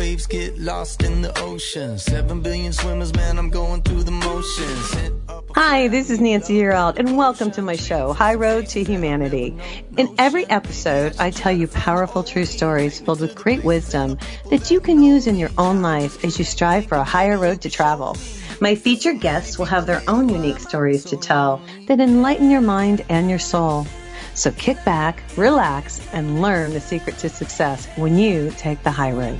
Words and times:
waves 0.00 0.26
get 0.26 0.58
lost 0.58 1.02
in 1.02 1.20
the 1.20 1.38
ocean. 1.40 1.98
Seven 1.98 2.40
billion 2.40 2.72
swimmers, 2.72 3.14
man, 3.14 3.38
I'm 3.38 3.50
going 3.50 3.82
through 3.82 4.02
the 4.04 4.10
motions. 4.10 4.94
Hi, 5.54 5.88
this 5.88 6.08
is 6.08 6.18
Nancy 6.18 6.54
Yearout, 6.54 6.98
and 6.98 7.18
welcome 7.18 7.50
to 7.50 7.60
my 7.60 7.76
show, 7.76 8.14
High 8.14 8.36
Road 8.36 8.66
to 8.68 8.82
Humanity. 8.82 9.54
In 9.98 10.08
every 10.16 10.48
episode, 10.48 11.16
I 11.18 11.30
tell 11.30 11.52
you 11.52 11.68
powerful 11.68 12.24
true 12.24 12.46
stories 12.46 12.98
filled 12.98 13.20
with 13.20 13.34
great 13.34 13.62
wisdom 13.62 14.16
that 14.48 14.70
you 14.70 14.80
can 14.80 15.02
use 15.02 15.26
in 15.26 15.36
your 15.36 15.50
own 15.58 15.82
life 15.82 16.24
as 16.24 16.38
you 16.38 16.46
strive 16.46 16.86
for 16.86 16.96
a 16.96 17.04
higher 17.04 17.36
road 17.36 17.60
to 17.60 17.68
travel. 17.68 18.16
My 18.58 18.76
featured 18.76 19.20
guests 19.20 19.58
will 19.58 19.66
have 19.66 19.84
their 19.84 20.02
own 20.08 20.30
unique 20.30 20.60
stories 20.60 21.04
to 21.10 21.18
tell 21.18 21.60
that 21.88 22.00
enlighten 22.00 22.50
your 22.50 22.62
mind 22.62 23.04
and 23.10 23.28
your 23.28 23.38
soul. 23.38 23.86
So 24.32 24.50
kick 24.52 24.82
back, 24.86 25.22
relax, 25.36 26.00
and 26.14 26.40
learn 26.40 26.72
the 26.72 26.80
secret 26.80 27.18
to 27.18 27.28
success 27.28 27.86
when 27.96 28.16
you 28.16 28.50
take 28.56 28.82
the 28.82 28.90
high 28.90 29.12
road. 29.12 29.38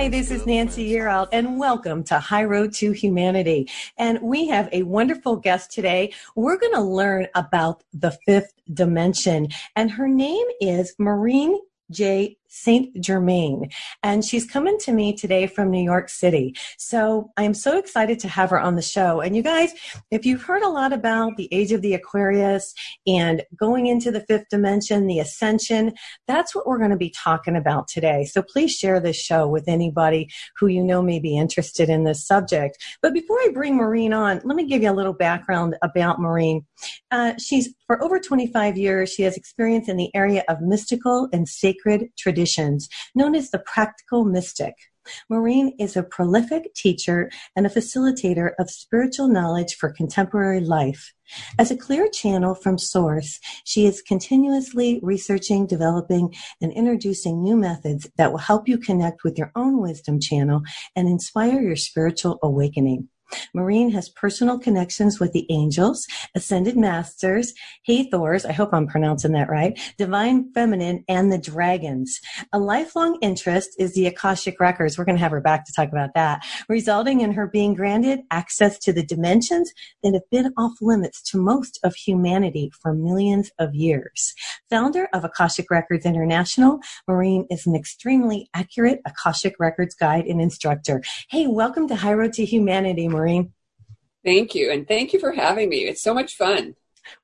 Hi, 0.00 0.08
this 0.08 0.30
is 0.30 0.46
Nancy 0.46 0.90
Yearout, 0.90 1.28
and 1.30 1.58
welcome 1.58 2.02
to 2.04 2.18
High 2.18 2.44
Road 2.44 2.72
to 2.76 2.92
Humanity. 2.92 3.68
And 3.98 4.18
we 4.22 4.48
have 4.48 4.66
a 4.72 4.82
wonderful 4.84 5.36
guest 5.36 5.72
today. 5.72 6.14
We're 6.34 6.56
going 6.56 6.72
to 6.72 6.80
learn 6.80 7.26
about 7.34 7.84
the 7.92 8.12
fifth 8.24 8.54
dimension, 8.72 9.48
and 9.76 9.90
her 9.90 10.08
name 10.08 10.46
is 10.58 10.94
Maureen 10.98 11.60
J. 11.90 12.38
St. 12.50 13.00
Germain. 13.00 13.70
And 14.02 14.24
she's 14.24 14.44
coming 14.44 14.76
to 14.80 14.92
me 14.92 15.14
today 15.14 15.46
from 15.46 15.70
New 15.70 15.82
York 15.82 16.08
City. 16.08 16.54
So 16.78 17.30
I'm 17.36 17.54
so 17.54 17.78
excited 17.78 18.18
to 18.20 18.28
have 18.28 18.50
her 18.50 18.58
on 18.58 18.74
the 18.74 18.82
show. 18.82 19.20
And 19.20 19.36
you 19.36 19.42
guys, 19.42 19.72
if 20.10 20.26
you've 20.26 20.42
heard 20.42 20.62
a 20.62 20.68
lot 20.68 20.92
about 20.92 21.36
the 21.36 21.48
age 21.52 21.72
of 21.72 21.80
the 21.80 21.94
Aquarius 21.94 22.74
and 23.06 23.42
going 23.56 23.86
into 23.86 24.10
the 24.10 24.24
fifth 24.26 24.48
dimension, 24.50 25.06
the 25.06 25.20
ascension, 25.20 25.92
that's 26.26 26.54
what 26.54 26.66
we're 26.66 26.78
going 26.78 26.90
to 26.90 26.96
be 26.96 27.14
talking 27.16 27.56
about 27.56 27.86
today. 27.86 28.24
So 28.24 28.42
please 28.42 28.72
share 28.72 28.98
this 28.98 29.16
show 29.16 29.46
with 29.46 29.68
anybody 29.68 30.28
who 30.56 30.66
you 30.66 30.82
know 30.82 31.02
may 31.02 31.20
be 31.20 31.38
interested 31.38 31.88
in 31.88 32.04
this 32.04 32.26
subject. 32.26 32.78
But 33.00 33.14
before 33.14 33.38
I 33.38 33.50
bring 33.54 33.76
Maureen 33.76 34.12
on, 34.12 34.40
let 34.44 34.56
me 34.56 34.66
give 34.66 34.82
you 34.82 34.90
a 34.90 34.92
little 34.92 35.12
background 35.12 35.76
about 35.82 36.20
Maureen. 36.20 36.66
Uh, 37.12 37.34
she's 37.38 37.72
for 37.86 38.02
over 38.02 38.18
25 38.18 38.76
years, 38.76 39.12
she 39.12 39.22
has 39.22 39.36
experience 39.36 39.88
in 39.88 39.96
the 39.96 40.14
area 40.14 40.42
of 40.48 40.60
mystical 40.60 41.28
and 41.32 41.48
sacred 41.48 42.08
tradition 42.18 42.39
traditions 42.40 42.88
known 43.14 43.34
as 43.34 43.50
the 43.50 43.58
practical 43.58 44.24
mystic. 44.24 44.74
Maureen 45.28 45.74
is 45.78 45.96
a 45.96 46.02
prolific 46.02 46.74
teacher 46.74 47.30
and 47.56 47.66
a 47.66 47.70
facilitator 47.70 48.50
of 48.58 48.70
spiritual 48.70 49.28
knowledge 49.28 49.74
for 49.74 49.90
contemporary 49.90 50.60
life. 50.60 51.12
As 51.58 51.70
a 51.70 51.76
clear 51.76 52.08
channel 52.08 52.54
from 52.54 52.78
source, 52.78 53.38
she 53.64 53.86
is 53.86 54.02
continuously 54.02 55.00
researching, 55.02 55.66
developing, 55.66 56.34
and 56.60 56.72
introducing 56.72 57.42
new 57.42 57.56
methods 57.56 58.08
that 58.16 58.30
will 58.30 58.38
help 58.38 58.68
you 58.68 58.78
connect 58.78 59.24
with 59.24 59.36
your 59.36 59.52
own 59.54 59.80
wisdom 59.80 60.18
channel 60.20 60.62
and 60.96 61.08
inspire 61.08 61.60
your 61.60 61.76
spiritual 61.76 62.38
awakening. 62.42 63.08
Maureen 63.54 63.90
has 63.90 64.08
personal 64.08 64.58
connections 64.58 65.20
with 65.20 65.32
the 65.32 65.46
angels, 65.50 66.06
ascended 66.34 66.76
masters, 66.76 67.52
Hathors, 67.86 68.44
I 68.44 68.52
hope 68.52 68.70
I'm 68.72 68.86
pronouncing 68.86 69.32
that 69.32 69.48
right, 69.48 69.78
divine 69.98 70.52
feminine, 70.52 71.04
and 71.08 71.32
the 71.32 71.38
dragons. 71.38 72.20
A 72.52 72.58
lifelong 72.58 73.18
interest 73.22 73.70
is 73.78 73.94
the 73.94 74.06
Akashic 74.06 74.60
records. 74.60 74.98
We're 74.98 75.04
going 75.04 75.16
to 75.16 75.22
have 75.22 75.32
her 75.32 75.40
back 75.40 75.64
to 75.66 75.72
talk 75.72 75.88
about 75.88 76.10
that, 76.14 76.42
resulting 76.68 77.20
in 77.20 77.32
her 77.32 77.46
being 77.46 77.74
granted 77.74 78.20
access 78.30 78.78
to 78.80 78.92
the 78.92 79.04
dimensions 79.04 79.72
that 80.02 80.14
have 80.14 80.28
been 80.30 80.52
off 80.56 80.72
limits 80.80 81.22
to 81.30 81.38
most 81.38 81.78
of 81.82 81.94
humanity 81.94 82.70
for 82.80 82.94
millions 82.94 83.50
of 83.58 83.74
years. 83.74 84.34
Founder 84.68 85.08
of 85.12 85.24
Akashic 85.24 85.70
Records 85.70 86.04
International, 86.04 86.80
Maureen 87.06 87.46
is 87.50 87.66
an 87.66 87.74
extremely 87.74 88.48
accurate 88.54 89.00
Akashic 89.06 89.54
Records 89.58 89.94
guide 89.94 90.26
and 90.26 90.40
instructor. 90.40 91.02
Hey, 91.28 91.46
welcome 91.46 91.88
to 91.88 91.96
High 91.96 92.14
Road 92.14 92.32
to 92.34 92.44
Humanity, 92.44 93.08
Maureen. 93.08 93.19
Maureen. 93.20 93.52
Thank 94.24 94.54
you. 94.54 94.70
And 94.70 94.86
thank 94.86 95.12
you 95.12 95.20
for 95.20 95.32
having 95.32 95.68
me. 95.68 95.78
It's 95.78 96.02
so 96.02 96.14
much 96.14 96.36
fun. 96.36 96.74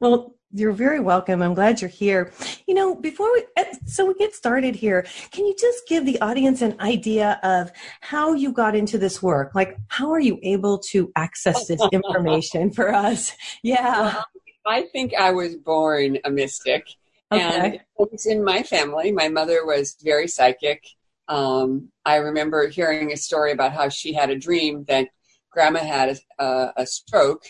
Well, 0.01 0.35
you're 0.53 0.73
very 0.73 1.01
welcome. 1.01 1.43
I'm 1.43 1.55
glad 1.55 1.81
you're 1.81 1.91
here. 1.91 2.33
You 2.67 2.75
know, 2.75 2.95
before 2.95 3.31
we, 3.33 3.45
eh, 3.57 3.75
so 3.87 4.07
we 4.07 4.15
get 4.15 4.35
started 4.35 4.75
here, 4.75 5.07
can 5.31 5.45
you 5.45 5.55
just 5.59 5.87
give 5.89 6.07
the 6.07 6.21
audience 6.21 6.63
an 6.63 6.81
idea 6.81 7.39
of 7.43 7.71
how 8.01 8.33
you 8.33 8.53
got 8.53 8.75
into 8.77 8.97
this 8.97 9.23
work? 9.23 9.55
Like, 9.55 9.77
how 9.89 10.11
are 10.13 10.21
you 10.21 10.39
able 10.43 10.79
to 10.91 11.13
access 11.17 11.67
this 11.67 11.81
information 11.93 12.71
for 12.71 12.95
us? 12.95 13.33
Yeah. 13.63 14.15
Well, 14.15 14.25
I 14.67 14.87
think 14.93 15.15
I 15.15 15.33
was 15.33 15.57
born 15.57 16.19
a 16.25 16.31
mystic. 16.31 16.87
Okay. 17.33 17.43
And 17.43 17.75
it 17.75 17.83
was 17.99 18.27
in 18.27 18.45
my 18.45 18.63
family. 18.63 19.13
My 19.13 19.29
mother 19.29 19.67
was 19.67 19.97
very 20.03 20.29
psychic. 20.29 20.85
Um, 21.29 21.91
I 22.05 22.17
remember 22.17 22.69
hearing 22.69 23.13
a 23.13 23.17
story 23.17 23.51
about 23.51 23.73
how 23.73 23.89
she 23.89 24.13
had 24.13 24.31
a 24.31 24.39
dream 24.39 24.85
that 24.85 25.09
grandma 25.57 25.81
had 25.81 26.19
a, 26.39 26.73
a, 26.77 26.87
stroke 26.87 27.47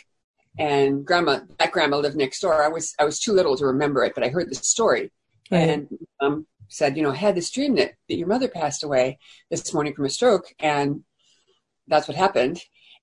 and 0.60 1.04
grandma 1.04 1.40
that 1.58 1.72
grandma 1.72 1.96
lived 1.96 2.16
next 2.16 2.40
door. 2.40 2.62
I 2.62 2.68
was 2.68 2.94
i 3.00 3.04
was 3.04 3.18
too 3.18 3.32
little 3.32 3.56
to 3.56 3.66
remember 3.66 4.04
it 4.04 4.14
but 4.14 4.22
i 4.22 4.28
heard 4.28 4.48
the 4.48 4.54
story. 4.54 5.10
Right. 5.50 5.68
and 5.68 5.88
um, 6.20 6.46
said 6.68 6.96
you 6.96 7.02
know 7.02 7.10
I 7.10 7.16
had 7.16 7.34
this 7.34 7.50
dream 7.50 7.74
that, 7.76 7.94
that 8.08 8.16
your 8.16 8.28
mother 8.28 8.48
passed 8.48 8.84
away 8.84 9.18
this 9.50 9.74
morning 9.74 9.92
from 9.94 10.04
a 10.04 10.08
stroke 10.08 10.46
and 10.60 11.02
that's 11.88 12.06
what 12.06 12.16
happened. 12.16 12.62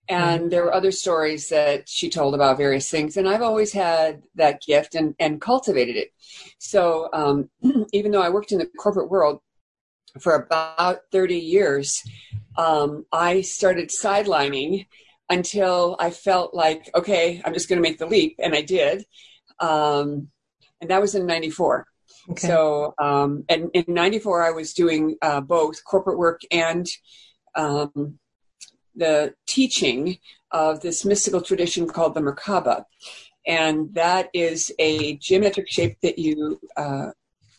And 0.09 0.51
there 0.51 0.63
were 0.63 0.73
other 0.73 0.91
stories 0.91 1.47
that 1.47 1.87
she 1.87 2.09
told 2.09 2.33
about 2.35 2.57
various 2.57 2.89
things 2.89 3.17
and 3.17 3.27
i've 3.27 3.41
always 3.49 3.73
had 3.73 4.23
that 4.35 4.61
gift 4.65 4.95
and, 4.95 5.15
and 5.19 5.41
cultivated 5.41 5.97
it. 5.97 6.11
So 6.59 7.09
um, 7.11 7.49
even 7.93 8.11
though 8.11 8.21
i 8.21 8.29
worked 8.29 8.53
in 8.53 8.59
the 8.59 8.69
corporate 8.79 9.09
world 9.09 9.41
for 10.19 10.35
about 10.35 10.99
30 11.11 11.35
years 11.35 12.01
um, 12.57 13.05
I 13.11 13.41
started 13.41 13.89
sidelining 13.89 14.87
until 15.29 15.95
I 15.99 16.11
felt 16.11 16.53
like, 16.53 16.89
okay, 16.95 17.41
I'm 17.43 17.53
just 17.53 17.69
going 17.69 17.81
to 17.81 17.89
make 17.89 17.97
the 17.97 18.05
leap. 18.05 18.35
And 18.39 18.53
I 18.53 18.61
did. 18.61 19.05
Um, 19.59 20.29
and 20.81 20.89
that 20.89 21.01
was 21.01 21.15
in 21.15 21.25
94. 21.25 21.87
Okay. 22.31 22.47
So, 22.47 22.93
um, 22.99 23.43
and 23.49 23.69
in 23.73 23.85
94, 23.87 24.43
I 24.43 24.51
was 24.51 24.73
doing 24.73 25.17
uh, 25.21 25.41
both 25.41 25.83
corporate 25.83 26.17
work 26.17 26.41
and 26.51 26.85
um, 27.55 28.19
the 28.95 29.33
teaching 29.47 30.17
of 30.51 30.81
this 30.81 31.03
mystical 31.03 31.41
tradition 31.41 31.87
called 31.87 32.13
the 32.13 32.21
Merkaba. 32.21 32.85
And 33.45 33.93
that 33.95 34.29
is 34.33 34.71
a 34.79 35.17
geometric 35.17 35.69
shape 35.69 35.97
that 36.01 36.17
you 36.17 36.61
uh, 36.77 37.11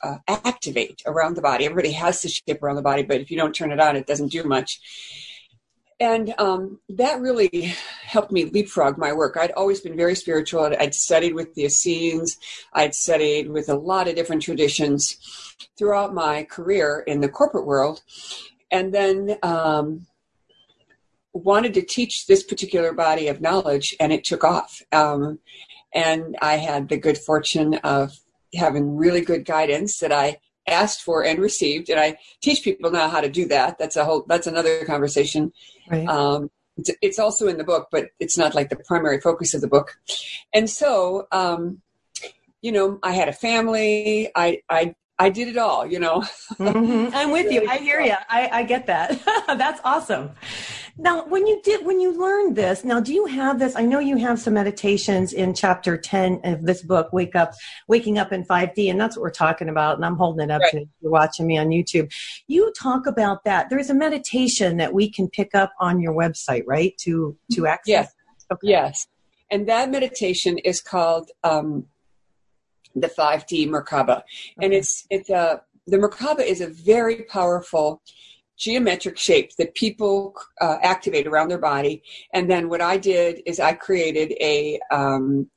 uh, 0.05 0.19
activate 0.29 1.03
around 1.07 1.35
the 1.35 1.43
body. 1.43 1.65
Everybody 1.65 1.93
has 1.93 2.23
the 2.23 2.29
shape 2.29 2.63
around 2.63 2.77
the 2.77 2.83
body, 2.83 3.03
but 3.03 3.21
if 3.21 3.31
you 3.31 3.37
don't 3.37 3.55
turn 3.55 3.73
it 3.73 3.81
on, 3.81 3.97
it 3.97 4.07
doesn't 4.07 4.33
do 4.33 4.45
much. 4.45 4.81
And 6.01 6.35
um, 6.39 6.81
that 6.89 7.21
really 7.21 7.73
helped 8.03 8.33
me 8.33 8.45
leapfrog 8.45 8.99
my 8.99 9.13
work. 9.13 9.37
I'd 9.37 9.53
always 9.53 9.81
been 9.81 9.97
very 9.97 10.17
spiritual. 10.17 10.65
I'd 10.79 10.95
studied 10.95 11.35
with 11.35 11.55
the 11.55 11.65
Essenes. 11.65 12.37
I'd 12.73 12.95
studied 12.95 13.49
with 13.49 13.69
a 13.69 13.77
lot 13.77 14.09
of 14.09 14.17
different 14.17 14.43
traditions 14.43 15.17
throughout 15.79 16.13
my 16.13 16.45
career 16.45 17.05
in 17.07 17.21
the 17.21 17.29
corporate 17.29 17.67
world. 17.67 18.03
And 18.71 18.93
then 18.93 19.39
um, 19.43 20.07
wanted 21.33 21.75
to 21.75 21.83
teach 21.83 22.27
this 22.27 22.43
particular 22.43 22.93
body 22.93 23.29
of 23.29 23.41
knowledge, 23.41 23.95
and 24.01 24.13
it 24.13 24.25
took 24.25 24.45
off. 24.45 24.83
Um, 24.93 25.39
and 25.95 26.37
I 26.43 26.57
had 26.57 26.89
the 26.89 26.97
good 26.97 27.19
fortune 27.19 27.75
of 27.85 28.19
having 28.57 28.97
really 28.97 29.21
good 29.21 29.45
guidance 29.45 29.99
that 29.99 30.13
I 30.13 30.39
asked 30.67 31.03
for 31.03 31.25
and 31.25 31.39
received, 31.39 31.91
and 31.91 32.01
I 32.01 32.17
teach 32.41 32.63
people 32.63 32.91
now 32.91 33.09
how 33.09 33.21
to 33.21 33.29
do 33.29 33.47
that. 33.49 33.79
That's 33.79 33.97
a 33.97 34.05
whole. 34.05 34.25
That's 34.27 34.47
another 34.47 34.85
conversation. 34.85 35.53
Right. 35.91 36.09
Um, 36.09 36.51
it's, 36.77 36.91
it's, 37.03 37.19
also 37.19 37.47
in 37.47 37.57
the 37.57 37.65
book, 37.65 37.89
but 37.93 38.09
it's 38.19 38.37
not 38.37 38.55
like 38.55 38.69
the 38.69 38.77
primary 38.77 39.21
focus 39.21 39.55
of 39.55 39.61
the 39.61 39.69
book. 39.69 39.97
And 40.53 40.69
so, 40.69 41.29
um, 41.31 41.83
you 42.63 42.73
know, 42.73 42.99
I 43.03 43.13
had 43.13 43.29
a 43.29 43.33
family. 43.33 44.31
I 44.35 44.63
I 44.69 44.95
I 45.19 45.29
did 45.29 45.49
it 45.49 45.57
all. 45.57 45.87
You 45.87 46.01
know. 46.01 46.21
mm-hmm. 46.55 47.15
I'm 47.15 47.31
with 47.31 47.53
you. 47.53 47.69
I 47.69 47.79
hear 47.79 48.01
you. 48.01 48.15
I, 48.29 48.49
I 48.53 48.63
get 48.65 48.87
that. 48.87 49.23
That's 49.47 49.81
awesome. 49.85 50.31
Now, 50.97 51.27
when 51.27 51.47
you 51.47 51.61
did, 51.63 51.85
when 51.85 51.99
you 51.99 52.17
learned 52.17 52.55
this, 52.55 52.85
now 52.85 53.01
do 53.01 53.13
you 53.13 53.27
have 53.27 53.59
this? 53.59 53.75
I 53.75 53.83
know 53.83 53.99
you 53.99 54.17
have 54.17 54.39
some 54.39 54.55
meditations 54.55 55.33
in 55.33 55.53
chapter 55.53 55.97
10 55.97 56.41
of 56.45 56.63
this 56.63 56.83
book, 56.83 57.13
Wake 57.13 57.35
Up, 57.35 57.53
Waking 57.89 58.17
Up 58.19 58.33
in 58.33 58.45
5D, 58.45 58.91
and 58.91 59.01
that's 59.01 59.17
what 59.17 59.23
we're 59.23 59.31
talking 59.31 59.69
about. 59.69 59.97
And 59.97 60.05
I'm 60.05 60.17
holding 60.17 60.45
it 60.45 60.53
up 60.53 60.63
right. 60.63 60.71
to 60.71 60.85
you're 61.01 61.11
watching 61.11 61.49
me 61.49 61.59
on 61.59 61.69
YouTube. 61.69 62.13
You 62.47 62.73
talk 62.79 63.09
about 63.09 63.43
that. 63.45 63.71
There's 63.71 63.91
a 63.91 63.95
meditation 63.95 64.77
that 64.77 64.95
we 64.95 65.11
can 65.11 65.29
pick 65.29 65.55
up 65.55 65.73
on 65.81 66.01
your 66.01 66.15
website, 66.15 66.63
right? 66.65 66.97
To, 66.99 67.37
to 67.55 67.67
access. 67.67 67.89
Yes. 67.89 68.15
Okay. 68.53 68.69
Yes. 68.69 69.09
And 69.51 69.69
that 69.69 69.91
meditation 69.91 70.59
is 70.59 70.81
called, 70.81 71.31
um, 71.43 71.87
the 72.95 73.09
5D 73.09 73.69
Merkaba. 73.69 74.19
Okay. 74.19 74.25
And 74.63 74.73
it's, 74.73 75.07
it's 75.11 75.29
a, 75.29 75.63
the 75.89 75.97
Merkaba 75.97 76.47
is 76.47 76.61
a 76.61 76.69
very 76.69 77.23
powerful 77.25 78.01
geometric 78.57 79.19
shapes 79.19 79.57
that 79.57 79.75
people 79.75 80.35
uh, 80.61 80.79
activate 80.83 81.27
around 81.27 81.49
their 81.49 81.59
body. 81.59 82.03
And 82.33 82.51
then 82.51 82.69
what 82.69 82.81
I 82.81 82.97
did 82.97 83.43
is 83.47 83.61
I 83.61 83.73
created 83.73 84.33
a 84.41 84.81
um, 84.91 85.51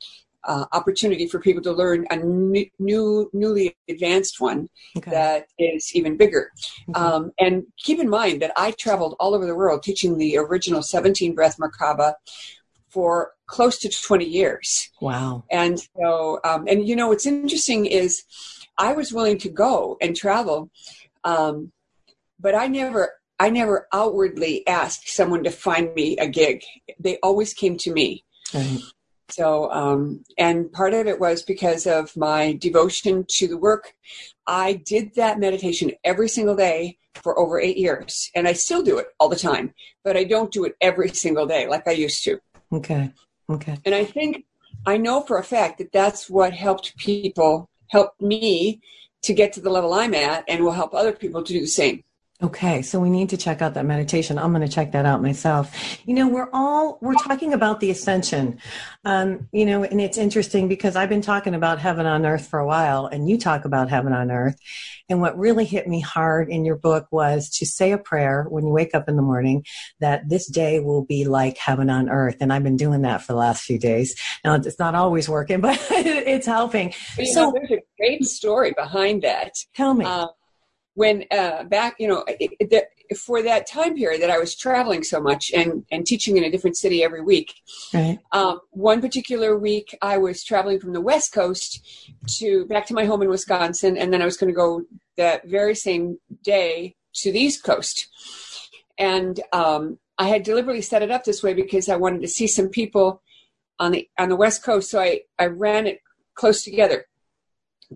uh, 0.43 0.65
opportunity 0.71 1.27
for 1.27 1.39
people 1.39 1.61
to 1.61 1.73
learn 1.73 2.07
a 2.09 2.15
new, 2.15 2.65
new 2.79 3.29
newly 3.33 3.75
advanced 3.89 4.39
one 4.39 4.69
okay. 4.97 5.11
that 5.11 5.47
is 5.59 5.93
even 5.93 6.15
bigger. 6.15 6.51
Okay. 6.89 6.99
Um, 6.99 7.31
and 7.37 7.63
keep 7.77 7.99
in 7.99 8.09
mind 8.09 8.41
that 8.41 8.53
I 8.55 8.71
traveled 8.71 9.15
all 9.19 9.35
over 9.35 9.45
the 9.45 9.55
world 9.55 9.83
teaching 9.83 10.17
the 10.17 10.37
original 10.37 10.81
17 10.81 11.35
breath 11.35 11.57
Merkaba 11.57 12.13
for 12.89 13.33
close 13.45 13.77
to 13.79 13.89
20 13.89 14.25
years. 14.25 14.89
Wow. 15.01 15.43
And 15.51 15.79
so, 15.79 16.39
um, 16.43 16.65
and 16.67 16.87
you 16.87 16.95
know, 16.95 17.09
what's 17.09 17.25
interesting 17.25 17.85
is 17.85 18.23
I 18.77 18.93
was 18.93 19.11
willing 19.11 19.37
to 19.39 19.49
go 19.49 19.97
and 20.01 20.15
travel, 20.15 20.69
um, 21.23 21.71
but 22.39 22.55
I 22.55 22.67
never, 22.67 23.13
I 23.39 23.49
never 23.49 23.87
outwardly 23.93 24.65
asked 24.67 25.09
someone 25.09 25.43
to 25.43 25.51
find 25.51 25.93
me 25.93 26.17
a 26.17 26.27
gig. 26.27 26.63
They 26.99 27.17
always 27.23 27.53
came 27.53 27.77
to 27.77 27.91
me. 27.91 28.23
Right. 28.53 28.79
So, 29.29 29.69
um, 29.71 30.23
and 30.37 30.71
part 30.71 30.93
of 30.93 31.05
it 31.05 31.19
was 31.19 31.43
because 31.43 31.85
of 31.85 32.15
my 32.15 32.53
devotion 32.53 33.25
to 33.37 33.47
the 33.47 33.57
work. 33.57 33.93
I 34.47 34.73
did 34.85 35.15
that 35.15 35.39
meditation 35.39 35.91
every 36.03 36.29
single 36.29 36.55
day 36.55 36.97
for 37.15 37.37
over 37.37 37.59
eight 37.59 37.77
years, 37.77 38.31
and 38.35 38.47
I 38.47 38.53
still 38.53 38.83
do 38.83 38.97
it 38.99 39.07
all 39.19 39.27
the 39.27 39.35
time, 39.35 39.73
but 40.03 40.15
I 40.15 40.23
don't 40.23 40.51
do 40.51 40.63
it 40.63 40.75
every 40.79 41.09
single 41.09 41.45
day 41.45 41.67
like 41.67 41.87
I 41.87 41.91
used 41.91 42.23
to. 42.23 42.39
Okay. 42.71 43.11
Okay. 43.49 43.77
And 43.85 43.95
I 43.95 44.05
think 44.05 44.45
I 44.85 44.97
know 44.97 45.21
for 45.21 45.37
a 45.37 45.43
fact 45.43 45.77
that 45.79 45.91
that's 45.91 46.29
what 46.29 46.53
helped 46.53 46.95
people, 46.97 47.69
helped 47.89 48.21
me 48.21 48.81
to 49.23 49.33
get 49.33 49.51
to 49.53 49.61
the 49.61 49.69
level 49.69 49.93
I'm 49.93 50.13
at, 50.13 50.45
and 50.47 50.63
will 50.63 50.71
help 50.71 50.93
other 50.93 51.11
people 51.11 51.43
to 51.43 51.53
do 51.53 51.59
the 51.59 51.67
same. 51.67 52.03
Okay, 52.39 52.83
so 52.83 52.99
we 52.99 53.09
need 53.09 53.29
to 53.29 53.37
check 53.37 53.63
out 53.63 53.73
that 53.73 53.85
meditation. 53.87 54.37
I'm 54.37 54.53
going 54.53 54.61
to 54.61 54.71
check 54.71 54.91
that 54.91 55.07
out 55.07 55.23
myself. 55.23 55.73
You 56.05 56.13
know, 56.13 56.27
we're 56.27 56.51
all 56.53 56.99
we're 57.01 57.15
talking 57.15 57.51
about 57.51 57.79
the 57.79 57.89
ascension, 57.89 58.59
um, 59.03 59.47
you 59.51 59.65
know, 59.65 59.83
and 59.83 59.99
it's 59.99 60.19
interesting 60.19 60.67
because 60.67 60.95
I've 60.95 61.09
been 61.09 61.23
talking 61.23 61.55
about 61.55 61.79
heaven 61.79 62.05
on 62.05 62.27
earth 62.27 62.47
for 62.47 62.59
a 62.59 62.67
while, 62.67 63.07
and 63.07 63.27
you 63.27 63.39
talk 63.39 63.65
about 63.65 63.89
heaven 63.89 64.13
on 64.13 64.29
earth. 64.29 64.55
And 65.09 65.19
what 65.19 65.35
really 65.35 65.65
hit 65.65 65.87
me 65.87 65.99
hard 65.99 66.49
in 66.49 66.63
your 66.63 66.75
book 66.75 67.07
was 67.09 67.49
to 67.57 67.65
say 67.65 67.91
a 67.91 67.97
prayer 67.97 68.45
when 68.49 68.67
you 68.67 68.71
wake 68.71 68.93
up 68.93 69.09
in 69.09 69.15
the 69.15 69.23
morning 69.23 69.65
that 69.99 70.29
this 70.29 70.45
day 70.45 70.79
will 70.79 71.05
be 71.05 71.25
like 71.25 71.57
heaven 71.57 71.89
on 71.89 72.07
earth. 72.07 72.37
And 72.39 72.53
I've 72.53 72.63
been 72.63 72.77
doing 72.77 73.01
that 73.01 73.23
for 73.23 73.33
the 73.33 73.39
last 73.39 73.63
few 73.63 73.79
days. 73.79 74.15
Now 74.45 74.53
it's 74.53 74.77
not 74.77 74.93
always 74.93 75.27
working, 75.27 75.59
but 75.61 75.79
it's 75.89 76.45
helping. 76.45 76.93
so 77.33 77.45
know, 77.45 77.53
there's 77.53 77.71
a 77.71 77.83
great 77.97 78.25
story 78.25 78.73
behind 78.77 79.23
that. 79.23 79.53
Tell 79.73 79.95
me. 79.95 80.05
Uh, 80.05 80.27
when 80.97 81.25
uh, 81.29 81.63
back, 81.65 81.95
you 81.99 82.07
know, 82.07 82.25
it, 82.27 82.71
the, 82.71 82.83
for 83.15 83.43
that 83.43 83.67
time 83.67 83.95
period 83.95 84.19
that 84.19 84.31
I 84.31 84.39
was 84.39 84.55
traveling 84.55 85.03
so 85.03 85.21
much 85.21 85.51
and, 85.53 85.85
and 85.91 86.07
teaching 86.07 86.37
in 86.37 86.43
a 86.43 86.49
different 86.49 86.75
city 86.75 87.03
every 87.03 87.21
week. 87.21 87.53
Right. 87.93 88.17
Um, 88.31 88.61
one 88.71 88.99
particular 88.99 89.55
week, 89.55 89.95
I 90.01 90.17
was 90.17 90.43
traveling 90.43 90.79
from 90.79 90.93
the 90.93 90.99
West 90.99 91.33
Coast 91.33 91.85
to 92.39 92.65
back 92.65 92.87
to 92.87 92.95
my 92.95 93.05
home 93.05 93.21
in 93.21 93.29
Wisconsin, 93.29 93.95
and 93.95 94.11
then 94.11 94.23
I 94.23 94.25
was 94.25 94.37
going 94.37 94.51
to 94.51 94.55
go 94.55 94.85
that 95.17 95.47
very 95.47 95.75
same 95.75 96.17
day 96.41 96.95
to 97.17 97.31
the 97.31 97.41
East 97.41 97.63
Coast. 97.63 98.07
And 98.97 99.39
um, 99.53 99.99
I 100.17 100.27
had 100.27 100.41
deliberately 100.41 100.81
set 100.81 101.03
it 101.03 101.11
up 101.11 101.25
this 101.25 101.43
way 101.43 101.53
because 101.53 101.89
I 101.89 101.95
wanted 101.95 102.23
to 102.23 102.27
see 102.27 102.47
some 102.47 102.69
people 102.69 103.21
on 103.77 103.91
the 103.91 104.09
on 104.17 104.29
the 104.29 104.35
West 104.35 104.63
Coast. 104.63 104.89
So 104.89 104.99
I, 104.99 105.21
I 105.37 105.45
ran 105.45 105.85
it 105.85 106.01
close 106.33 106.63
together 106.63 107.05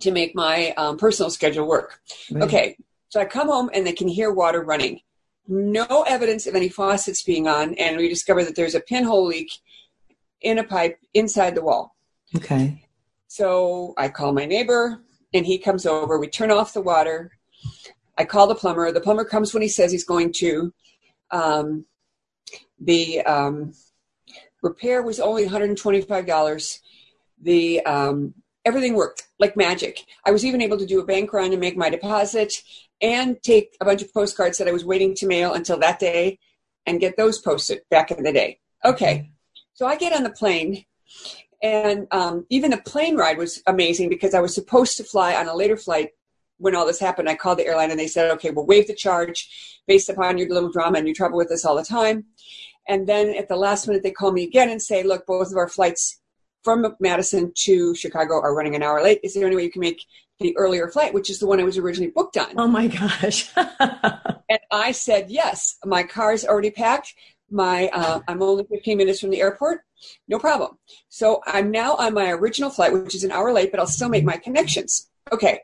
to 0.01 0.11
make 0.11 0.35
my 0.35 0.71
um, 0.77 0.97
personal 0.97 1.31
schedule 1.31 1.67
work. 1.67 1.99
Right. 2.31 2.43
Okay, 2.43 2.77
so 3.11 3.19
I 3.19 3.25
come 3.25 3.49
home 3.49 3.69
and 3.73 3.85
they 3.85 3.91
can 3.91 4.07
hear 4.07 4.31
water 4.31 4.63
running. 4.63 5.01
No 5.45 6.05
evidence 6.07 6.47
of 6.47 6.55
any 6.55 6.69
faucets 6.69 7.23
being 7.23 7.45
on, 7.45 7.73
and 7.73 7.97
we 7.97 8.07
discover 8.07 8.41
that 8.45 8.55
there's 8.55 8.73
a 8.73 8.79
pinhole 8.79 9.25
leak 9.25 9.51
in 10.39 10.59
a 10.59 10.63
pipe 10.63 10.97
inside 11.13 11.53
the 11.53 11.61
wall. 11.61 11.93
Okay. 12.33 12.87
So 13.27 13.93
I 13.97 14.07
call 14.07 14.31
my 14.31 14.45
neighbor 14.45 15.01
and 15.33 15.45
he 15.45 15.57
comes 15.57 15.85
over. 15.85 16.17
We 16.17 16.29
turn 16.29 16.51
off 16.51 16.73
the 16.73 16.81
water. 16.81 17.31
I 18.17 18.23
call 18.23 18.47
the 18.47 18.55
plumber. 18.55 18.93
The 18.93 19.01
plumber 19.01 19.25
comes 19.25 19.53
when 19.53 19.61
he 19.61 19.67
says 19.67 19.91
he's 19.91 20.05
going 20.05 20.31
to. 20.37 20.73
Um, 21.31 21.85
the 22.79 23.21
um, 23.23 23.73
repair 24.63 25.01
was 25.01 25.19
only 25.19 25.45
$125. 25.45 26.79
The 27.41 27.85
um, 27.85 28.35
everything 28.63 28.93
worked 28.93 29.27
like 29.37 29.57
magic. 29.57 30.05
I 30.25 30.31
was 30.31 30.45
even 30.45 30.61
able 30.61 30.77
to 30.77 30.85
do 30.85 31.01
a 31.01 31.05
bank 31.05 31.33
run 31.33 31.51
and 31.51 31.59
make 31.59 31.75
my 31.75 31.89
deposit 31.89 32.53
and 33.01 33.41
take 33.41 33.75
a 33.81 33.85
bunch 33.85 34.01
of 34.01 34.13
postcards 34.13 34.57
that 34.57 34.67
I 34.67 34.71
was 34.71 34.85
waiting 34.85 35.15
to 35.15 35.27
mail 35.27 35.53
until 35.53 35.77
that 35.79 35.99
day 35.99 36.39
and 36.85 36.99
get 36.99 37.17
those 37.17 37.39
posted 37.39 37.81
back 37.89 38.11
in 38.11 38.23
the 38.23 38.33
day. 38.33 38.59
Okay. 38.83 39.31
So 39.73 39.85
I 39.87 39.95
get 39.95 40.13
on 40.13 40.23
the 40.23 40.29
plane 40.29 40.85
and 41.63 42.07
um, 42.11 42.45
even 42.49 42.71
the 42.71 42.77
plane 42.77 43.15
ride 43.15 43.37
was 43.37 43.61
amazing 43.67 44.09
because 44.09 44.33
I 44.33 44.39
was 44.39 44.55
supposed 44.55 44.97
to 44.97 45.03
fly 45.03 45.35
on 45.35 45.47
a 45.47 45.55
later 45.55 45.77
flight 45.77 46.09
when 46.57 46.75
all 46.75 46.85
this 46.85 46.99
happened. 46.99 47.29
I 47.29 47.35
called 47.35 47.59
the 47.59 47.65
airline 47.65 47.91
and 47.91 47.99
they 47.99 48.07
said, 48.07 48.31
okay, 48.31 48.51
we'll 48.51 48.65
waive 48.65 48.87
the 48.87 48.95
charge 48.95 49.81
based 49.87 50.09
upon 50.09 50.37
your 50.37 50.49
little 50.49 50.71
drama 50.71 50.99
and 50.99 51.07
you 51.07 51.13
travel 51.13 51.37
with 51.37 51.51
us 51.51 51.65
all 51.65 51.75
the 51.75 51.83
time. 51.83 52.25
And 52.87 53.07
then 53.07 53.35
at 53.35 53.47
the 53.47 53.55
last 53.55 53.87
minute, 53.87 54.03
they 54.03 54.11
call 54.11 54.31
me 54.31 54.43
again 54.43 54.69
and 54.69 54.81
say, 54.81 55.03
look, 55.03 55.25
both 55.27 55.51
of 55.51 55.57
our 55.57 55.67
flights 55.67 56.19
from 56.63 56.95
Madison 56.99 57.51
to 57.55 57.95
Chicago 57.95 58.39
are 58.41 58.55
running 58.55 58.75
an 58.75 58.83
hour 58.83 59.01
late. 59.01 59.19
Is 59.23 59.33
there 59.33 59.45
any 59.45 59.55
way 59.55 59.63
you 59.63 59.71
can 59.71 59.81
make 59.81 60.03
the 60.41 60.57
earlier 60.57 60.87
flight, 60.87 61.13
which 61.13 61.29
is 61.29 61.39
the 61.39 61.47
one 61.47 61.59
I 61.59 61.63
was 61.63 61.77
originally 61.77 62.11
booked 62.11 62.37
on? 62.37 62.53
Oh 62.57 62.67
my 62.67 62.87
gosh. 62.87 63.51
and 63.57 64.59
I 64.71 64.91
said, 64.91 65.29
yes, 65.29 65.77
my 65.85 66.03
car's 66.03 66.45
already 66.45 66.71
packed. 66.71 67.13
My, 67.49 67.89
uh, 67.89 68.21
I'm 68.27 68.41
only 68.41 68.63
15 68.63 68.97
minutes 68.97 69.19
from 69.19 69.29
the 69.29 69.41
airport. 69.41 69.81
No 70.27 70.39
problem. 70.39 70.77
So 71.09 71.41
I'm 71.45 71.69
now 71.69 71.95
on 71.95 72.13
my 72.13 72.31
original 72.31 72.69
flight, 72.69 72.93
which 72.93 73.15
is 73.15 73.23
an 73.23 73.31
hour 73.31 73.51
late, 73.51 73.71
but 73.71 73.79
I'll 73.79 73.87
still 73.87 74.09
make 74.09 74.23
my 74.23 74.37
connections. 74.37 75.09
Okay. 75.31 75.59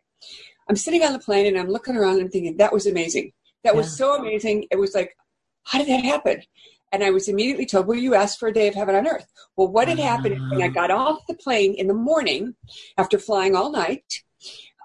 I'm 0.69 0.75
sitting 0.75 1.03
on 1.03 1.13
the 1.13 1.19
plane 1.19 1.45
and 1.45 1.57
I'm 1.57 1.69
looking 1.69 1.95
around 1.95 2.15
and 2.15 2.23
I'm 2.23 2.29
thinking, 2.29 2.57
that 2.57 2.73
was 2.73 2.85
amazing. 2.85 3.31
That 3.63 3.73
yeah. 3.73 3.77
was 3.77 3.97
so 3.97 4.15
amazing. 4.15 4.67
It 4.69 4.77
was 4.77 4.93
like, 4.93 5.15
how 5.63 5.79
did 5.79 5.87
that 5.87 6.03
happen? 6.03 6.43
And 6.91 7.03
I 7.03 7.11
was 7.11 7.27
immediately 7.27 7.65
told, 7.65 7.87
Well, 7.87 7.97
you 7.97 8.15
asked 8.15 8.39
for 8.39 8.47
a 8.47 8.53
day 8.53 8.67
of 8.67 8.75
heaven 8.75 8.95
on 8.95 9.07
earth. 9.07 9.25
Well, 9.57 9.67
what 9.67 9.89
had 9.89 9.99
happened 9.99 10.35
is 10.35 10.51
when 10.51 10.61
I 10.61 10.69
got 10.69 10.91
off 10.91 11.27
the 11.27 11.33
plane 11.33 11.73
in 11.73 11.87
the 11.87 11.93
morning 11.93 12.55
after 12.97 13.19
flying 13.19 13.55
all 13.55 13.71
night, 13.71 14.23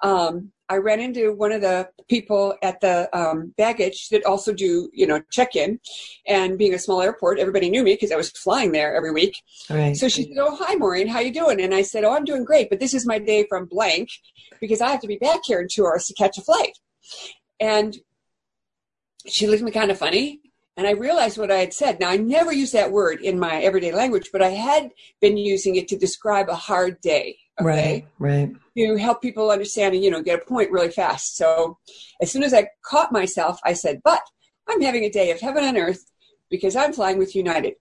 um, 0.02 0.52
I 0.68 0.76
ran 0.76 1.00
into 1.00 1.32
one 1.32 1.52
of 1.52 1.60
the 1.60 1.88
people 2.08 2.54
at 2.62 2.80
the 2.80 3.08
um, 3.16 3.52
baggage 3.58 4.08
that 4.08 4.24
also 4.24 4.52
do, 4.52 4.88
you 4.92 5.06
know, 5.06 5.20
check 5.30 5.54
in. 5.54 5.78
And 6.26 6.56
being 6.56 6.72
a 6.72 6.78
small 6.78 7.02
airport, 7.02 7.38
everybody 7.38 7.68
knew 7.68 7.82
me 7.82 7.94
because 7.94 8.10
I 8.10 8.16
was 8.16 8.30
flying 8.30 8.72
there 8.72 8.96
every 8.96 9.12
week. 9.12 9.36
Right. 9.68 9.96
So 9.96 10.08
she 10.08 10.22
said, 10.22 10.38
"Oh, 10.38 10.56
hi, 10.56 10.74
Maureen, 10.76 11.08
how 11.08 11.20
you 11.20 11.32
doing?" 11.32 11.60
And 11.60 11.74
I 11.74 11.82
said, 11.82 12.04
"Oh, 12.04 12.14
I'm 12.14 12.24
doing 12.24 12.44
great, 12.44 12.70
but 12.70 12.80
this 12.80 12.94
is 12.94 13.06
my 13.06 13.18
day 13.18 13.44
from 13.48 13.66
blank 13.66 14.08
because 14.60 14.80
I 14.80 14.90
have 14.90 15.00
to 15.02 15.06
be 15.06 15.18
back 15.18 15.40
here 15.44 15.60
in 15.60 15.68
two 15.70 15.86
hours 15.86 16.06
to 16.06 16.14
catch 16.14 16.38
a 16.38 16.42
flight." 16.42 16.78
And 17.60 17.96
she 19.26 19.46
looked 19.46 19.60
at 19.60 19.66
me 19.66 19.72
kind 19.72 19.90
of 19.90 19.98
funny 19.98 20.40
and 20.76 20.86
I 20.86 20.92
realized 20.92 21.38
what 21.38 21.50
I 21.50 21.58
had 21.58 21.74
said. 21.74 22.00
Now, 22.00 22.08
I 22.08 22.16
never 22.16 22.52
use 22.52 22.72
that 22.72 22.92
word 22.92 23.20
in 23.20 23.38
my 23.38 23.62
everyday 23.62 23.92
language, 23.92 24.30
but 24.32 24.42
I 24.42 24.50
had 24.50 24.90
been 25.20 25.36
using 25.36 25.76
it 25.76 25.88
to 25.88 25.98
describe 25.98 26.48
a 26.48 26.54
hard 26.54 27.00
day. 27.00 27.38
Okay? 27.60 27.68
Right, 27.68 28.06
right. 28.18 28.52
To 28.78 28.96
help 28.96 29.20
people 29.20 29.50
understand 29.50 29.94
and, 29.94 30.02
you 30.02 30.10
know, 30.10 30.22
get 30.22 30.42
a 30.42 30.46
point 30.46 30.70
really 30.70 30.90
fast. 30.90 31.36
So 31.36 31.78
as 32.22 32.32
soon 32.32 32.42
as 32.42 32.54
I 32.54 32.68
caught 32.82 33.12
myself, 33.12 33.60
I 33.64 33.74
said, 33.74 34.00
but 34.02 34.22
I'm 34.68 34.80
having 34.80 35.04
a 35.04 35.10
day 35.10 35.30
of 35.30 35.40
heaven 35.40 35.64
on 35.64 35.76
earth 35.76 36.10
because 36.50 36.74
I'm 36.74 36.92
flying 36.92 37.18
with 37.18 37.36
United. 37.36 37.74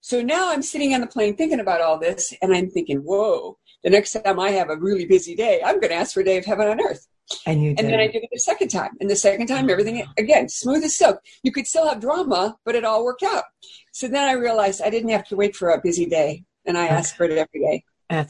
So 0.00 0.22
now 0.22 0.52
I'm 0.52 0.62
sitting 0.62 0.94
on 0.94 1.00
the 1.00 1.06
plane 1.06 1.36
thinking 1.36 1.60
about 1.60 1.80
all 1.80 1.98
this, 1.98 2.32
and 2.40 2.54
I'm 2.54 2.70
thinking, 2.70 2.98
whoa, 2.98 3.58
the 3.84 3.90
next 3.90 4.12
time 4.12 4.40
I 4.40 4.50
have 4.50 4.70
a 4.70 4.76
really 4.76 5.04
busy 5.04 5.34
day, 5.34 5.60
I'm 5.64 5.80
going 5.80 5.90
to 5.90 5.94
ask 5.94 6.14
for 6.14 6.20
a 6.20 6.24
day 6.24 6.38
of 6.38 6.44
heaven 6.44 6.68
on 6.68 6.80
earth. 6.80 7.06
And 7.46 7.62
you 7.62 7.74
did. 7.74 7.84
And 7.84 7.92
then 7.92 8.00
I 8.00 8.06
did 8.06 8.22
it 8.22 8.28
the 8.32 8.40
second 8.40 8.68
time. 8.68 8.96
And 9.00 9.08
the 9.08 9.16
second 9.16 9.46
time, 9.46 9.70
everything, 9.70 10.04
again, 10.18 10.48
smooth 10.48 10.84
as 10.84 10.96
silk. 10.96 11.20
You 11.42 11.52
could 11.52 11.66
still 11.66 11.88
have 11.88 12.00
drama, 12.00 12.56
but 12.64 12.74
it 12.74 12.84
all 12.84 13.04
worked 13.04 13.22
out. 13.22 13.44
So 13.92 14.08
then 14.08 14.28
I 14.28 14.32
realized 14.32 14.82
I 14.82 14.90
didn't 14.90 15.10
have 15.10 15.26
to 15.28 15.36
wait 15.36 15.56
for 15.56 15.70
a 15.70 15.80
busy 15.80 16.06
day. 16.06 16.44
And 16.66 16.76
I 16.76 16.86
asked 16.86 17.16
for 17.16 17.24
it 17.24 17.32
every 17.32 17.60
day. 17.60 17.84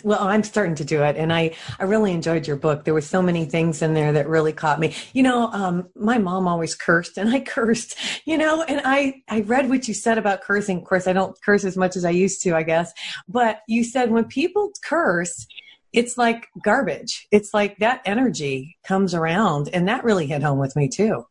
Well, 0.04 0.22
I'm 0.22 0.42
starting 0.42 0.74
to 0.76 0.84
do 0.84 1.02
it, 1.02 1.16
and 1.16 1.32
I 1.32 1.52
I 1.78 1.84
really 1.84 2.12
enjoyed 2.12 2.46
your 2.46 2.56
book. 2.56 2.84
There 2.84 2.92
were 2.92 3.00
so 3.00 3.22
many 3.22 3.46
things 3.46 3.80
in 3.80 3.94
there 3.94 4.12
that 4.12 4.28
really 4.28 4.52
caught 4.52 4.78
me. 4.78 4.94
You 5.14 5.22
know, 5.22 5.50
um, 5.52 5.88
my 5.96 6.18
mom 6.18 6.46
always 6.46 6.74
cursed, 6.74 7.16
and 7.16 7.30
I 7.30 7.40
cursed. 7.54 7.96
You 8.26 8.36
know, 8.36 8.62
and 8.62 8.82
I 8.84 9.22
I 9.28 9.40
read 9.40 9.70
what 9.70 9.88
you 9.88 9.94
said 9.94 10.18
about 10.18 10.42
cursing. 10.42 10.78
Of 10.78 10.84
course, 10.84 11.06
I 11.06 11.14
don't 11.14 11.34
curse 11.42 11.64
as 11.64 11.78
much 11.78 11.96
as 11.96 12.04
I 12.04 12.10
used 12.10 12.42
to, 12.42 12.54
I 12.54 12.62
guess. 12.62 12.92
But 13.26 13.60
you 13.68 13.82
said 13.82 14.10
when 14.10 14.24
people 14.26 14.70
curse, 14.84 15.46
it's 15.92 16.16
like 16.16 16.48
garbage. 16.62 17.26
It's 17.30 17.52
like 17.52 17.78
that 17.78 18.02
energy 18.04 18.76
comes 18.84 19.14
around, 19.14 19.68
and 19.72 19.88
that 19.88 20.04
really 20.04 20.26
hit 20.26 20.42
home 20.42 20.58
with 20.58 20.76
me 20.76 20.88
too. 20.88 21.26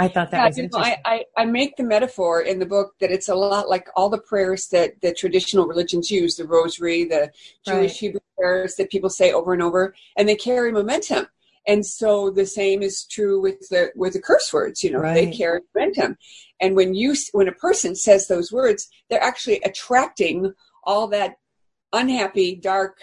I 0.00 0.08
thought 0.08 0.30
that 0.30 0.38
yeah, 0.38 0.46
was 0.46 0.58
interesting. 0.58 0.92
Know, 0.92 0.98
I, 1.04 1.24
I, 1.36 1.42
I, 1.42 1.44
make 1.44 1.76
the 1.76 1.82
metaphor 1.82 2.40
in 2.40 2.60
the 2.60 2.66
book 2.66 2.94
that 3.00 3.10
it's 3.10 3.28
a 3.28 3.34
lot 3.34 3.68
like 3.68 3.88
all 3.96 4.08
the 4.08 4.20
prayers 4.20 4.68
that 4.68 5.00
the 5.00 5.12
traditional 5.12 5.66
religions 5.66 6.08
use, 6.08 6.36
the 6.36 6.46
rosary, 6.46 7.04
the 7.04 7.32
Jewish 7.66 7.90
right. 7.90 7.90
Hebrew 7.90 8.20
prayers 8.38 8.76
that 8.76 8.90
people 8.90 9.10
say 9.10 9.32
over 9.32 9.52
and 9.52 9.62
over, 9.62 9.94
and 10.16 10.28
they 10.28 10.36
carry 10.36 10.70
momentum. 10.70 11.26
And 11.66 11.84
so 11.84 12.30
the 12.30 12.46
same 12.46 12.80
is 12.80 13.04
true 13.04 13.40
with 13.40 13.68
the 13.70 13.90
with 13.96 14.12
the 14.12 14.22
curse 14.22 14.52
words. 14.52 14.84
You 14.84 14.92
know, 14.92 15.00
right. 15.00 15.14
they 15.14 15.36
carry 15.36 15.60
momentum. 15.74 16.16
And 16.60 16.76
when 16.76 16.94
you 16.94 17.14
when 17.32 17.48
a 17.48 17.52
person 17.52 17.96
says 17.96 18.28
those 18.28 18.52
words, 18.52 18.88
they're 19.10 19.22
actually 19.22 19.60
attracting 19.64 20.54
all 20.84 21.08
that 21.08 21.34
unhappy, 21.92 22.54
dark 22.54 22.98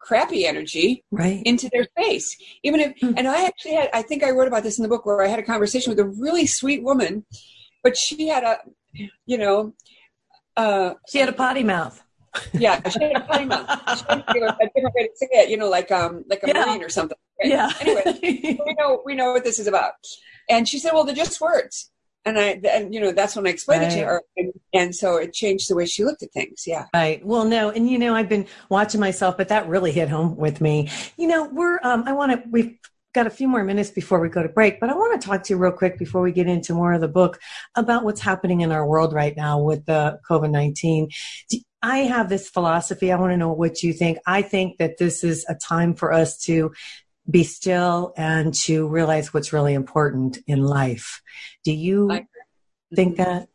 crappy 0.00 0.46
energy 0.46 1.04
right. 1.10 1.42
into 1.44 1.68
their 1.72 1.84
space. 1.84 2.36
Even 2.62 2.80
if, 2.80 2.96
mm. 3.00 3.14
and 3.16 3.28
I 3.28 3.46
actually 3.46 3.74
had, 3.74 3.90
I 3.92 4.02
think 4.02 4.24
I 4.24 4.30
wrote 4.30 4.48
about 4.48 4.62
this 4.62 4.78
in 4.78 4.82
the 4.82 4.88
book 4.88 5.06
where 5.06 5.22
I 5.22 5.28
had 5.28 5.38
a 5.38 5.44
conversation 5.44 5.90
with 5.90 6.00
a 6.00 6.06
really 6.06 6.46
sweet 6.46 6.82
woman, 6.82 7.24
but 7.82 7.96
she 7.96 8.28
had 8.28 8.42
a, 8.42 8.58
you 9.26 9.38
know, 9.38 9.74
uh, 10.56 10.94
she 11.08 11.18
had 11.18 11.28
a 11.28 11.32
potty 11.32 11.62
mouth. 11.62 12.02
Yeah, 12.52 12.88
she 12.88 13.02
had 13.02 13.16
a 13.16 13.20
potty 13.20 13.44
mouth. 13.44 13.66
She 14.32 14.40
had 14.40 14.50
a 14.50 14.70
different 14.74 14.94
way 14.94 15.06
to 15.06 15.10
say 15.14 15.28
it, 15.32 15.50
you 15.50 15.56
know, 15.56 15.68
like 15.68 15.90
um, 15.90 16.24
like 16.28 16.42
a 16.44 16.48
yeah. 16.48 16.64
marine 16.64 16.82
or 16.82 16.88
something. 16.88 17.18
Right? 17.40 17.50
Yeah. 17.50 17.70
Anyway, 17.80 18.58
we 18.64 18.74
know 18.78 19.02
we 19.04 19.14
know 19.14 19.32
what 19.32 19.42
this 19.42 19.58
is 19.58 19.66
about. 19.66 19.94
And 20.48 20.68
she 20.68 20.78
said, 20.78 20.92
"Well, 20.92 21.04
they're 21.04 21.14
just 21.14 21.40
words." 21.40 21.90
And 22.24 22.38
I, 22.38 22.60
and 22.68 22.92
you 22.94 23.00
know, 23.00 23.12
that's 23.12 23.36
when 23.36 23.46
I 23.46 23.50
explained 23.50 23.82
right. 23.82 23.92
it 23.92 24.00
to 24.00 24.04
her, 24.04 24.22
and, 24.36 24.52
and, 24.72 24.94
so 24.94 25.16
it 25.16 25.32
changed 25.32 25.70
the 25.70 25.76
way 25.76 25.86
she 25.86 26.04
looked 26.04 26.22
at 26.22 26.32
things. 26.32 26.64
Yeah. 26.66 26.86
Right. 26.94 27.24
Well, 27.24 27.44
no, 27.44 27.70
and 27.70 27.88
you 27.88 27.98
know, 27.98 28.14
I've 28.14 28.28
been 28.28 28.46
watching 28.68 29.00
myself, 29.00 29.36
but 29.36 29.48
that 29.48 29.68
really 29.68 29.92
hit 29.92 30.08
home 30.08 30.36
with 30.36 30.60
me. 30.60 30.90
You 31.16 31.28
know, 31.28 31.48
we're, 31.50 31.78
um, 31.82 32.04
I 32.06 32.12
want 32.12 32.32
to, 32.32 32.48
we've 32.50 32.76
got 33.14 33.26
a 33.26 33.30
few 33.30 33.48
more 33.48 33.64
minutes 33.64 33.90
before 33.90 34.20
we 34.20 34.28
go 34.28 34.42
to 34.42 34.48
break, 34.48 34.80
but 34.80 34.90
I 34.90 34.94
want 34.94 35.20
to 35.20 35.26
talk 35.26 35.42
to 35.44 35.54
you 35.54 35.58
real 35.58 35.72
quick 35.72 35.98
before 35.98 36.22
we 36.22 36.32
get 36.32 36.46
into 36.46 36.74
more 36.74 36.92
of 36.92 37.00
the 37.00 37.08
book 37.08 37.40
about 37.74 38.04
what's 38.04 38.20
happening 38.20 38.60
in 38.60 38.70
our 38.70 38.86
world 38.86 39.12
right 39.12 39.36
now 39.36 39.60
with 39.60 39.86
the 39.86 40.20
COVID 40.28 40.50
nineteen. 40.50 41.08
I 41.82 42.00
have 42.00 42.28
this 42.28 42.50
philosophy. 42.50 43.10
I 43.10 43.16
want 43.16 43.32
to 43.32 43.38
know 43.38 43.52
what 43.52 43.82
you 43.82 43.94
think. 43.94 44.18
I 44.26 44.42
think 44.42 44.76
that 44.78 44.98
this 44.98 45.24
is 45.24 45.46
a 45.48 45.54
time 45.54 45.94
for 45.94 46.12
us 46.12 46.36
to 46.42 46.72
be 47.28 47.44
still 47.44 48.12
and 48.16 48.54
to 48.54 48.88
realize 48.88 49.32
what's 49.32 49.52
really 49.52 49.74
important 49.74 50.38
in 50.46 50.62
life. 50.62 51.22
Do 51.64 51.72
you 51.72 52.10
I, 52.10 52.26
think 52.94 53.16
mm-hmm. 53.16 53.22
that? 53.22 53.48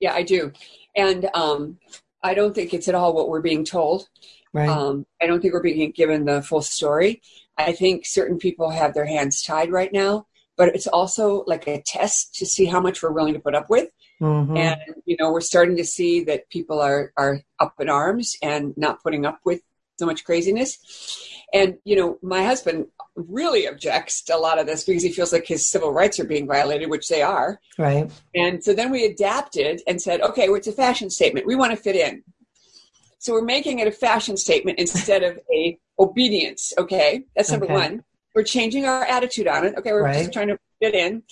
Yeah, 0.00 0.12
I 0.12 0.22
do. 0.22 0.52
And 0.94 1.28
um, 1.34 1.78
I 2.22 2.34
don't 2.34 2.54
think 2.54 2.74
it's 2.74 2.88
at 2.88 2.94
all 2.94 3.14
what 3.14 3.28
we're 3.28 3.40
being 3.40 3.64
told. 3.64 4.08
Right. 4.52 4.68
Um, 4.68 5.06
I 5.20 5.26
don't 5.26 5.40
think 5.40 5.54
we're 5.54 5.62
being 5.62 5.90
given 5.90 6.24
the 6.24 6.42
full 6.42 6.62
story. 6.62 7.22
I 7.58 7.72
think 7.72 8.06
certain 8.06 8.38
people 8.38 8.70
have 8.70 8.94
their 8.94 9.06
hands 9.06 9.42
tied 9.42 9.70
right 9.70 9.92
now, 9.92 10.26
but 10.56 10.68
it's 10.74 10.86
also 10.86 11.44
like 11.46 11.66
a 11.66 11.82
test 11.84 12.34
to 12.36 12.46
see 12.46 12.66
how 12.66 12.80
much 12.80 13.02
we're 13.02 13.12
willing 13.12 13.34
to 13.34 13.40
put 13.40 13.54
up 13.54 13.68
with. 13.70 13.88
Mm-hmm. 14.20 14.56
And 14.56 14.80
you 15.04 15.16
know, 15.18 15.30
we're 15.30 15.40
starting 15.40 15.76
to 15.76 15.84
see 15.84 16.24
that 16.24 16.48
people 16.48 16.80
are 16.80 17.12
are 17.16 17.40
up 17.60 17.74
in 17.80 17.90
arms 17.90 18.34
and 18.42 18.74
not 18.76 19.02
putting 19.02 19.26
up 19.26 19.40
with 19.44 19.60
so 19.98 20.06
much 20.06 20.24
craziness. 20.24 20.78
And 21.52 21.76
you 21.84 21.96
know, 21.96 22.18
my 22.22 22.42
husband 22.42 22.86
really 23.16 23.66
objects 23.66 24.22
to 24.22 24.36
a 24.36 24.38
lot 24.38 24.58
of 24.58 24.66
this 24.66 24.84
because 24.84 25.02
he 25.02 25.12
feels 25.12 25.32
like 25.32 25.46
his 25.46 25.70
civil 25.70 25.92
rights 25.92 26.20
are 26.20 26.24
being 26.24 26.46
violated, 26.46 26.90
which 26.90 27.08
they 27.08 27.22
are. 27.22 27.60
Right. 27.78 28.10
And 28.34 28.62
so 28.62 28.74
then 28.74 28.90
we 28.90 29.04
adapted 29.04 29.82
and 29.86 30.00
said, 30.00 30.20
okay, 30.20 30.48
well, 30.48 30.58
it's 30.58 30.66
a 30.66 30.72
fashion 30.72 31.10
statement. 31.10 31.46
We 31.46 31.56
want 31.56 31.72
to 31.72 31.76
fit 31.76 31.96
in. 31.96 32.22
So 33.18 33.32
we're 33.32 33.42
making 33.44 33.78
it 33.80 33.88
a 33.88 33.92
fashion 33.92 34.36
statement 34.36 34.78
instead 34.78 35.22
of 35.22 35.38
a 35.52 35.78
obedience. 35.98 36.72
Okay, 36.78 37.24
that's 37.34 37.50
number 37.50 37.64
okay. 37.66 37.74
one. 37.74 38.04
We're 38.34 38.44
changing 38.44 38.84
our 38.84 39.04
attitude 39.04 39.48
on 39.48 39.64
it. 39.64 39.74
Okay, 39.78 39.92
we're 39.92 40.04
right. 40.04 40.18
just 40.18 40.32
trying 40.32 40.48
to 40.48 40.58
fit 40.80 40.94
in. 40.94 41.22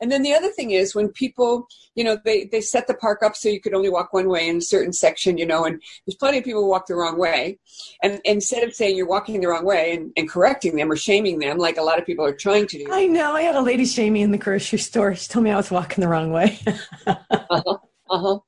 And 0.00 0.10
then 0.10 0.22
the 0.22 0.34
other 0.34 0.48
thing 0.48 0.70
is 0.70 0.94
when 0.94 1.08
people, 1.08 1.66
you 1.94 2.04
know, 2.04 2.18
they, 2.24 2.44
they 2.44 2.60
set 2.60 2.86
the 2.86 2.94
park 2.94 3.22
up 3.22 3.36
so 3.36 3.48
you 3.48 3.60
could 3.60 3.74
only 3.74 3.90
walk 3.90 4.12
one 4.12 4.28
way 4.28 4.48
in 4.48 4.56
a 4.56 4.62
certain 4.62 4.92
section, 4.92 5.36
you 5.36 5.46
know, 5.46 5.64
and 5.64 5.80
there's 6.06 6.16
plenty 6.16 6.38
of 6.38 6.44
people 6.44 6.62
who 6.62 6.68
walk 6.68 6.86
the 6.86 6.94
wrong 6.94 7.18
way. 7.18 7.58
And 8.02 8.20
instead 8.24 8.62
of 8.62 8.74
saying 8.74 8.96
you're 8.96 9.06
walking 9.06 9.40
the 9.40 9.48
wrong 9.48 9.64
way 9.64 9.94
and, 9.94 10.12
and 10.16 10.28
correcting 10.28 10.76
them 10.76 10.90
or 10.90 10.96
shaming 10.96 11.38
them, 11.38 11.58
like 11.58 11.76
a 11.76 11.82
lot 11.82 11.98
of 11.98 12.06
people 12.06 12.24
are 12.24 12.34
trying 12.34 12.66
to 12.68 12.78
do. 12.78 12.90
I 12.90 13.06
know. 13.06 13.34
I 13.34 13.42
had 13.42 13.56
a 13.56 13.60
lady 13.60 13.84
shame 13.84 14.14
me 14.14 14.22
in 14.22 14.30
the 14.30 14.38
grocery 14.38 14.78
store. 14.78 15.14
She 15.14 15.28
told 15.28 15.44
me 15.44 15.50
I 15.50 15.56
was 15.56 15.70
walking 15.70 16.00
the 16.00 16.08
wrong 16.08 16.32
way. 16.32 16.58
uh-huh. 17.06 17.76
Uh-huh. 18.08 18.38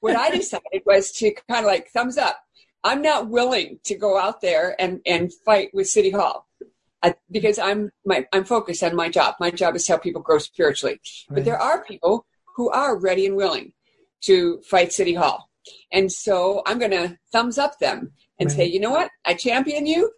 What 0.00 0.16
I 0.16 0.30
decided 0.30 0.82
was 0.84 1.12
to 1.12 1.32
kind 1.48 1.64
of 1.64 1.66
like 1.66 1.88
thumbs 1.90 2.18
up. 2.18 2.38
I'm 2.84 3.02
not 3.02 3.28
willing 3.28 3.80
to 3.84 3.96
go 3.96 4.18
out 4.18 4.40
there 4.40 4.76
and, 4.80 5.00
and 5.06 5.32
fight 5.44 5.70
with 5.72 5.88
City 5.88 6.10
Hall. 6.10 6.47
I, 7.02 7.14
because 7.30 7.58
I'm 7.58 7.90
my, 8.04 8.26
I'm 8.32 8.44
focused 8.44 8.82
on 8.82 8.96
my 8.96 9.08
job. 9.08 9.36
My 9.38 9.50
job 9.50 9.76
is 9.76 9.84
to 9.84 9.92
help 9.92 10.02
people 10.02 10.22
grow 10.22 10.38
spiritually. 10.38 11.00
Right. 11.28 11.36
But 11.36 11.44
there 11.44 11.60
are 11.60 11.84
people 11.84 12.26
who 12.56 12.70
are 12.70 12.98
ready 12.98 13.26
and 13.26 13.36
willing 13.36 13.72
to 14.22 14.60
fight 14.62 14.92
City 14.92 15.14
Hall, 15.14 15.48
and 15.92 16.10
so 16.10 16.62
I'm 16.66 16.78
going 16.78 16.90
to 16.90 17.16
thumbs 17.32 17.58
up 17.58 17.78
them 17.78 18.12
and 18.38 18.48
right. 18.48 18.56
say, 18.56 18.66
you 18.66 18.80
know 18.80 18.90
what, 18.90 19.10
I 19.24 19.34
champion 19.34 19.86
you, 19.86 20.12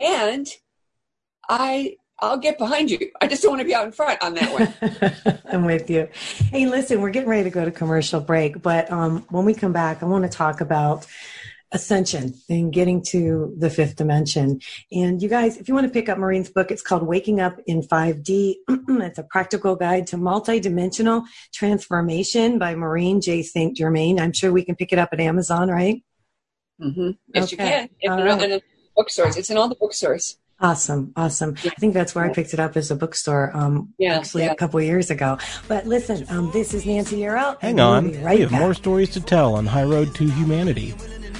and 0.00 0.48
I 1.48 1.96
I'll 2.20 2.38
get 2.38 2.58
behind 2.58 2.90
you. 2.90 3.10
I 3.20 3.26
just 3.26 3.42
don't 3.42 3.52
want 3.52 3.60
to 3.60 3.66
be 3.66 3.74
out 3.74 3.86
in 3.86 3.92
front 3.92 4.22
on 4.22 4.34
that 4.34 4.52
one. 4.52 5.42
I'm 5.52 5.64
with 5.64 5.90
you. 5.90 6.08
Hey, 6.50 6.66
listen, 6.66 7.00
we're 7.00 7.10
getting 7.10 7.28
ready 7.28 7.44
to 7.44 7.50
go 7.50 7.64
to 7.64 7.70
commercial 7.70 8.20
break, 8.20 8.62
but 8.62 8.90
um, 8.90 9.26
when 9.30 9.44
we 9.44 9.52
come 9.52 9.72
back, 9.72 10.02
I 10.02 10.06
want 10.06 10.24
to 10.24 10.30
talk 10.30 10.60
about 10.60 11.06
ascension 11.74 12.32
and 12.48 12.72
getting 12.72 13.02
to 13.02 13.52
the 13.58 13.68
fifth 13.68 13.96
dimension. 13.96 14.60
And 14.92 15.20
you 15.20 15.28
guys, 15.28 15.56
if 15.58 15.68
you 15.68 15.74
want 15.74 15.86
to 15.86 15.92
pick 15.92 16.08
up 16.08 16.16
Maureen's 16.16 16.48
book, 16.48 16.70
it's 16.70 16.82
called 16.82 17.02
Waking 17.02 17.40
Up 17.40 17.58
in 17.66 17.82
5D. 17.82 18.54
it's 18.68 19.18
a 19.18 19.24
practical 19.24 19.74
guide 19.76 20.06
to 20.08 20.16
multidimensional 20.16 21.24
transformation 21.52 22.58
by 22.58 22.74
Maureen 22.74 23.20
J. 23.20 23.42
St. 23.42 23.76
Germain. 23.76 24.20
I'm 24.20 24.32
sure 24.32 24.52
we 24.52 24.64
can 24.64 24.76
pick 24.76 24.92
it 24.92 24.98
up 24.98 25.10
at 25.12 25.20
Amazon, 25.20 25.68
right? 25.68 26.02
Mm-hmm. 26.80 27.10
Yes, 27.34 27.44
okay. 27.44 27.50
you 27.52 27.56
can. 27.56 27.88
If 28.00 28.10
all 28.10 28.24
right. 28.24 28.42
in 28.42 28.52
a 28.52 28.60
bookstores, 28.96 29.36
it's 29.36 29.50
in 29.50 29.56
all 29.56 29.68
the 29.68 29.74
bookstores. 29.74 30.38
Awesome, 30.60 31.12
awesome. 31.16 31.56
I 31.64 31.70
think 31.70 31.94
that's 31.94 32.14
where 32.14 32.24
I 32.24 32.32
picked 32.32 32.54
it 32.54 32.60
up 32.60 32.76
as 32.76 32.90
a 32.90 32.96
bookstore. 32.96 33.50
Um, 33.54 33.92
yeah, 33.98 34.14
actually 34.14 34.44
yeah. 34.44 34.52
a 34.52 34.54
couple 34.54 34.80
years 34.80 35.10
ago. 35.10 35.36
But 35.66 35.86
listen, 35.86 36.24
um, 36.28 36.50
this 36.52 36.72
is 36.72 36.86
Nancy 36.86 37.18
Yearout. 37.18 37.60
Hang 37.60 37.80
on, 37.80 38.10
we'll 38.10 38.20
right 38.22 38.36
we 38.36 38.42
have 38.42 38.50
back. 38.52 38.60
more 38.60 38.74
stories 38.74 39.10
to 39.10 39.20
tell 39.20 39.56
on 39.56 39.66
High 39.66 39.82
Road 39.82 40.14
to 40.14 40.30
Humanity. 40.30 40.94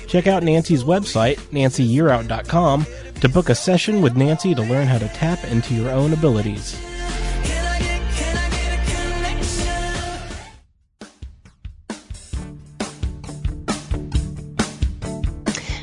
Check 0.07 0.27
out 0.27 0.43
Nancy's 0.43 0.85
website, 0.85 1.37
nancyyearout.com, 1.51 2.87
to 3.21 3.29
book 3.29 3.49
a 3.49 3.55
session 3.55 4.01
with 4.01 4.17
Nancy 4.17 4.55
to 4.55 4.63
learn 4.63 4.87
how 4.87 4.99
to 4.99 5.09
tap 5.09 5.43
into 5.45 5.75
your 5.75 5.91
own 5.91 6.13
abilities. 6.13 6.79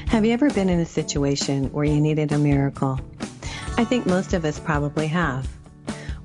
Have 0.08 0.26
you 0.26 0.34
ever 0.34 0.50
been 0.50 0.70
in 0.70 0.80
a 0.82 0.86
situation 0.86 1.72
where 1.72 1.86
you 1.86 2.02
needed 2.02 2.32
a 2.32 2.38
miracle? 2.38 3.00
I 3.78 3.86
think 3.86 4.06
most 4.06 4.34
of 4.34 4.44
us 4.44 4.60
probably 4.60 5.08
have. 5.08 5.48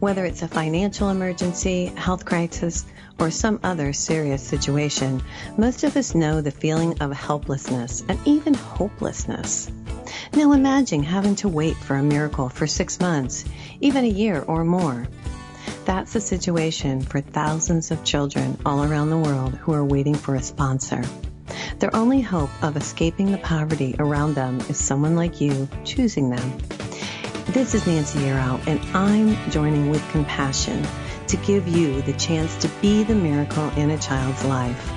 Whether 0.00 0.24
it's 0.24 0.42
a 0.42 0.48
financial 0.48 1.08
emergency, 1.08 1.86
health 1.94 2.24
crisis, 2.24 2.84
or 3.18 3.30
some 3.30 3.60
other 3.62 3.92
serious 3.92 4.42
situation, 4.42 5.22
most 5.56 5.84
of 5.84 5.96
us 5.96 6.14
know 6.14 6.40
the 6.40 6.50
feeling 6.50 7.00
of 7.00 7.12
helplessness 7.12 8.04
and 8.08 8.18
even 8.24 8.54
hopelessness. 8.54 9.70
Now 10.34 10.52
imagine 10.52 11.02
having 11.02 11.36
to 11.36 11.48
wait 11.48 11.76
for 11.76 11.96
a 11.96 12.02
miracle 12.02 12.48
for 12.48 12.66
six 12.66 13.00
months, 13.00 13.44
even 13.80 14.04
a 14.04 14.08
year 14.08 14.42
or 14.46 14.64
more. 14.64 15.06
That's 15.84 16.12
the 16.12 16.20
situation 16.20 17.00
for 17.00 17.20
thousands 17.20 17.90
of 17.90 18.04
children 18.04 18.58
all 18.66 18.84
around 18.84 19.10
the 19.10 19.18
world 19.18 19.54
who 19.54 19.72
are 19.72 19.84
waiting 19.84 20.14
for 20.14 20.34
a 20.34 20.42
sponsor. 20.42 21.02
Their 21.78 21.94
only 21.94 22.20
hope 22.20 22.50
of 22.62 22.76
escaping 22.76 23.30
the 23.30 23.38
poverty 23.38 23.94
around 23.98 24.34
them 24.34 24.60
is 24.68 24.78
someone 24.78 25.14
like 25.14 25.40
you 25.40 25.68
choosing 25.84 26.30
them. 26.30 26.58
This 27.48 27.74
is 27.74 27.86
Nancy 27.86 28.18
Yearout, 28.18 28.66
and 28.66 28.80
I'm 28.96 29.50
joining 29.50 29.90
with 29.90 30.06
compassion 30.10 30.84
to 31.28 31.36
give 31.38 31.66
you 31.66 32.02
the 32.02 32.12
chance 32.14 32.56
to 32.56 32.68
be 32.80 33.02
the 33.02 33.14
miracle 33.14 33.68
in 33.70 33.90
a 33.90 33.98
child's 33.98 34.44
life. 34.44 34.92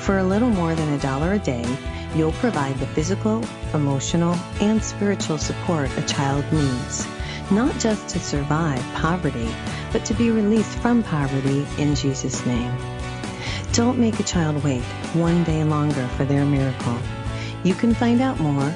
For 0.00 0.18
a 0.18 0.24
little 0.24 0.50
more 0.50 0.74
than 0.74 0.92
a 0.92 0.98
dollar 0.98 1.32
a 1.34 1.38
day, 1.38 1.64
you'll 2.14 2.32
provide 2.32 2.76
the 2.78 2.86
physical, 2.86 3.44
emotional, 3.74 4.34
and 4.60 4.82
spiritual 4.82 5.38
support 5.38 5.90
a 5.96 6.02
child 6.02 6.44
needs, 6.52 7.06
not 7.50 7.76
just 7.78 8.08
to 8.10 8.20
survive 8.20 8.82
poverty, 8.94 9.48
but 9.92 10.04
to 10.04 10.14
be 10.14 10.30
released 10.30 10.78
from 10.78 11.02
poverty 11.02 11.66
in 11.78 11.94
Jesus' 11.94 12.44
name. 12.46 12.74
Don't 13.72 13.98
make 13.98 14.20
a 14.20 14.24
child 14.24 14.62
wait 14.62 14.82
one 15.14 15.42
day 15.44 15.64
longer 15.64 16.06
for 16.08 16.24
their 16.24 16.44
miracle. 16.44 16.98
You 17.64 17.74
can 17.74 17.94
find 17.94 18.20
out 18.20 18.38
more 18.38 18.72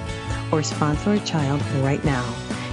or 0.51 0.63
sponsor 0.63 1.13
a 1.13 1.21
child 1.21 1.63
right 1.83 2.03
now. 2.05 2.25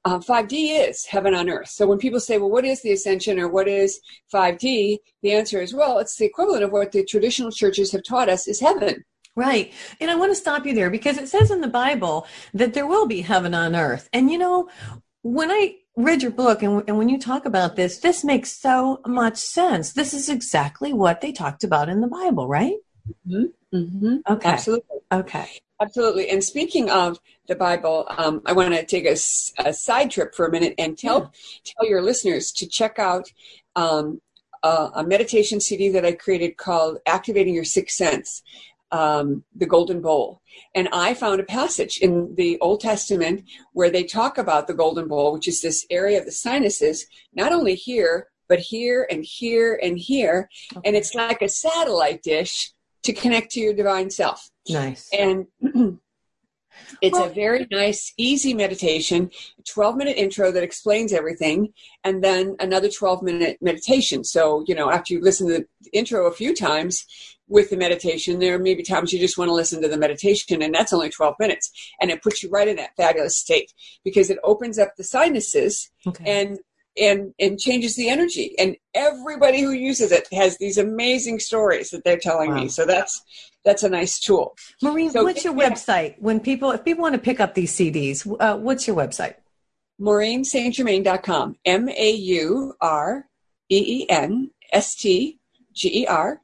uh, 0.05 0.19
5D 0.19 0.89
is 0.89 1.05
heaven 1.05 1.33
on 1.33 1.49
earth. 1.49 1.69
So 1.69 1.87
when 1.87 1.97
people 1.97 2.19
say, 2.19 2.37
well, 2.37 2.49
what 2.49 2.65
is 2.65 2.81
the 2.81 2.91
ascension 2.91 3.39
or 3.39 3.47
what 3.47 3.67
is 3.67 3.99
5D? 4.33 4.97
The 5.21 5.31
answer 5.31 5.61
is, 5.61 5.73
well, 5.73 5.99
it's 5.99 6.17
the 6.17 6.25
equivalent 6.25 6.63
of 6.63 6.71
what 6.71 6.91
the 6.91 7.05
traditional 7.05 7.51
churches 7.51 7.91
have 7.91 8.03
taught 8.03 8.29
us 8.29 8.47
is 8.47 8.59
heaven. 8.59 9.03
Right. 9.35 9.73
And 9.99 10.11
I 10.11 10.15
want 10.15 10.31
to 10.31 10.35
stop 10.35 10.65
you 10.65 10.73
there 10.73 10.89
because 10.89 11.17
it 11.17 11.27
says 11.27 11.49
in 11.49 11.61
the 11.61 11.67
Bible 11.67 12.27
that 12.53 12.73
there 12.73 12.85
will 12.85 13.07
be 13.07 13.21
heaven 13.21 13.53
on 13.55 13.75
earth. 13.75 14.07
And 14.13 14.29
you 14.29 14.37
know, 14.37 14.69
when 15.23 15.49
I 15.49 15.75
read 15.95 16.21
your 16.21 16.31
book 16.31 16.61
and, 16.61 16.83
and 16.87 16.97
when 16.97 17.09
you 17.09 17.19
talk 17.19 17.45
about 17.45 17.75
this, 17.75 17.99
this 17.99 18.23
makes 18.23 18.51
so 18.51 19.01
much 19.05 19.37
sense. 19.37 19.93
This 19.93 20.13
is 20.13 20.29
exactly 20.29 20.93
what 20.93 21.21
they 21.21 21.31
talked 21.31 21.63
about 21.63 21.89
in 21.89 22.01
the 22.01 22.07
Bible, 22.07 22.47
right? 22.47 22.75
Mm-hmm. 23.27 23.75
Mm-hmm. 23.75 24.33
Okay. 24.33 24.49
Absolutely. 24.49 24.97
Okay. 25.11 25.47
Absolutely. 25.81 26.29
And 26.29 26.43
speaking 26.43 26.89
of 26.89 27.19
the 27.47 27.55
Bible, 27.55 28.05
um, 28.17 28.41
I 28.45 28.53
want 28.53 28.73
to 28.73 28.85
take 28.85 29.05
a, 29.05 29.17
a, 29.57 29.73
side 29.73 30.11
trip 30.11 30.33
for 30.33 30.45
a 30.45 30.51
minute 30.51 30.75
and 30.77 30.97
tell 30.97 31.19
yeah. 31.19 31.73
tell 31.73 31.89
your 31.89 32.01
listeners 32.01 32.51
to 32.53 32.67
check 32.67 32.99
out 32.99 33.31
um, 33.75 34.21
a, 34.61 34.91
a 34.95 35.03
meditation 35.03 35.59
CD 35.59 35.89
that 35.89 36.05
I 36.05 36.13
created 36.13 36.55
called 36.57 36.99
"Activating 37.05 37.53
Your 37.53 37.65
Sixth 37.65 37.97
Sense." 37.97 38.43
Um, 38.93 39.43
the 39.55 39.65
Golden 39.65 40.01
Bowl. 40.01 40.41
And 40.75 40.87
I 40.93 41.15
found 41.15 41.41
a 41.41 41.45
passage 41.45 41.97
in 41.97 42.35
the 42.35 42.59
Old 42.61 42.79
Testament 42.79 43.43
where 43.73 43.89
they 43.89 44.03
talk 44.03 44.37
about 44.37 44.67
the 44.67 44.75
Golden 44.75 45.07
Bowl, 45.07 45.33
which 45.33 45.47
is 45.47 45.61
this 45.61 45.85
area 45.89 46.19
of 46.19 46.25
the 46.25 46.31
sinuses, 46.31 47.07
not 47.33 47.51
only 47.51 47.73
here, 47.73 48.27
but 48.47 48.59
here 48.59 49.07
and 49.09 49.25
here 49.25 49.79
and 49.81 49.97
here. 49.97 50.47
Okay. 50.71 50.81
And 50.87 50.95
it's 50.95 51.15
like 51.15 51.41
a 51.41 51.49
satellite 51.49 52.21
dish 52.21 52.71
to 53.01 53.13
connect 53.13 53.51
to 53.53 53.59
your 53.59 53.73
divine 53.73 54.11
self. 54.11 54.49
Nice. 54.69 55.09
And 55.11 55.47
it's 57.03 57.19
a 57.19 57.29
very 57.29 57.67
nice, 57.69 58.13
easy 58.17 58.53
meditation, 58.53 59.29
12 59.67 59.97
minute 59.97 60.17
intro 60.17 60.51
that 60.51 60.63
explains 60.63 61.13
everything, 61.13 61.73
and 62.03 62.23
then 62.23 62.55
another 62.59 62.89
12 62.89 63.21
minute 63.21 63.57
meditation. 63.61 64.23
So, 64.23 64.63
you 64.67 64.73
know, 64.73 64.89
after 64.89 65.13
you 65.13 65.21
listen 65.21 65.47
to 65.47 65.65
the 65.81 65.89
intro 65.91 66.25
a 66.25 66.31
few 66.31 66.55
times, 66.55 67.05
with 67.47 67.69
the 67.69 67.77
meditation. 67.77 68.39
There 68.39 68.57
may 68.57 68.73
be 68.73 68.83
times 68.83 69.13
you 69.13 69.19
just 69.19 69.37
want 69.37 69.49
to 69.49 69.53
listen 69.53 69.81
to 69.81 69.87
the 69.87 69.97
meditation, 69.97 70.61
and 70.61 70.73
that's 70.73 70.93
only 70.93 71.09
12 71.09 71.35
minutes. 71.39 71.71
And 72.01 72.09
it 72.09 72.23
puts 72.23 72.41
you 72.41 72.49
right 72.49 72.67
in 72.67 72.77
that 72.77 72.95
fabulous 72.97 73.37
state 73.37 73.71
because 74.03 74.29
it 74.29 74.39
opens 74.43 74.79
up 74.79 74.95
the 74.97 75.03
sinuses 75.03 75.91
okay. 76.07 76.23
and 76.25 76.57
and 76.97 77.33
and 77.39 77.59
changes 77.59 77.95
the 77.95 78.09
energy. 78.09 78.55
And 78.57 78.75
everybody 78.93 79.61
who 79.61 79.71
uses 79.71 80.11
it 80.11 80.27
has 80.33 80.57
these 80.57 80.77
amazing 80.77 81.39
stories 81.39 81.89
that 81.91 82.03
they're 82.03 82.17
telling 82.17 82.51
wow. 82.51 82.61
me. 82.61 82.69
So 82.69 82.85
that's 82.85 83.21
that's 83.63 83.83
a 83.83 83.89
nice 83.89 84.19
tool. 84.19 84.55
Maureen, 84.81 85.11
so, 85.11 85.23
what's 85.23 85.43
your 85.43 85.55
yeah. 85.55 85.69
website? 85.69 86.15
When 86.19 86.39
people 86.39 86.71
if 86.71 86.83
people 86.83 87.01
want 87.01 87.15
to 87.15 87.21
pick 87.21 87.39
up 87.39 87.53
these 87.53 87.75
CDs, 87.75 88.25
uh, 88.39 88.57
what's 88.57 88.87
your 88.87 88.95
website? 88.95 89.35
MaureenSaintGermain.com. 90.01 91.57
M 91.65 91.89
A 91.89 92.11
U 92.11 92.73
R 92.81 93.27
E 93.69 94.01
E 94.01 94.09
N 94.09 94.51
S 94.71 94.95
T 94.95 95.39
G 95.73 96.01
E 96.01 96.07
R 96.07 96.41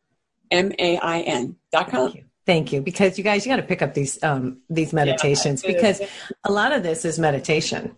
M-A-I-N 0.52 1.56
dot 1.72 1.90
com. 1.90 2.12
Thank 2.12 2.16
you. 2.16 2.24
Thank 2.46 2.74
you. 2.74 2.82
Because 2.82 3.18
you 3.18 3.24
guys, 3.24 3.46
you 3.46 3.52
got 3.52 3.58
to 3.58 3.64
pick 3.64 3.82
up 3.82 3.94
these, 3.94 4.22
um, 4.24 4.62
these 4.70 4.94
meditations 4.94 5.64
yeah, 5.64 5.74
because 5.74 6.02
a 6.44 6.52
lot 6.52 6.72
of 6.72 6.84
this 6.84 7.06
is 7.06 7.20
meditation. 7.20 7.96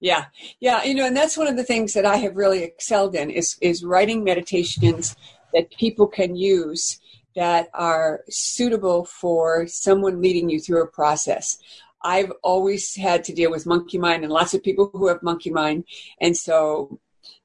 Yeah. 0.00 0.26
Yeah. 0.60 0.84
You 0.84 0.94
know, 0.94 1.06
and 1.06 1.16
that's 1.16 1.36
one 1.36 1.46
of 1.46 1.56
the 1.56 1.64
things 1.64 1.94
that 1.94 2.04
I 2.04 2.16
have 2.16 2.36
really 2.36 2.62
excelled 2.62 3.14
in 3.14 3.30
is, 3.30 3.56
is 3.60 3.84
writing 3.84 4.24
meditations 4.24 5.16
that 5.54 5.70
people 5.70 6.06
can 6.06 6.36
use 6.36 7.00
that 7.34 7.68
are 7.74 8.22
suitable 8.28 9.04
for 9.04 9.66
someone 9.66 10.22
leading 10.22 10.48
you 10.48 10.60
through 10.60 10.82
a 10.82 10.86
process. 10.86 11.58
I've 12.02 12.32
always 12.42 12.94
had 12.94 13.24
to 13.24 13.34
deal 13.34 13.50
with 13.50 13.66
monkey 13.66 13.98
mind 13.98 14.22
and 14.22 14.32
lots 14.32 14.54
of 14.54 14.62
people 14.62 14.90
who 14.92 15.08
have 15.08 15.22
monkey 15.22 15.50
mind. 15.50 15.84
And 16.20 16.36
so 16.36 17.00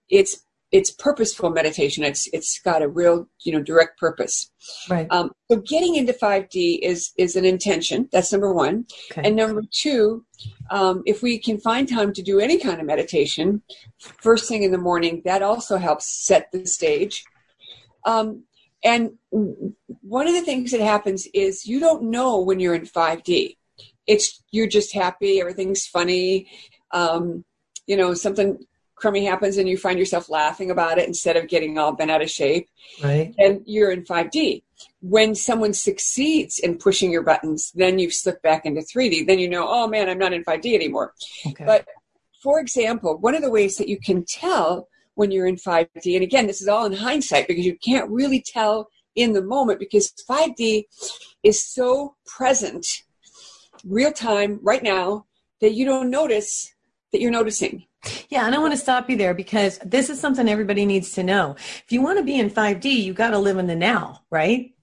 it's 0.09 0.43
it's 0.71 0.89
purposeful 0.89 1.49
meditation. 1.49 2.03
It's 2.03 2.27
it's 2.31 2.59
got 2.59 2.81
a 2.81 2.87
real 2.87 3.27
you 3.41 3.51
know 3.51 3.61
direct 3.61 3.99
purpose. 3.99 4.49
Right. 4.89 5.07
Um, 5.09 5.31
so 5.49 5.57
getting 5.57 5.95
into 5.95 6.13
5D 6.13 6.79
is 6.81 7.11
is 7.17 7.35
an 7.35 7.45
intention. 7.45 8.07
That's 8.11 8.31
number 8.31 8.53
one. 8.53 8.85
Okay. 9.11 9.21
And 9.25 9.35
number 9.35 9.63
two, 9.69 10.25
um, 10.69 11.03
if 11.05 11.21
we 11.21 11.37
can 11.39 11.59
find 11.59 11.87
time 11.87 12.13
to 12.13 12.21
do 12.21 12.39
any 12.39 12.57
kind 12.57 12.79
of 12.79 12.87
meditation, 12.87 13.61
first 13.99 14.47
thing 14.47 14.63
in 14.63 14.71
the 14.71 14.77
morning, 14.77 15.21
that 15.25 15.41
also 15.41 15.77
helps 15.77 16.07
set 16.07 16.49
the 16.51 16.65
stage. 16.65 17.25
Um, 18.05 18.45
and 18.83 19.11
one 19.29 20.27
of 20.27 20.33
the 20.33 20.41
things 20.41 20.71
that 20.71 20.81
happens 20.81 21.27
is 21.33 21.67
you 21.67 21.79
don't 21.79 22.03
know 22.03 22.41
when 22.41 22.59
you're 22.59 22.73
in 22.73 22.85
5D. 22.85 23.57
It's 24.07 24.41
you're 24.51 24.67
just 24.67 24.93
happy, 24.93 25.39
everything's 25.39 25.85
funny. 25.85 26.47
Um, 26.91 27.45
you 27.85 27.97
know, 27.97 28.13
something 28.13 28.57
crummy 29.01 29.25
happens 29.25 29.57
and 29.57 29.67
you 29.67 29.77
find 29.77 29.97
yourself 29.97 30.29
laughing 30.29 30.69
about 30.69 30.99
it 30.99 31.07
instead 31.07 31.35
of 31.35 31.47
getting 31.47 31.77
all 31.77 31.91
bent 31.91 32.11
out 32.11 32.21
of 32.21 32.29
shape, 32.29 32.69
right? 33.03 33.33
And 33.39 33.61
you're 33.65 33.91
in 33.91 34.03
5D. 34.03 34.61
When 35.01 35.33
someone 35.35 35.73
succeeds 35.73 36.59
in 36.59 36.77
pushing 36.77 37.11
your 37.11 37.23
buttons, 37.23 37.71
then 37.73 37.97
you've 37.97 38.13
slipped 38.13 38.43
back 38.43 38.65
into 38.65 38.81
3D. 38.81 39.25
Then 39.25 39.39
you 39.39 39.49
know, 39.49 39.67
oh 39.67 39.87
man, 39.87 40.07
I'm 40.07 40.19
not 40.19 40.33
in 40.33 40.43
5D 40.43 40.75
anymore. 40.75 41.13
Okay. 41.47 41.65
But 41.65 41.85
for 42.41 42.59
example, 42.59 43.17
one 43.17 43.35
of 43.35 43.41
the 43.41 43.51
ways 43.51 43.77
that 43.77 43.87
you 43.87 43.99
can 43.99 44.23
tell 44.23 44.87
when 45.15 45.31
you're 45.31 45.47
in 45.47 45.57
5D, 45.57 46.15
and 46.15 46.23
again, 46.23 46.47
this 46.47 46.61
is 46.61 46.67
all 46.67 46.85
in 46.85 46.93
hindsight 46.93 47.47
because 47.47 47.65
you 47.65 47.77
can't 47.83 48.09
really 48.09 48.43
tell 48.45 48.87
in 49.15 49.33
the 49.33 49.43
moment 49.43 49.79
because 49.79 50.13
5D 50.29 50.83
is 51.43 51.63
so 51.63 52.15
present, 52.25 52.85
real 53.83 54.11
time, 54.11 54.59
right 54.61 54.83
now, 54.83 55.25
that 55.59 55.73
you 55.73 55.85
don't 55.85 56.09
notice 56.09 56.73
that 57.11 57.21
you're 57.21 57.31
noticing. 57.31 57.85
Yeah, 58.29 58.45
and 58.45 58.55
I 58.55 58.57
want 58.57 58.73
to 58.73 58.77
stop 58.77 59.09
you 59.09 59.17
there 59.17 59.33
because 59.33 59.77
this 59.85 60.09
is 60.09 60.19
something 60.19 60.47
everybody 60.47 60.85
needs 60.85 61.11
to 61.13 61.23
know. 61.23 61.55
If 61.57 61.91
you 61.91 62.01
want 62.01 62.17
to 62.17 62.23
be 62.23 62.39
in 62.39 62.49
5D, 62.49 62.85
you 62.85 63.13
got 63.13 63.31
to 63.31 63.37
live 63.37 63.57
in 63.57 63.67
the 63.67 63.75
now, 63.75 64.21
right? 64.29 64.73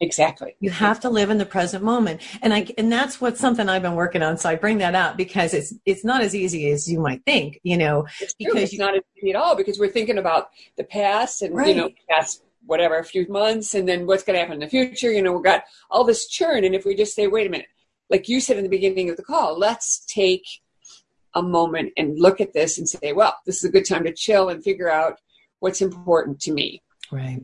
Exactly. 0.00 0.54
You 0.60 0.70
have 0.70 1.00
to 1.00 1.10
live 1.10 1.30
in 1.30 1.38
the 1.38 1.46
present 1.46 1.82
moment. 1.82 2.20
And 2.40 2.54
I 2.54 2.68
and 2.78 2.90
that's 2.90 3.20
what 3.20 3.36
something 3.36 3.68
I've 3.68 3.82
been 3.82 3.96
working 3.96 4.22
on. 4.22 4.38
So 4.38 4.48
I 4.48 4.54
bring 4.54 4.78
that 4.78 4.94
up 4.94 5.16
because 5.16 5.52
it's 5.52 5.74
it's 5.84 6.04
not 6.04 6.20
as 6.20 6.36
easy 6.36 6.70
as 6.70 6.90
you 6.90 7.00
might 7.00 7.24
think, 7.24 7.58
you 7.64 7.76
know, 7.76 8.06
it's 8.20 8.34
because 8.34 8.62
it's 8.62 8.72
you, 8.74 8.78
not 8.78 8.94
as 8.94 9.02
easy 9.16 9.30
at 9.30 9.36
all 9.36 9.56
because 9.56 9.78
we're 9.78 9.88
thinking 9.88 10.18
about 10.18 10.50
the 10.76 10.84
past 10.84 11.42
and 11.42 11.54
right. 11.54 11.68
you 11.68 11.74
know, 11.74 11.90
past 12.08 12.44
whatever 12.64 12.98
a 12.98 13.04
few 13.04 13.26
months 13.28 13.74
and 13.74 13.88
then 13.88 14.06
what's 14.06 14.22
gonna 14.22 14.38
happen 14.38 14.54
in 14.54 14.60
the 14.60 14.68
future. 14.68 15.10
You 15.10 15.22
know, 15.22 15.32
we've 15.32 15.42
got 15.42 15.64
all 15.90 16.04
this 16.04 16.28
churn 16.28 16.62
and 16.62 16.76
if 16.76 16.84
we 16.84 16.94
just 16.94 17.16
say, 17.16 17.26
wait 17.26 17.48
a 17.48 17.50
minute, 17.50 17.66
like 18.08 18.28
you 18.28 18.40
said 18.40 18.56
in 18.56 18.62
the 18.62 18.70
beginning 18.70 19.10
of 19.10 19.16
the 19.16 19.24
call, 19.24 19.58
let's 19.58 20.04
take 20.06 20.46
a 21.38 21.42
moment 21.42 21.92
and 21.96 22.18
look 22.18 22.40
at 22.40 22.52
this 22.52 22.78
and 22.78 22.88
say, 22.88 23.12
well, 23.12 23.36
this 23.46 23.56
is 23.56 23.64
a 23.64 23.72
good 23.72 23.86
time 23.86 24.04
to 24.04 24.12
chill 24.12 24.48
and 24.48 24.62
figure 24.62 24.90
out 24.90 25.18
what's 25.60 25.80
important 25.80 26.40
to 26.40 26.52
me. 26.52 26.82
Right. 27.10 27.40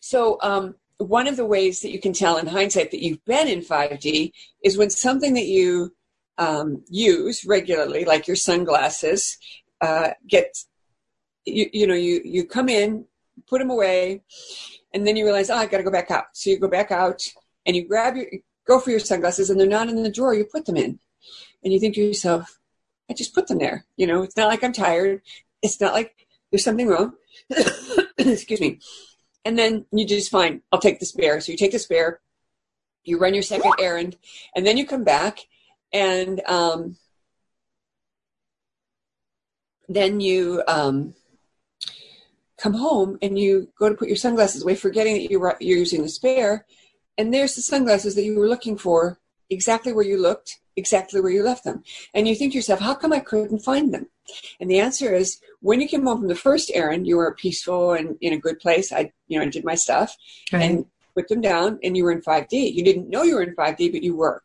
So, 0.00 0.38
um, 0.42 0.74
one 0.98 1.26
of 1.26 1.36
the 1.36 1.46
ways 1.46 1.80
that 1.80 1.90
you 1.90 2.00
can 2.00 2.12
tell 2.12 2.36
in 2.36 2.46
hindsight 2.46 2.90
that 2.92 3.02
you've 3.02 3.24
been 3.24 3.48
in 3.48 3.60
5D 3.60 4.30
is 4.62 4.78
when 4.78 4.90
something 4.90 5.34
that 5.34 5.46
you 5.46 5.92
um, 6.38 6.84
use 6.88 7.44
regularly, 7.44 8.04
like 8.04 8.26
your 8.26 8.36
sunglasses, 8.36 9.36
uh, 9.80 10.10
get 10.28 10.56
you, 11.44 11.68
you 11.72 11.86
know 11.86 11.94
you 11.94 12.20
you 12.24 12.44
come 12.44 12.68
in, 12.68 13.04
put 13.48 13.58
them 13.58 13.70
away, 13.70 14.22
and 14.94 15.06
then 15.06 15.16
you 15.16 15.24
realize, 15.24 15.50
oh, 15.50 15.56
I 15.56 15.66
got 15.66 15.78
to 15.78 15.82
go 15.82 15.90
back 15.90 16.10
out. 16.10 16.26
So 16.34 16.50
you 16.50 16.58
go 16.58 16.68
back 16.68 16.90
out 16.90 17.20
and 17.66 17.74
you 17.76 17.86
grab 17.86 18.16
your 18.16 18.26
go 18.66 18.78
for 18.78 18.90
your 18.90 19.00
sunglasses, 19.00 19.50
and 19.50 19.58
they're 19.58 19.66
not 19.66 19.88
in 19.88 20.02
the 20.02 20.10
drawer. 20.10 20.34
You 20.34 20.44
put 20.44 20.66
them 20.66 20.76
in, 20.76 20.98
and 21.64 21.72
you 21.72 21.80
think 21.80 21.94
to 21.96 22.00
yourself, 22.00 22.58
I 23.12 23.14
just 23.14 23.34
put 23.34 23.46
them 23.46 23.58
there. 23.58 23.84
You 23.98 24.06
know, 24.06 24.22
it's 24.22 24.38
not 24.38 24.48
like 24.48 24.64
I'm 24.64 24.72
tired. 24.72 25.20
It's 25.60 25.82
not 25.82 25.92
like 25.92 26.26
there's 26.50 26.64
something 26.64 26.88
wrong. 26.88 27.12
Excuse 28.18 28.60
me. 28.60 28.80
And 29.44 29.58
then 29.58 29.84
you 29.92 30.06
just 30.06 30.30
fine. 30.30 30.62
I'll 30.72 30.78
take 30.80 30.98
the 30.98 31.04
spare. 31.04 31.38
So 31.42 31.52
you 31.52 31.58
take 31.58 31.72
the 31.72 31.78
spare, 31.78 32.20
you 33.04 33.18
run 33.18 33.34
your 33.34 33.42
second 33.42 33.74
errand, 33.78 34.16
and 34.56 34.66
then 34.66 34.78
you 34.78 34.86
come 34.86 35.04
back 35.04 35.40
and 35.92 36.40
um, 36.46 36.96
then 39.90 40.20
you 40.20 40.62
um, 40.66 41.12
come 42.56 42.72
home 42.72 43.18
and 43.20 43.38
you 43.38 43.68
go 43.78 43.90
to 43.90 43.94
put 43.94 44.08
your 44.08 44.16
sunglasses 44.16 44.62
away, 44.62 44.74
forgetting 44.74 45.14
that 45.16 45.30
you 45.30 45.38
were, 45.38 45.54
you're 45.60 45.76
using 45.76 46.00
the 46.00 46.08
spare, 46.08 46.64
and 47.18 47.34
there's 47.34 47.56
the 47.56 47.60
sunglasses 47.60 48.14
that 48.14 48.24
you 48.24 48.38
were 48.38 48.48
looking 48.48 48.78
for 48.78 49.20
exactly 49.50 49.92
where 49.92 50.06
you 50.06 50.16
looked, 50.16 50.60
exactly 50.76 51.20
where 51.20 51.32
you 51.32 51.42
left 51.42 51.64
them. 51.64 51.82
And 52.14 52.26
you 52.26 52.34
think 52.34 52.52
to 52.52 52.56
yourself, 52.56 52.80
how 52.80 52.94
come 52.94 53.12
I 53.12 53.20
couldn't 53.20 53.60
find 53.60 53.92
them? 53.92 54.06
And 54.60 54.70
the 54.70 54.80
answer 54.80 55.14
is 55.14 55.40
when 55.60 55.80
you 55.80 55.88
came 55.88 56.06
home 56.06 56.20
from 56.20 56.28
the 56.28 56.34
first 56.34 56.70
errand, 56.74 57.06
you 57.06 57.16
were 57.16 57.34
peaceful 57.34 57.92
and 57.92 58.16
in 58.20 58.32
a 58.32 58.38
good 58.38 58.58
place. 58.60 58.92
I, 58.92 59.12
you 59.28 59.38
know, 59.38 59.44
I 59.44 59.48
did 59.48 59.64
my 59.64 59.74
stuff 59.74 60.16
right. 60.52 60.62
and 60.62 60.86
put 61.14 61.28
them 61.28 61.40
down 61.40 61.78
and 61.82 61.96
you 61.96 62.04
were 62.04 62.12
in 62.12 62.22
5D. 62.22 62.74
You 62.74 62.84
didn't 62.84 63.10
know 63.10 63.22
you 63.22 63.34
were 63.34 63.42
in 63.42 63.54
5D, 63.54 63.92
but 63.92 64.02
you 64.02 64.16
were. 64.16 64.42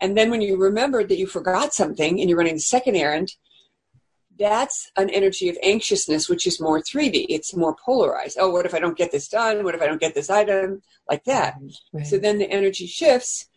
And 0.00 0.16
then 0.16 0.30
when 0.30 0.40
you 0.40 0.56
remembered 0.56 1.08
that 1.08 1.18
you 1.18 1.26
forgot 1.26 1.74
something 1.74 2.20
and 2.20 2.28
you're 2.28 2.38
running 2.38 2.54
the 2.54 2.60
second 2.60 2.96
errand, 2.96 3.34
that's 4.38 4.90
an 4.96 5.10
energy 5.10 5.50
of 5.50 5.58
anxiousness, 5.62 6.28
which 6.28 6.46
is 6.46 6.60
more 6.60 6.80
3D. 6.80 7.26
It's 7.28 7.54
more 7.54 7.76
polarized. 7.84 8.38
Oh, 8.40 8.50
what 8.50 8.64
if 8.64 8.72
I 8.72 8.78
don't 8.78 8.96
get 8.96 9.12
this 9.12 9.28
done? 9.28 9.64
What 9.64 9.74
if 9.74 9.82
I 9.82 9.86
don't 9.86 10.00
get 10.00 10.14
this 10.14 10.30
item? 10.30 10.80
Like 11.08 11.24
that. 11.24 11.56
Right. 11.92 12.06
So 12.06 12.16
then 12.16 12.38
the 12.38 12.50
energy 12.50 12.86
shifts 12.86 13.48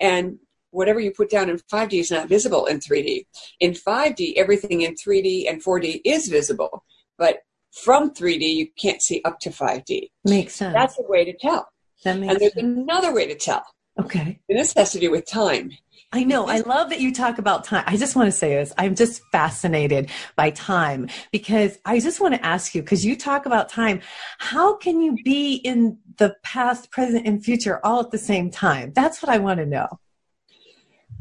and 0.00 0.38
whatever 0.70 1.00
you 1.00 1.12
put 1.12 1.30
down 1.30 1.50
in 1.50 1.58
5D 1.58 2.00
is 2.00 2.10
not 2.10 2.28
visible 2.28 2.66
in 2.66 2.78
3D. 2.78 3.26
In 3.60 3.72
5D, 3.72 4.34
everything 4.36 4.82
in 4.82 4.94
3D 4.94 5.48
and 5.48 5.62
4D 5.62 6.00
is 6.04 6.28
visible, 6.28 6.84
but 7.18 7.38
from 7.72 8.12
3D, 8.12 8.54
you 8.54 8.68
can't 8.76 9.02
see 9.02 9.22
up 9.24 9.38
to 9.40 9.50
5D. 9.50 10.10
Makes 10.24 10.54
sense. 10.54 10.74
That's 10.74 10.98
a 10.98 11.02
way 11.02 11.24
to 11.24 11.32
tell. 11.36 11.68
That 12.04 12.18
makes 12.18 12.32
and 12.32 12.40
there's 12.40 12.54
sense. 12.54 12.78
another 12.78 13.14
way 13.14 13.26
to 13.26 13.34
tell. 13.34 13.64
Okay. 13.98 14.40
And 14.48 14.58
this 14.58 14.72
has 14.74 14.92
to 14.92 14.98
do 14.98 15.10
with 15.10 15.26
time. 15.26 15.72
I 16.12 16.24
know. 16.24 16.48
I 16.48 16.60
love 16.60 16.90
that 16.90 17.00
you 17.00 17.14
talk 17.14 17.38
about 17.38 17.64
time. 17.64 17.84
I 17.86 17.96
just 17.96 18.16
want 18.16 18.26
to 18.26 18.32
say 18.32 18.54
this. 18.54 18.72
I'm 18.76 18.96
just 18.96 19.22
fascinated 19.30 20.10
by 20.34 20.50
time 20.50 21.08
because 21.30 21.78
I 21.84 22.00
just 22.00 22.20
want 22.20 22.34
to 22.34 22.44
ask 22.44 22.74
you 22.74 22.82
because 22.82 23.04
you 23.04 23.16
talk 23.16 23.46
about 23.46 23.68
time. 23.68 24.00
How 24.38 24.74
can 24.76 25.00
you 25.00 25.16
be 25.24 25.54
in 25.54 25.98
the 26.18 26.34
past, 26.42 26.90
present, 26.90 27.28
and 27.28 27.44
future 27.44 27.80
all 27.84 28.00
at 28.00 28.10
the 28.10 28.18
same 28.18 28.50
time? 28.50 28.92
That's 28.92 29.22
what 29.22 29.30
I 29.30 29.38
want 29.38 29.60
to 29.60 29.66
know. 29.66 29.86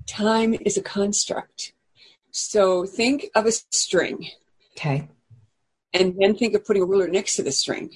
Time 0.09 0.55
is 0.65 0.75
a 0.75 0.81
construct. 0.81 1.73
So 2.31 2.83
think 2.85 3.27
of 3.35 3.45
a 3.45 3.51
string. 3.51 4.27
Okay. 4.75 5.07
And 5.93 6.15
then 6.19 6.35
think 6.35 6.55
of 6.55 6.65
putting 6.65 6.81
a 6.81 6.85
ruler 6.85 7.07
next 7.07 7.35
to 7.35 7.43
the 7.43 7.51
string. 7.51 7.91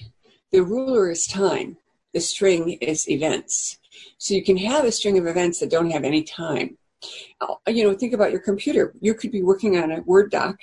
The 0.51 0.61
ruler 0.61 1.09
is 1.09 1.25
time, 1.25 1.77
the 2.13 2.19
string 2.19 2.73
is 2.73 3.09
events. 3.09 3.79
So 4.19 4.35
you 4.35 4.43
can 4.43 4.57
have 4.57 4.85
a 4.85 4.91
string 4.91 5.17
of 5.17 5.25
events 5.25 5.59
that 5.59 5.71
don't 5.71 5.89
have 5.89 6.03
any 6.03 6.21
time. 6.21 6.77
You 7.67 7.83
know, 7.83 7.95
think 7.95 8.13
about 8.13 8.31
your 8.31 8.41
computer. 8.41 8.93
You 9.01 9.15
could 9.15 9.31
be 9.31 9.41
working 9.41 9.77
on 9.77 9.91
a 9.91 10.01
Word 10.01 10.29
doc 10.29 10.57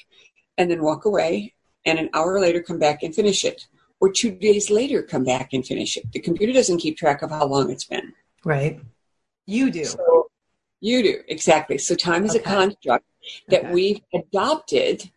and 0.57 0.71
then 0.71 0.83
walk 0.83 1.05
away 1.05 1.55
and 1.85 1.99
an 1.99 2.11
hour 2.15 2.39
later 2.39 2.63
come 2.63 2.79
back 2.79 3.03
and 3.03 3.13
finish 3.15 3.45
it. 3.45 3.67
Or 4.01 4.11
two 4.13 4.31
days 4.31 4.71
later 4.71 5.03
come 5.03 5.25
back 5.25 5.53
and 5.53 5.67
finish 5.67 5.97
it. 5.97 6.13
The 6.13 6.21
computer 6.21 6.53
doesn't 6.53 6.79
keep 6.79 6.97
track 6.97 7.23
of 7.23 7.31
how 7.31 7.47
long 7.47 7.71
it's 7.71 7.85
been. 7.85 8.13
Right. 8.45 8.81
You 9.47 9.71
do. 9.71 9.85
So, 9.85 10.20
you 10.81 11.03
do, 11.03 11.21
exactly. 11.29 11.79
So 11.79 11.95
time 11.95 12.25
is 12.25 12.35
okay. 12.35 12.41
a 12.41 12.43
construct 12.43 13.05
that 13.49 13.65
okay. 13.65 13.73
we've 13.73 14.01
adopted 14.15 15.11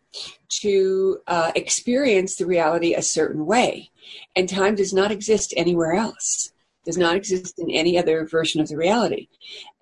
to 0.60 1.18
uh, 1.26 1.52
experience 1.56 2.36
the 2.36 2.46
reality 2.46 2.94
a 2.94 3.02
certain 3.02 3.46
way. 3.46 3.90
And 4.36 4.48
time 4.48 4.74
does 4.74 4.92
not 4.92 5.10
exist 5.10 5.52
anywhere 5.56 5.94
else 5.94 6.52
does 6.84 6.98
not 6.98 7.16
exist 7.16 7.58
in 7.58 7.70
any 7.70 7.98
other 7.98 8.26
version 8.26 8.60
of 8.60 8.68
the 8.68 8.76
reality. 8.76 9.28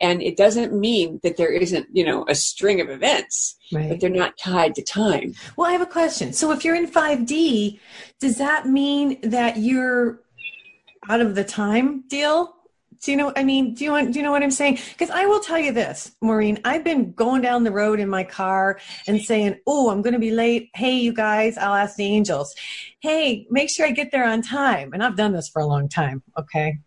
And 0.00 0.22
it 0.22 0.36
doesn't 0.36 0.72
mean 0.72 1.20
that 1.22 1.36
there 1.36 1.50
isn't, 1.50 1.88
you 1.92 2.04
know, 2.04 2.24
a 2.28 2.34
string 2.34 2.80
of 2.80 2.88
events, 2.88 3.56
right. 3.72 3.88
but 3.88 4.00
they're 4.00 4.10
not 4.10 4.38
tied 4.38 4.74
to 4.76 4.82
time. 4.82 5.34
Well, 5.56 5.68
I 5.68 5.72
have 5.72 5.80
a 5.80 5.86
question. 5.86 6.32
So 6.32 6.52
if 6.52 6.64
you're 6.64 6.76
in 6.76 6.86
5D, 6.86 7.80
does 8.20 8.38
that 8.38 8.66
mean 8.66 9.18
that 9.22 9.58
you're 9.58 10.20
out 11.08 11.20
of 11.20 11.34
the 11.34 11.44
time 11.44 12.04
deal? 12.08 12.54
Do 13.02 13.10
you 13.10 13.16
know? 13.16 13.32
I 13.34 13.42
mean, 13.42 13.74
do 13.74 13.84
you 13.84 13.90
want? 13.90 14.12
Do 14.12 14.18
you 14.20 14.22
know 14.22 14.30
what 14.30 14.44
I'm 14.44 14.52
saying? 14.52 14.78
Because 14.92 15.10
I 15.10 15.26
will 15.26 15.40
tell 15.40 15.58
you 15.58 15.72
this, 15.72 16.12
Maureen. 16.20 16.60
I've 16.64 16.84
been 16.84 17.12
going 17.12 17.42
down 17.42 17.64
the 17.64 17.72
road 17.72 17.98
in 17.98 18.08
my 18.08 18.22
car 18.22 18.78
and 19.08 19.20
saying, 19.20 19.56
"Oh, 19.66 19.90
I'm 19.90 20.02
going 20.02 20.12
to 20.12 20.20
be 20.20 20.30
late. 20.30 20.70
Hey, 20.74 20.98
you 20.98 21.12
guys, 21.12 21.58
I'll 21.58 21.74
ask 21.74 21.96
the 21.96 22.04
angels. 22.04 22.54
Hey, 23.00 23.48
make 23.50 23.70
sure 23.70 23.86
I 23.86 23.90
get 23.90 24.12
there 24.12 24.24
on 24.24 24.40
time." 24.40 24.92
And 24.92 25.02
I've 25.02 25.16
done 25.16 25.32
this 25.32 25.48
for 25.48 25.60
a 25.60 25.66
long 25.66 25.88
time. 25.88 26.22
Okay, 26.38 26.78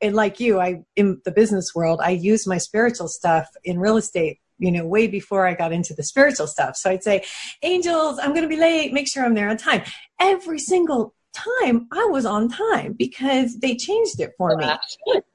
and 0.00 0.14
like 0.14 0.40
you, 0.40 0.58
I 0.58 0.84
in 0.96 1.20
the 1.26 1.32
business 1.32 1.74
world, 1.74 2.00
I 2.02 2.10
use 2.10 2.46
my 2.46 2.56
spiritual 2.56 3.08
stuff 3.08 3.48
in 3.62 3.78
real 3.78 3.98
estate 3.98 4.40
you 4.60 4.72
know, 4.72 4.84
way 4.84 5.06
before 5.06 5.46
I 5.46 5.54
got 5.54 5.72
into 5.72 5.94
the 5.94 6.02
spiritual 6.02 6.48
stuff. 6.48 6.74
So 6.76 6.90
I'd 6.90 7.04
say, 7.04 7.24
angels, 7.62 8.18
I'm 8.20 8.30
going 8.30 8.42
to 8.42 8.48
be 8.48 8.56
late. 8.56 8.92
Make 8.92 9.06
sure 9.08 9.24
I'm 9.24 9.34
there 9.34 9.48
on 9.48 9.56
time. 9.56 9.82
Every 10.20 10.58
single 10.58 11.14
time 11.44 11.88
I 11.92 12.04
was 12.06 12.26
on 12.26 12.48
time 12.48 12.92
because 12.92 13.58
they 13.58 13.76
changed 13.76 14.20
it 14.20 14.34
for 14.36 14.56
me. 14.56 14.64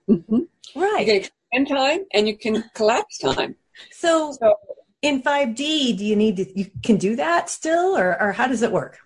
Mm-hmm. 0.10 0.40
Right. 0.80 1.00
You 1.00 1.06
can 1.06 1.16
extend 1.16 1.68
time 1.68 2.06
and 2.14 2.28
you 2.28 2.38
can 2.38 2.64
collapse 2.74 3.18
time. 3.18 3.56
So, 3.92 4.34
so, 4.40 4.56
in 5.02 5.22
5D, 5.22 5.98
do 5.98 6.06
you 6.06 6.16
need 6.16 6.38
to, 6.38 6.60
you 6.60 6.72
can 6.84 6.98
do 6.98 7.16
that 7.16 7.50
still 7.50 7.98
or, 7.98 8.22
or 8.22 8.32
how 8.32 8.48
does 8.48 8.62
it 8.62 8.72
work? 8.72 9.00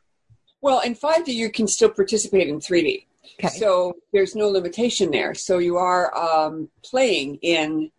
Well, 0.61 0.79
in 0.81 0.95
5D, 0.95 1.27
you 1.27 1.51
can 1.51 1.67
still 1.67 1.89
participate 1.89 2.47
in 2.47 2.59
3D. 2.59 3.05
Okay. 3.39 3.47
So 3.59 3.93
there's 4.13 4.35
no 4.35 4.47
limitation 4.47 5.11
there. 5.11 5.33
So 5.33 5.59
you 5.59 5.77
are 5.77 6.15
um, 6.17 6.69
playing 6.83 7.35
in 7.41 7.91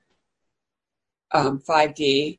um, 1.32 1.60
5D, 1.60 2.38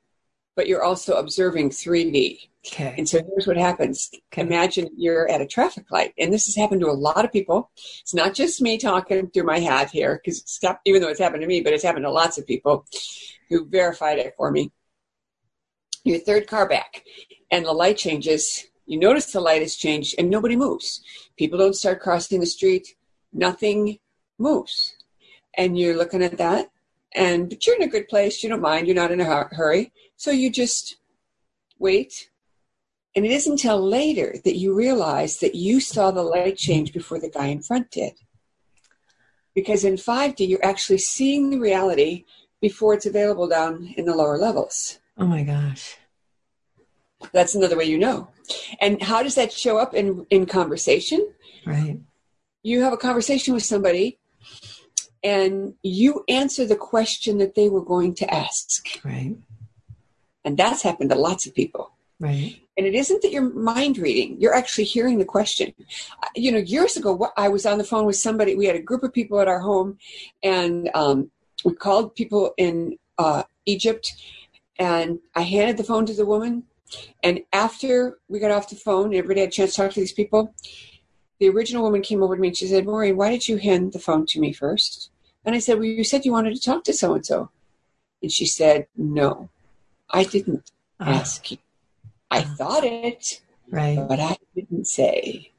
but 0.55 0.67
you're 0.67 0.83
also 0.83 1.15
observing 1.15 1.69
3D. 1.69 2.48
Okay. 2.67 2.93
And 2.97 3.07
so 3.07 3.19
here's 3.25 3.47
what 3.47 3.57
happens. 3.57 4.09
Okay. 4.33 4.41
Imagine 4.41 4.89
you're 4.97 5.29
at 5.29 5.41
a 5.41 5.47
traffic 5.47 5.89
light, 5.91 6.13
and 6.17 6.33
this 6.33 6.45
has 6.45 6.55
happened 6.55 6.81
to 6.81 6.89
a 6.89 6.91
lot 6.91 7.23
of 7.23 7.31
people. 7.31 7.71
It's 8.01 8.13
not 8.13 8.33
just 8.33 8.61
me 8.61 8.77
talking 8.77 9.29
through 9.29 9.45
my 9.45 9.59
hat 9.59 9.89
here, 9.91 10.19
because 10.21 10.43
stop, 10.45 10.81
even 10.85 11.01
though 11.01 11.07
it's 11.07 11.19
happened 11.19 11.41
to 11.41 11.47
me, 11.47 11.61
but 11.61 11.73
it's 11.73 11.83
happened 11.83 12.03
to 12.05 12.11
lots 12.11 12.37
of 12.37 12.45
people 12.45 12.85
who 13.49 13.65
verified 13.65 14.19
it 14.19 14.33
for 14.35 14.51
me. 14.51 14.71
Your 16.03 16.19
third 16.19 16.47
car 16.47 16.67
back, 16.67 17.03
and 17.49 17.65
the 17.65 17.71
light 17.71 17.97
changes. 17.97 18.65
You 18.85 18.99
notice 18.99 19.31
the 19.31 19.39
light 19.39 19.61
has 19.61 19.75
changed, 19.75 20.15
and 20.17 20.29
nobody 20.29 20.55
moves. 20.55 21.01
People 21.37 21.59
don't 21.59 21.75
start 21.75 22.01
crossing 22.01 22.39
the 22.39 22.45
street. 22.45 22.95
Nothing 23.31 23.99
moves, 24.37 24.95
and 25.53 25.77
you're 25.77 25.95
looking 25.95 26.23
at 26.23 26.37
that, 26.37 26.71
and 27.13 27.49
but 27.49 27.65
you're 27.65 27.77
in 27.77 27.83
a 27.83 27.87
good 27.87 28.09
place. 28.09 28.43
You 28.43 28.49
don't 28.49 28.61
mind. 28.61 28.85
You're 28.87 28.95
not 28.95 29.11
in 29.11 29.21
a 29.21 29.47
hurry, 29.51 29.93
so 30.17 30.31
you 30.31 30.51
just 30.51 30.97
wait 31.77 32.29
and 33.15 33.25
it 33.25 33.31
isn't 33.31 33.53
until 33.53 33.81
later 33.81 34.35
that 34.45 34.57
you 34.57 34.73
realize 34.73 35.39
that 35.39 35.55
you 35.55 35.79
saw 35.79 36.11
the 36.11 36.23
light 36.23 36.57
change 36.57 36.93
before 36.93 37.19
the 37.19 37.29
guy 37.29 37.47
in 37.47 37.61
front 37.61 37.91
did. 37.91 38.13
Because 39.55 39.83
in 39.83 39.95
5D, 39.95 40.47
you're 40.47 40.63
actually 40.63 40.99
seeing 40.99 41.49
the 41.49 41.59
reality 41.59 42.25
before 42.61 42.93
it's 42.93 43.05
available 43.05 43.47
down 43.47 43.93
in 43.97 44.05
the 44.05 44.15
lower 44.15 44.37
levels. 44.37 44.99
Oh 45.17 45.25
my 45.25 45.43
gosh. 45.43 45.97
That's 47.33 47.55
another 47.55 47.77
way 47.77 47.85
you 47.85 47.97
know. 47.97 48.29
And 48.79 49.01
how 49.01 49.23
does 49.23 49.35
that 49.35 49.51
show 49.51 49.77
up 49.77 49.93
in, 49.93 50.25
in 50.29 50.45
conversation? 50.45 51.33
Right. 51.65 51.99
You 52.63 52.83
have 52.83 52.93
a 52.93 52.97
conversation 52.97 53.53
with 53.53 53.63
somebody 53.63 54.19
and 55.23 55.73
you 55.83 56.23
answer 56.29 56.65
the 56.65 56.75
question 56.75 57.37
that 57.39 57.55
they 57.55 57.69
were 57.69 57.83
going 57.83 58.15
to 58.15 58.33
ask. 58.33 58.87
Right. 59.03 59.35
And 60.45 60.57
that's 60.57 60.83
happened 60.83 61.09
to 61.09 61.15
lots 61.15 61.45
of 61.45 61.53
people. 61.53 61.91
Right. 62.19 62.61
And 62.79 62.87
it 62.87 62.95
isn't 62.95 63.21
that 63.23 63.33
you're 63.33 63.53
mind 63.53 63.97
reading, 63.97 64.39
you're 64.39 64.53
actually 64.53 64.85
hearing 64.85 65.17
the 65.17 65.25
question. 65.25 65.73
You 66.33 66.53
know, 66.53 66.59
years 66.59 66.95
ago, 66.95 67.29
I 67.35 67.49
was 67.49 67.65
on 67.65 67.77
the 67.77 67.83
phone 67.83 68.05
with 68.05 68.15
somebody, 68.15 68.55
we 68.55 68.67
had 68.67 68.77
a 68.77 68.81
group 68.81 69.03
of 69.03 69.11
people 69.11 69.41
at 69.41 69.49
our 69.49 69.59
home, 69.59 69.97
and 70.43 70.89
um, 70.93 71.29
we 71.65 71.73
called 71.73 72.15
people 72.15 72.53
in 72.55 72.97
uh, 73.17 73.43
Egypt, 73.65 74.13
and 74.77 75.19
I 75.35 75.41
handed 75.41 75.75
the 75.75 75.83
phone 75.83 76.05
to 76.05 76.13
the 76.13 76.25
woman. 76.25 76.63
And 77.21 77.41
after 77.51 78.17
we 78.29 78.39
got 78.39 78.51
off 78.51 78.69
the 78.69 78.77
phone, 78.77 79.13
everybody 79.13 79.41
had 79.41 79.49
a 79.49 79.51
chance 79.51 79.75
to 79.75 79.81
talk 79.81 79.91
to 79.91 79.99
these 79.99 80.13
people. 80.13 80.55
The 81.41 81.49
original 81.49 81.83
woman 81.83 82.01
came 82.01 82.23
over 82.23 82.37
to 82.37 82.41
me 82.41 82.47
and 82.47 82.57
she 82.57 82.67
said, 82.67 82.85
Maureen, 82.85 83.17
why 83.17 83.29
did 83.29 83.49
you 83.49 83.57
hand 83.57 83.91
the 83.91 83.99
phone 83.99 84.25
to 84.27 84.39
me 84.39 84.53
first? 84.53 85.11
And 85.43 85.53
I 85.53 85.59
said, 85.59 85.79
Well, 85.79 85.83
you 85.83 86.05
said 86.05 86.23
you 86.23 86.31
wanted 86.31 86.55
to 86.55 86.61
talk 86.61 86.85
to 86.85 86.93
so 86.93 87.13
and 87.13 87.25
so. 87.25 87.51
And 88.21 88.31
she 88.31 88.45
said, 88.45 88.87
No. 88.95 89.49
I 90.09 90.23
didn't 90.23 90.71
uh, 90.97 91.09
ask 91.09 91.51
you. 91.51 91.57
I 92.31 92.39
oh. 92.39 92.55
thought 92.57 92.83
it, 92.83 93.41
right, 93.69 93.97
but 94.07 94.19
I 94.19 94.37
didn't 94.55 94.85
say. 94.85 95.51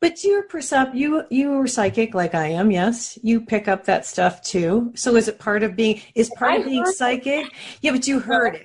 But 0.00 0.22
you're 0.22 0.42
percept 0.42 0.94
you 0.94 1.24
you 1.30 1.50
were 1.50 1.66
psychic 1.66 2.14
like 2.14 2.34
I 2.34 2.48
am. 2.48 2.70
Yes, 2.70 3.18
you 3.22 3.40
pick 3.40 3.68
up 3.68 3.84
that 3.84 4.06
stuff 4.06 4.42
too. 4.42 4.92
So 4.94 5.16
is 5.16 5.28
it 5.28 5.38
part 5.38 5.62
of 5.62 5.76
being 5.76 6.00
is 6.14 6.30
part 6.36 6.52
I 6.52 6.56
of 6.56 6.64
being 6.66 6.84
psychic? 6.86 7.46
It. 7.46 7.52
Yeah, 7.82 7.92
but 7.92 8.06
you 8.06 8.20
heard 8.20 8.52
well, 8.54 8.62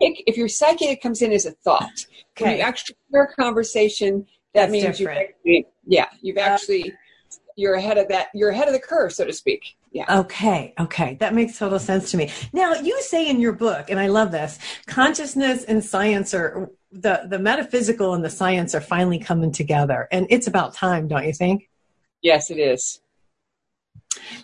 it. 0.00 0.24
If 0.26 0.36
you're 0.36 0.48
psychic, 0.48 0.88
it 0.88 1.02
comes 1.02 1.22
in 1.22 1.32
as 1.32 1.44
a 1.46 1.52
thought. 1.52 2.06
Okay. 2.36 2.44
When 2.44 2.56
you 2.56 2.62
actually 2.62 2.96
hear 3.10 3.24
a 3.24 3.34
conversation, 3.34 4.26
that 4.54 4.70
That's 4.70 5.00
means 5.00 5.00
you 5.44 5.64
yeah 5.86 6.08
you've 6.20 6.38
uh, 6.38 6.40
actually 6.40 6.92
you're 7.56 7.74
ahead 7.74 7.98
of 7.98 8.08
that 8.08 8.28
you're 8.34 8.50
ahead 8.50 8.68
of 8.68 8.74
the 8.74 8.80
curve, 8.80 9.12
so 9.12 9.24
to 9.24 9.32
speak. 9.32 9.76
Yeah. 9.90 10.20
Okay. 10.20 10.74
Okay. 10.78 11.16
That 11.20 11.34
makes 11.34 11.58
total 11.58 11.78
sense 11.78 12.10
to 12.10 12.16
me. 12.16 12.30
Now, 12.52 12.74
you 12.74 13.00
say 13.02 13.28
in 13.28 13.40
your 13.40 13.52
book, 13.52 13.90
and 13.90 13.98
I 13.98 14.08
love 14.08 14.32
this, 14.32 14.58
consciousness 14.86 15.64
and 15.64 15.82
science 15.82 16.34
are 16.34 16.70
the, 16.92 17.22
the 17.26 17.38
metaphysical 17.38 18.14
and 18.14 18.24
the 18.24 18.30
science 18.30 18.74
are 18.74 18.80
finally 18.80 19.18
coming 19.18 19.52
together. 19.52 20.08
And 20.12 20.26
it's 20.30 20.46
about 20.46 20.74
time, 20.74 21.08
don't 21.08 21.24
you 21.24 21.32
think? 21.32 21.70
Yes, 22.22 22.50
it 22.50 22.58
is. 22.58 23.00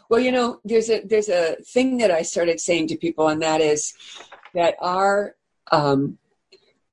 Well, 0.09 0.21
you 0.21 0.31
know, 0.33 0.61
there's 0.65 0.91
a 0.91 1.01
there's 1.05 1.29
a 1.29 1.57
thing 1.65 1.99
that 1.99 2.11
I 2.11 2.23
started 2.23 2.61
saying 2.61 2.89
to 2.89 2.97
people, 2.97 3.29
and 3.29 3.43
that 3.43 3.61
is 3.61 3.95
that 4.55 4.77
our 4.81 5.35
um, 5.73 6.19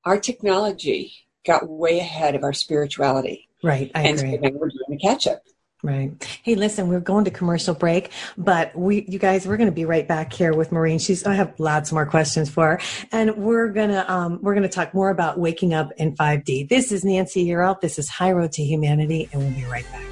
our 0.04 0.18
technology 0.18 1.12
got 1.46 1.68
way 1.68 2.00
ahead 2.00 2.34
of 2.34 2.42
our 2.42 2.52
spirituality. 2.52 3.48
Right, 3.62 3.90
I 3.94 4.02
and 4.02 4.18
agree. 4.18 4.38
So 4.42 4.50
we're 4.56 4.68
doing 4.68 4.94
a 4.94 4.98
catch 4.98 5.26
up. 5.26 5.42
Right. 5.84 6.12
Hey, 6.44 6.54
listen, 6.54 6.86
we're 6.86 7.00
going 7.00 7.24
to 7.24 7.32
commercial 7.32 7.74
break, 7.74 8.12
but 8.38 8.74
we, 8.76 9.04
you 9.08 9.18
guys, 9.18 9.48
we're 9.48 9.56
going 9.56 9.68
to 9.68 9.74
be 9.74 9.84
right 9.84 10.06
back 10.06 10.32
here 10.32 10.54
with 10.54 10.70
Maureen. 10.70 11.00
She's, 11.00 11.26
I 11.26 11.34
have 11.34 11.58
lots 11.58 11.90
more 11.90 12.06
questions 12.06 12.48
for 12.48 12.66
her, 12.66 12.80
and 13.10 13.36
we're 13.36 13.66
gonna, 13.68 14.04
um, 14.06 14.38
we're 14.42 14.54
gonna 14.54 14.68
talk 14.68 14.94
more 14.94 15.10
about 15.10 15.40
waking 15.40 15.74
up 15.74 15.90
in 15.96 16.14
5D. 16.14 16.68
This 16.68 16.92
is 16.92 17.04
Nancy 17.04 17.44
Yearout. 17.44 17.80
This 17.80 17.98
is 17.98 18.08
High 18.08 18.30
Road 18.30 18.52
to 18.52 18.62
Humanity, 18.62 19.28
and 19.32 19.42
we'll 19.42 19.50
be 19.50 19.64
right 19.64 19.84
back. 19.90 20.04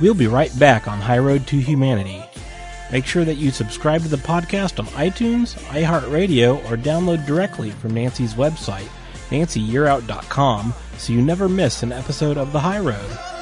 We'll 0.00 0.14
be 0.14 0.26
right 0.26 0.56
back 0.58 0.88
on 0.88 0.98
High 0.98 1.18
Road 1.18 1.46
to 1.46 1.58
Humanity. 1.58 2.20
Make 2.90 3.06
sure 3.06 3.24
that 3.24 3.36
you 3.36 3.52
subscribe 3.52 4.02
to 4.02 4.08
the 4.08 4.16
podcast 4.16 4.80
on 4.80 4.86
iTunes, 4.86 5.56
iHeartRadio, 5.66 6.68
or 6.68 6.76
download 6.76 7.24
directly 7.26 7.70
from 7.70 7.94
Nancy's 7.94 8.34
website, 8.34 8.88
nancyyearout.com, 9.30 10.74
so 10.96 11.12
you 11.12 11.22
never 11.22 11.48
miss 11.48 11.84
an 11.84 11.92
episode 11.92 12.38
of 12.38 12.52
The 12.52 12.58
High 12.58 12.80
Road. 12.80 13.37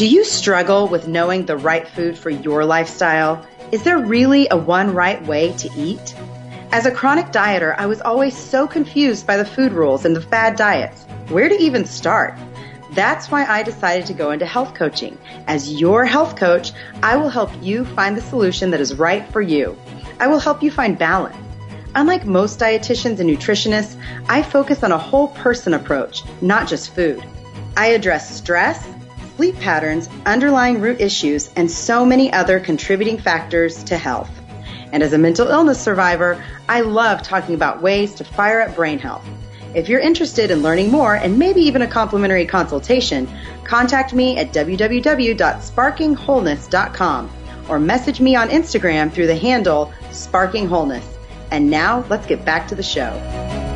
Do 0.00 0.06
you 0.06 0.24
struggle 0.24 0.88
with 0.88 1.08
knowing 1.08 1.44
the 1.44 1.58
right 1.58 1.86
food 1.86 2.16
for 2.16 2.30
your 2.30 2.64
lifestyle? 2.64 3.46
Is 3.70 3.82
there 3.82 3.98
really 3.98 4.48
a 4.50 4.56
one 4.56 4.94
right 4.94 5.22
way 5.26 5.52
to 5.58 5.68
eat? 5.76 6.14
As 6.72 6.86
a 6.86 6.90
chronic 6.90 7.26
dieter, 7.26 7.74
I 7.76 7.84
was 7.84 8.00
always 8.00 8.34
so 8.34 8.66
confused 8.66 9.26
by 9.26 9.36
the 9.36 9.44
food 9.44 9.72
rules 9.72 10.06
and 10.06 10.16
the 10.16 10.22
fad 10.22 10.56
diets. 10.56 11.02
Where 11.28 11.50
to 11.50 11.54
even 11.54 11.84
start? 11.84 12.34
That's 12.92 13.30
why 13.30 13.44
I 13.44 13.62
decided 13.62 14.06
to 14.06 14.14
go 14.14 14.30
into 14.30 14.46
health 14.46 14.72
coaching. 14.72 15.18
As 15.48 15.78
your 15.78 16.06
health 16.06 16.34
coach, 16.34 16.72
I 17.02 17.18
will 17.18 17.28
help 17.28 17.50
you 17.60 17.84
find 17.84 18.16
the 18.16 18.22
solution 18.22 18.70
that 18.70 18.80
is 18.80 18.94
right 18.94 19.30
for 19.30 19.42
you. 19.42 19.76
I 20.18 20.28
will 20.28 20.40
help 20.40 20.62
you 20.62 20.70
find 20.70 20.98
balance. 20.98 21.36
Unlike 21.94 22.24
most 22.24 22.58
dietitians 22.58 23.20
and 23.20 23.28
nutritionists, 23.28 24.00
I 24.30 24.44
focus 24.44 24.82
on 24.82 24.92
a 24.92 24.98
whole 24.98 25.28
person 25.28 25.74
approach, 25.74 26.22
not 26.40 26.68
just 26.68 26.94
food. 26.94 27.22
I 27.76 27.88
address 27.88 28.34
stress, 28.34 28.82
sleep 29.40 29.58
patterns, 29.58 30.08
underlying 30.26 30.82
root 30.82 31.00
issues, 31.00 31.50
and 31.56 31.70
so 31.70 32.04
many 32.04 32.30
other 32.30 32.60
contributing 32.60 33.16
factors 33.16 33.82
to 33.82 33.96
health. 33.96 34.28
And 34.92 35.02
as 35.02 35.14
a 35.14 35.18
mental 35.18 35.48
illness 35.48 35.80
survivor, 35.80 36.44
I 36.68 36.82
love 36.82 37.22
talking 37.22 37.54
about 37.54 37.80
ways 37.80 38.12
to 38.16 38.24
fire 38.24 38.60
up 38.60 38.76
brain 38.76 38.98
health. 38.98 39.26
If 39.74 39.88
you're 39.88 39.98
interested 39.98 40.50
in 40.50 40.60
learning 40.60 40.90
more 40.90 41.14
and 41.14 41.38
maybe 41.38 41.62
even 41.62 41.80
a 41.80 41.86
complimentary 41.86 42.44
consultation, 42.44 43.26
contact 43.64 44.12
me 44.12 44.36
at 44.36 44.52
www.sparkingwholeness.com 44.52 47.30
or 47.70 47.78
message 47.78 48.20
me 48.20 48.36
on 48.36 48.50
Instagram 48.50 49.10
through 49.10 49.28
the 49.28 49.36
handle 49.36 49.90
Sparking 50.12 50.68
Wholeness. 50.68 51.16
And 51.50 51.70
now 51.70 52.04
let's 52.10 52.26
get 52.26 52.44
back 52.44 52.68
to 52.68 52.74
the 52.74 52.82
show. 52.82 53.69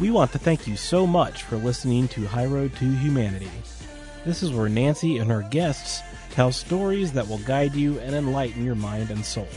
We 0.00 0.12
want 0.12 0.30
to 0.30 0.38
thank 0.38 0.68
you 0.68 0.76
so 0.76 1.08
much 1.08 1.42
for 1.42 1.56
listening 1.56 2.06
to 2.08 2.24
High 2.24 2.46
Road 2.46 2.72
to 2.76 2.84
Humanity. 2.84 3.50
This 4.24 4.44
is 4.44 4.52
where 4.52 4.68
Nancy 4.68 5.18
and 5.18 5.28
her 5.28 5.42
guests 5.42 6.02
tell 6.30 6.52
stories 6.52 7.10
that 7.14 7.26
will 7.26 7.38
guide 7.38 7.74
you 7.74 7.98
and 7.98 8.14
enlighten 8.14 8.64
your 8.64 8.76
mind 8.76 9.10
and 9.10 9.24
soul. 9.24 9.48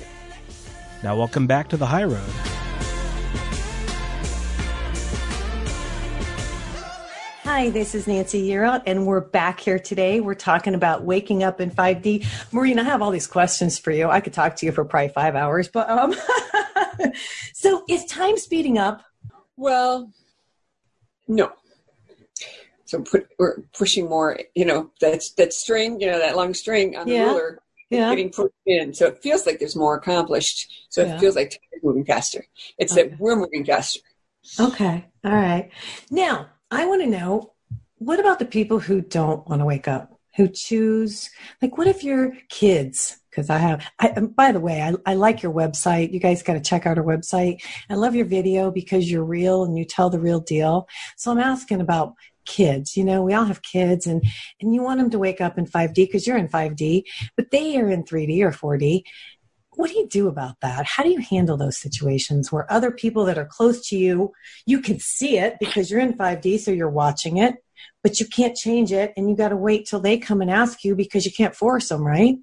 Now, 1.04 1.16
welcome 1.16 1.46
back 1.46 1.68
to 1.70 1.78
the 1.78 1.86
High 1.86 2.06
Road. 2.06 2.32
Hi, 7.44 7.70
this 7.70 7.94
is 7.94 8.08
Nancy 8.08 8.50
Yearout, 8.50 8.82
and 8.88 9.06
we're 9.06 9.22
back 9.22 9.60
here 9.60 9.78
today. 9.78 10.22
We're 10.22 10.34
talking 10.34 10.74
about 10.74 11.04
waking 11.04 11.44
up 11.44 11.62
in 11.62 11.70
5D. 11.70 12.26
Maureen, 12.52 12.80
I 12.80 12.84
have 12.84 13.04
all 13.04 13.12
these 13.12 13.28
questions 13.28 13.78
for 13.78 13.92
you. 13.92 14.10
I 14.10 14.20
could 14.20 14.34
talk 14.34 14.56
to 14.56 14.66
you 14.66 14.72
for 14.72 14.86
probably 14.86 15.10
five 15.10 15.36
hours, 15.36 15.68
but 15.68 15.88
um, 15.88 16.16
so 17.54 17.84
is 17.88 18.06
time 18.06 18.38
speeding 18.38 18.80
up? 18.80 19.04
Well, 19.56 20.12
no. 21.28 21.52
So 22.86 23.02
put, 23.02 23.28
we're 23.40 23.62
pushing 23.74 24.10
more, 24.10 24.38
you 24.54 24.66
know, 24.66 24.92
that's 25.00 25.32
that 25.36 25.54
string, 25.54 26.02
you 26.02 26.08
know, 26.08 26.20
that 26.20 26.36
long 26.36 26.54
string 26.54 26.98
on 26.98 27.08
the 27.08 27.14
yeah. 27.14 27.26
ruler 27.26 27.60
yeah. 27.90 28.10
getting 28.10 28.32
pushed 28.32 28.54
in. 28.66 28.94
So 28.94 29.08
it 29.08 29.22
feels 29.22 29.46
like 29.46 29.60
there's 29.60 29.76
more 29.76 29.96
accomplished. 29.96 30.88
So 30.90 31.04
yeah. 31.04 31.16
it 31.16 31.20
feels 31.20 31.36
like 31.36 31.60
we're 31.82 31.92
moving 31.92 32.06
faster. 32.06 32.46
It's 32.78 32.92
okay. 32.92 33.10
that 33.10 33.20
we're 33.20 33.38
moving 33.38 33.64
faster. 33.64 34.02
Okay. 34.60 35.06
All 35.24 35.32
right. 35.32 35.70
Now, 36.10 36.50
I 36.70 36.86
want 36.86 37.02
to 37.02 37.08
know 37.08 37.54
what 37.98 38.20
about 38.20 38.40
the 38.40 38.46
people 38.46 38.80
who 38.80 39.00
don't 39.02 39.48
want 39.48 39.62
to 39.62 39.66
wake 39.66 39.88
up, 39.88 40.20
who 40.36 40.48
choose, 40.50 41.30
like, 41.62 41.78
what 41.78 41.88
if 41.88 42.04
your 42.04 42.34
kids 42.50 43.21
because 43.32 43.50
I 43.50 43.58
have. 43.58 43.86
I, 44.00 44.10
by 44.20 44.52
the 44.52 44.60
way, 44.60 44.82
I, 44.82 44.94
I 45.12 45.16
like 45.16 45.42
your 45.42 45.54
website. 45.54 46.12
You 46.12 46.20
guys 46.20 46.44
got 46.44 46.54
to 46.54 46.60
check 46.62 46.86
out 46.86 46.98
our 46.98 47.04
website. 47.04 47.64
I 47.90 47.96
love 47.96 48.14
your 48.14 48.26
video 48.26 48.70
because 48.70 49.10
you're 49.10 49.24
real 49.24 49.64
and 49.64 49.78
you 49.78 49.86
tell 49.86 50.10
the 50.10 50.20
real 50.20 50.42
deal. 50.42 50.88
So 51.16 51.32
I'm 51.32 51.40
asking 51.40 51.82
about 51.82 52.14
kids. 52.46 52.98
You 52.98 53.06
know, 53.06 53.24
we 53.24 53.34
all 53.34 53.46
have 53.46 53.62
kids, 53.62 54.06
and 54.06 54.24
and 54.60 54.76
you 54.76 54.84
want 54.84 55.00
them 55.00 55.10
to 55.12 55.20
wake 55.20 55.42
up 55.42 55.58
in 55.58 55.66
5D 55.66 55.96
because 55.96 56.28
you're 56.28 56.38
in 56.38 56.48
5D, 56.48 57.04
but 57.36 57.52
they 57.52 57.78
are 57.78 57.90
in 57.90 58.04
3D 58.04 58.42
or 58.42 58.52
4D. 58.52 59.04
What 59.76 59.90
do 59.90 59.98
you 59.98 60.08
do 60.08 60.28
about 60.28 60.60
that? 60.62 60.86
How 60.86 61.04
do 61.04 61.10
you 61.10 61.22
handle 61.22 61.56
those 61.56 61.78
situations 61.78 62.52
where 62.52 62.72
other 62.72 62.92
people 62.92 63.24
that 63.26 63.38
are 63.38 63.46
close 63.46 63.88
to 63.88 63.98
you, 63.98 64.34
you 64.66 64.82
can 64.82 65.00
see 65.00 65.38
it 65.38 65.56
because 65.62 65.90
you're 65.90 66.02
in 66.02 66.14
5D, 66.14 66.60
so 66.60 66.72
you're 66.72 66.90
watching 66.90 67.38
it, 67.38 67.56
but 68.04 68.20
you 68.20 68.26
can't 68.26 68.56
change 68.56 68.92
it, 68.92 69.14
and 69.16 69.30
you 69.30 69.36
got 69.36 69.50
to 69.50 69.56
wait 69.56 69.88
till 69.88 70.02
they 70.02 70.18
come 70.18 70.42
and 70.42 70.52
ask 70.52 70.84
you 70.84 70.94
because 70.94 71.26
you 71.26 71.32
can't 71.32 71.56
force 71.56 71.88
them, 71.88 72.06
right? 72.06 72.36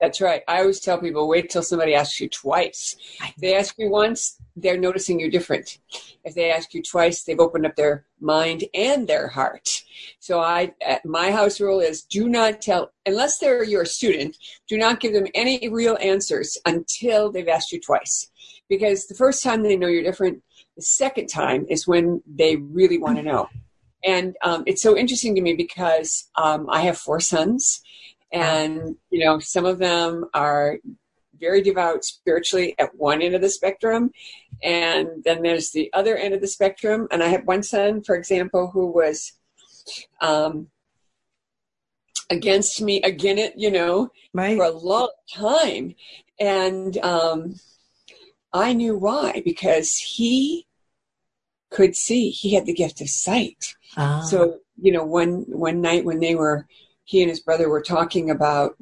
That's 0.00 0.20
right. 0.20 0.42
I 0.46 0.60
always 0.60 0.80
tell 0.80 0.98
people 0.98 1.26
wait 1.26 1.48
till 1.48 1.62
somebody 1.62 1.94
asks 1.94 2.20
you 2.20 2.28
twice. 2.28 2.96
If 3.20 3.36
they 3.36 3.56
ask 3.56 3.74
you 3.78 3.88
once, 3.88 4.38
they're 4.54 4.76
noticing 4.76 5.18
you're 5.18 5.30
different. 5.30 5.78
If 6.22 6.34
they 6.34 6.50
ask 6.50 6.74
you 6.74 6.82
twice, 6.82 7.22
they've 7.22 7.40
opened 7.40 7.64
up 7.64 7.76
their 7.76 8.04
mind 8.20 8.64
and 8.74 9.08
their 9.08 9.28
heart. 9.28 9.84
So 10.18 10.40
I, 10.40 10.74
my 11.04 11.30
house 11.30 11.60
rule 11.60 11.80
is 11.80 12.02
do 12.02 12.28
not 12.28 12.60
tell, 12.60 12.92
unless 13.06 13.38
they're 13.38 13.64
your 13.64 13.86
student, 13.86 14.36
do 14.68 14.76
not 14.76 15.00
give 15.00 15.14
them 15.14 15.28
any 15.34 15.66
real 15.68 15.96
answers 16.02 16.58
until 16.66 17.32
they've 17.32 17.48
asked 17.48 17.72
you 17.72 17.80
twice. 17.80 18.30
Because 18.68 19.06
the 19.06 19.14
first 19.14 19.42
time 19.42 19.62
they 19.62 19.76
know 19.76 19.86
you're 19.86 20.02
different, 20.02 20.42
the 20.76 20.82
second 20.82 21.28
time 21.28 21.64
is 21.70 21.86
when 21.86 22.22
they 22.26 22.56
really 22.56 22.98
want 22.98 23.16
to 23.16 23.22
know. 23.22 23.48
And 24.04 24.36
um, 24.42 24.62
it's 24.66 24.82
so 24.82 24.96
interesting 24.96 25.34
to 25.34 25.40
me 25.40 25.54
because 25.54 26.28
um, 26.36 26.68
I 26.70 26.82
have 26.82 26.98
four 26.98 27.18
sons 27.18 27.82
and, 28.32 28.96
you 29.10 29.24
know, 29.24 29.38
some 29.38 29.64
of 29.64 29.78
them 29.78 30.26
are 30.34 30.78
very 31.38 31.62
devout 31.62 32.04
spiritually 32.04 32.74
at 32.78 32.94
one 32.96 33.22
end 33.22 33.34
of 33.34 33.40
the 33.40 33.48
spectrum. 33.48 34.10
And 34.62 35.22
then 35.24 35.42
there's 35.42 35.70
the 35.70 35.90
other 35.92 36.16
end 36.16 36.34
of 36.34 36.40
the 36.40 36.48
spectrum. 36.48 37.08
And 37.10 37.22
I 37.22 37.28
have 37.28 37.46
one 37.46 37.62
son, 37.62 38.02
for 38.02 38.16
example, 38.16 38.70
who 38.72 38.86
was 38.86 39.32
um, 40.20 40.68
against 42.30 42.80
me, 42.80 43.02
again 43.02 43.38
it, 43.38 43.54
you 43.56 43.70
know, 43.70 44.10
right. 44.32 44.56
for 44.56 44.64
a 44.64 44.70
long 44.70 45.10
time. 45.32 45.94
And 46.40 46.96
um, 46.98 47.56
I 48.52 48.72
knew 48.72 48.96
why, 48.96 49.42
because 49.44 49.96
he 49.96 50.66
could 51.70 51.96
see, 51.96 52.30
he 52.30 52.54
had 52.54 52.66
the 52.66 52.74
gift 52.74 53.00
of 53.00 53.08
sight. 53.08 53.74
Ah. 53.96 54.20
So, 54.22 54.58
you 54.80 54.92
know, 54.92 55.04
one 55.04 55.44
one 55.48 55.80
night 55.80 56.04
when 56.04 56.20
they 56.20 56.34
were 56.34 56.66
he 57.06 57.22
and 57.22 57.30
his 57.30 57.40
brother 57.40 57.68
were 57.70 57.80
talking 57.80 58.30
about 58.30 58.76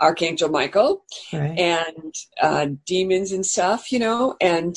Archangel 0.00 0.48
Michael 0.48 1.04
Right. 1.32 1.58
and 1.58 2.14
uh, 2.40 2.68
demons 2.86 3.32
and 3.32 3.44
stuff, 3.44 3.92
you 3.92 3.98
know, 3.98 4.36
and 4.40 4.76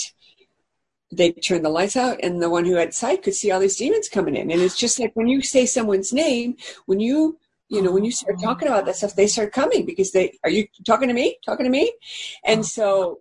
they 1.11 1.31
turned 1.31 1.63
the 1.63 1.69
lights 1.69 1.95
out, 1.95 2.19
and 2.23 2.41
the 2.41 2.49
one 2.49 2.65
who 2.65 2.75
had 2.75 2.93
sight 2.93 3.21
could 3.21 3.35
see 3.35 3.51
all 3.51 3.59
these 3.59 3.77
demons 3.77 4.09
coming 4.09 4.35
in. 4.35 4.51
And 4.51 4.61
it's 4.61 4.77
just 4.77 4.99
like 4.99 5.11
when 5.13 5.27
you 5.27 5.43
say 5.43 5.65
someone's 5.65 6.11
name, 6.11 6.57
when 6.87 6.99
you 6.99 7.37
you 7.69 7.81
know 7.81 7.91
when 7.91 8.03
you 8.03 8.11
start 8.11 8.41
talking 8.41 8.67
about 8.67 8.85
that 8.85 8.95
stuff, 8.95 9.15
they 9.15 9.27
start 9.27 9.53
coming 9.53 9.85
because 9.85 10.11
they 10.11 10.37
are 10.43 10.49
you 10.49 10.67
talking 10.85 11.07
to 11.07 11.13
me, 11.13 11.37
talking 11.45 11.65
to 11.65 11.69
me, 11.69 11.93
and 12.45 12.65
so 12.65 13.19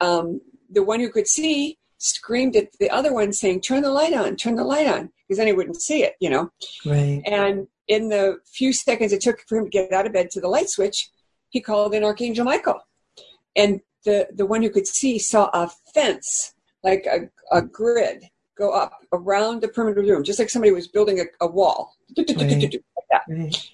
um, 0.00 0.40
the 0.70 0.82
one 0.82 1.00
who 1.00 1.10
could 1.10 1.26
see 1.26 1.78
screamed 1.96 2.56
at 2.56 2.68
the 2.78 2.90
other 2.90 3.12
one 3.14 3.32
saying, 3.32 3.62
"Turn 3.62 3.82
the 3.82 3.90
light 3.90 4.12
on, 4.12 4.36
turn 4.36 4.56
the 4.56 4.64
light 4.64 4.86
on," 4.86 5.10
because 5.26 5.38
then 5.38 5.46
he 5.46 5.52
wouldn't 5.54 5.80
see 5.80 6.02
it, 6.02 6.14
you 6.20 6.28
know. 6.28 6.50
Right. 6.84 7.22
And 7.24 7.66
in 7.90 8.08
the 8.08 8.38
few 8.46 8.72
seconds 8.72 9.12
it 9.12 9.20
took 9.20 9.40
for 9.48 9.58
him 9.58 9.64
to 9.64 9.70
get 9.70 9.92
out 9.92 10.06
of 10.06 10.12
bed 10.12 10.30
to 10.30 10.40
the 10.40 10.48
light 10.48 10.70
switch, 10.70 11.10
he 11.50 11.60
called 11.60 11.92
in 11.92 12.04
Archangel 12.04 12.44
Michael. 12.44 12.80
And 13.56 13.80
the, 14.04 14.28
the 14.32 14.46
one 14.46 14.62
who 14.62 14.70
could 14.70 14.86
see 14.86 15.18
saw 15.18 15.50
a 15.52 15.68
fence, 15.92 16.54
like 16.84 17.04
a, 17.06 17.28
a 17.54 17.60
grid, 17.60 18.22
go 18.56 18.70
up 18.70 18.92
around 19.12 19.60
the 19.60 19.68
perimeter 19.68 20.00
of 20.00 20.06
the 20.06 20.12
room, 20.12 20.22
just 20.22 20.38
like 20.38 20.50
somebody 20.50 20.70
was 20.70 20.86
building 20.86 21.18
a, 21.18 21.24
a 21.44 21.46
wall. 21.46 21.96
Like 22.16 23.06
that. 23.10 23.22
Right. 23.28 23.70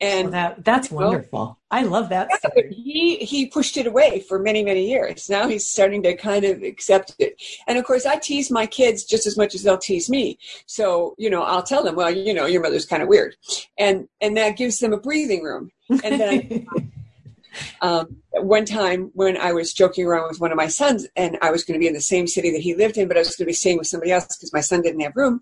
And 0.00 0.30
Well, 0.30 0.32
that 0.32 0.64
that's 0.64 0.90
wonderful. 0.92 1.58
I 1.72 1.82
love 1.82 2.08
that. 2.10 2.28
Yeah, 2.30 2.62
he 2.70 3.16
he 3.16 3.46
pushed 3.46 3.76
it 3.76 3.86
away 3.86 4.20
for 4.20 4.38
many 4.38 4.62
many 4.62 4.88
years. 4.88 5.28
Now 5.28 5.48
he's 5.48 5.68
starting 5.68 6.04
to 6.04 6.16
kind 6.16 6.44
of 6.44 6.62
accept 6.62 7.16
it. 7.18 7.42
And 7.66 7.78
of 7.78 7.84
course, 7.84 8.06
I 8.06 8.16
tease 8.16 8.50
my 8.50 8.64
kids 8.64 9.04
just 9.04 9.26
as 9.26 9.36
much 9.36 9.56
as 9.56 9.64
they'll 9.64 9.76
tease 9.76 10.08
me. 10.08 10.38
So 10.66 11.16
you 11.18 11.28
know, 11.30 11.42
I'll 11.42 11.64
tell 11.64 11.82
them, 11.82 11.96
well, 11.96 12.10
you 12.10 12.32
know, 12.32 12.46
your 12.46 12.62
mother's 12.62 12.86
kind 12.86 13.02
of 13.02 13.08
weird, 13.08 13.34
and 13.76 14.08
and 14.20 14.36
that 14.36 14.56
gives 14.56 14.78
them 14.78 14.92
a 14.92 15.00
breathing 15.00 15.42
room. 15.42 15.72
And 15.88 16.20
then 16.20 16.66
um, 17.80 18.16
one 18.32 18.64
time 18.64 19.10
when 19.14 19.36
I 19.36 19.52
was 19.52 19.72
joking 19.72 20.06
around 20.06 20.28
with 20.28 20.40
one 20.40 20.52
of 20.52 20.56
my 20.56 20.68
sons, 20.68 21.06
and 21.16 21.38
I 21.42 21.50
was 21.50 21.64
going 21.64 21.78
to 21.78 21.82
be 21.82 21.88
in 21.88 21.94
the 21.94 22.00
same 22.00 22.26
city 22.26 22.50
that 22.52 22.60
he 22.60 22.74
lived 22.74 22.98
in, 22.98 23.08
but 23.08 23.16
I 23.16 23.20
was 23.20 23.36
going 23.36 23.46
to 23.46 23.50
be 23.50 23.52
staying 23.52 23.78
with 23.78 23.88
somebody 23.88 24.12
else 24.12 24.36
because 24.36 24.52
my 24.52 24.60
son 24.60 24.82
didn't 24.82 25.00
have 25.00 25.16
room. 25.16 25.40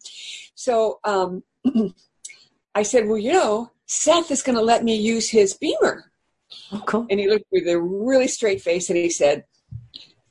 So 0.55 1.01
um, 1.05 1.43
I 2.75 2.83
said, 2.83 3.07
well, 3.07 3.19
you 3.19 3.33
know, 3.33 3.71
Seth 3.87 4.31
is 4.31 4.43
going 4.43 4.57
to 4.59 4.63
let 4.65 4.85
me 4.85 4.97
use 4.97 5.31
his 5.31 5.55
Beamer. 5.55 6.11
oh, 6.73 6.83
cool. 6.87 7.07
And 7.11 7.21
he 7.21 7.29
looked 7.29 7.47
with 7.53 7.67
a 7.69 7.81
really 7.81 8.29
straight 8.29 8.61
face 8.61 8.89
and 8.91 8.97
he 8.97 9.11
said, 9.11 9.45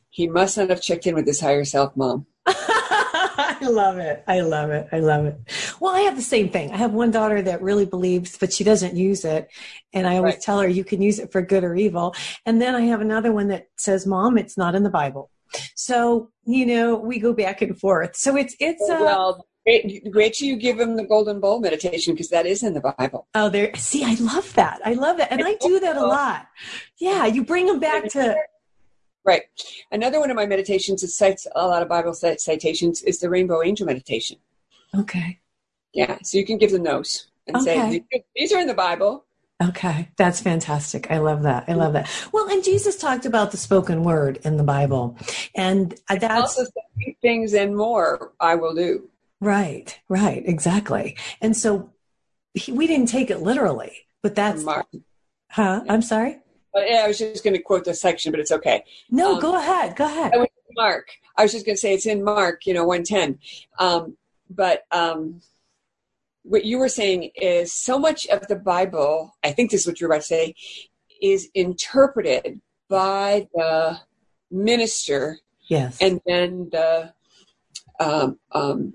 He 0.10 0.28
must 0.28 0.58
not 0.58 0.70
have 0.70 0.82
checked 0.82 1.08
in 1.08 1.16
with 1.16 1.26
his 1.28 1.40
higher 1.40 1.66
self, 1.66 1.96
mom. 1.96 2.26
I 2.48 3.58
love 3.62 3.98
it. 3.98 4.24
I 4.28 4.42
love 4.42 4.70
it. 4.72 4.88
I 4.92 5.00
love 5.00 5.26
it. 5.26 5.38
Well, 5.80 5.96
I 5.96 6.02
have 6.02 6.16
the 6.16 6.22
same 6.22 6.50
thing. 6.50 6.72
I 6.72 6.78
have 6.78 6.94
one 6.94 7.12
daughter 7.12 7.42
that 7.42 7.62
really 7.62 7.86
believes, 7.86 8.38
but 8.38 8.54
she 8.54 8.64
doesn't 8.64 8.96
use 8.96 9.26
it. 9.26 9.50
And 9.94 10.08
I 10.08 10.18
always 10.18 10.36
Right. 10.36 10.42
tell 10.42 10.60
her 10.60 10.68
you 10.68 10.84
can 10.84 11.02
use 11.02 11.20
it 11.20 11.32
for 11.32 11.42
good 11.42 11.64
or 11.64 11.76
evil. 11.76 12.16
And 12.46 12.62
then 12.62 12.76
I 12.76 12.82
have 12.82 13.02
another 13.02 13.32
one 13.32 13.48
that 13.50 13.68
says, 13.78 14.06
Mom, 14.06 14.38
it's 14.38 14.58
not 14.58 14.76
in 14.76 14.84
the 14.84 14.90
Bible. 14.90 15.32
So, 15.76 16.30
you 16.46 16.66
know, 16.66 16.96
we 16.96 17.20
go 17.20 17.34
back 17.34 17.62
and 17.62 17.78
forth. 17.80 18.16
So 18.16 18.36
it's, 18.36 18.56
it's, 18.60 18.82
uh, 18.90 18.98
well, 19.02 19.46
wait, 19.66 20.02
wait 20.14 20.34
till 20.34 20.48
you 20.48 20.56
give 20.56 20.80
him 20.80 20.96
the 20.96 21.04
golden 21.04 21.40
bowl 21.40 21.60
meditation 21.60 22.14
because 22.14 22.30
that 22.30 22.46
is 22.46 22.64
in 22.64 22.74
the 22.74 22.82
Bible. 22.98 23.28
oh, 23.36 23.50
there, 23.50 23.74
see, 23.76 24.04
I 24.04 24.16
love 24.16 24.54
that. 24.54 24.80
I 24.86 24.94
love 24.94 25.18
that. 25.18 25.32
And 25.32 25.44
I 25.44 25.56
do 25.62 25.80
that 25.80 25.98
a 25.98 26.02
lot. 26.06 26.48
Yeah. 27.00 27.26
You 27.26 27.44
bring 27.44 27.66
them 27.66 27.80
back 27.80 28.06
to, 28.10 28.36
Right. 29.24 29.42
Another 29.92 30.20
one 30.20 30.30
of 30.30 30.36
my 30.36 30.46
meditations 30.46 31.02
that 31.02 31.08
cites 31.08 31.48
a 31.56 31.66
lot 31.68 31.82
of 31.82 31.90
Bible 31.90 32.14
citations 32.14 33.02
is 33.02 33.20
the 33.20 33.30
Rainbow 33.30 33.64
Angel 33.64 33.86
meditation. 33.88 34.38
okay. 34.96 35.40
Yeah. 35.94 36.18
So 36.24 36.38
you 36.38 36.46
can 36.46 36.58
give 36.58 36.72
them 36.72 36.84
those 36.84 37.28
and 37.48 37.56
Okay. 37.58 38.04
say, 38.12 38.24
These 38.36 38.52
are 38.54 38.60
in 38.60 38.68
the 38.68 38.74
Bible. 38.74 39.26
Okay, 39.64 40.10
that's 40.18 40.42
fantastic. 40.42 41.10
I 41.10 41.20
love 41.20 41.44
that. 41.44 41.64
I 41.70 41.74
love 41.76 41.94
that. 41.94 42.10
Well, 42.34 42.50
and 42.50 42.62
Jesus 42.62 42.98
talked 42.98 43.26
about 43.26 43.52
the 43.52 43.58
spoken 43.58 44.04
word 44.04 44.40
in 44.44 44.58
the 44.58 44.64
Bible, 44.64 45.18
and 45.56 45.96
uh, 46.10 46.18
that's 46.18 46.60
Also, 46.60 46.70
things 47.22 47.54
and 47.54 47.74
more 47.74 48.34
I 48.42 48.56
will 48.56 48.76
do. 48.76 49.10
Right, 49.46 50.00
right, 50.10 50.44
exactly. 50.46 51.16
And 51.42 51.56
so 51.56 51.92
he, 52.54 52.72
we 52.72 52.88
didn't 52.88 53.08
take 53.08 53.30
it 53.30 53.42
literally, 53.42 53.94
but 54.22 54.36
that's 54.36 54.64
Mark. 54.64 54.88
huh? 55.50 55.84
I'm 55.88 56.02
sorry. 56.02 56.40
But, 56.74 56.90
yeah, 56.90 57.04
I 57.06 57.08
was 57.08 57.18
just 57.20 57.44
going 57.44 57.56
to 57.56 57.62
quote 57.62 57.86
the 57.86 57.94
section, 57.94 58.32
but 58.32 58.40
it's 58.40 58.52
okay. 58.52 58.84
No, 59.10 59.36
Um, 59.36 59.42
go 59.42 59.56
ahead. 59.58 59.96
Go 59.96 60.06
ahead. 60.06 60.34
I 60.34 60.38
went 60.38 60.50
to 60.68 60.74
Mark. 60.76 61.08
I 61.38 61.44
was 61.44 61.52
just 61.54 61.66
going 61.66 61.76
to 61.76 61.80
say 61.80 61.94
it's 61.94 62.06
in 62.06 62.24
Mark, 62.24 62.66
you 62.66 62.74
know, 62.74 62.86
110. 62.86 63.40
Um, 63.80 64.18
but 64.50 64.84
um, 64.92 65.42
what 66.44 66.66
you 66.66 66.78
were 66.78 66.90
saying 66.90 67.32
is 67.36 67.72
so 67.72 67.98
much 67.98 68.28
of 68.28 68.48
the 68.48 68.56
Bible, 68.58 69.36
I 69.44 69.52
think 69.52 69.72
this 69.72 69.82
is 69.82 69.88
what 69.88 70.02
you're 70.02 70.10
about 70.10 70.22
to 70.22 70.28
say, 70.28 70.56
is 71.22 71.50
interpreted 71.54 72.60
by 72.90 73.48
the 73.54 74.00
minister 74.52 75.40
Yes. 75.68 75.98
and 76.00 76.22
then 76.28 76.70
the 76.72 77.14
um, 78.00 78.38
um, 78.52 78.94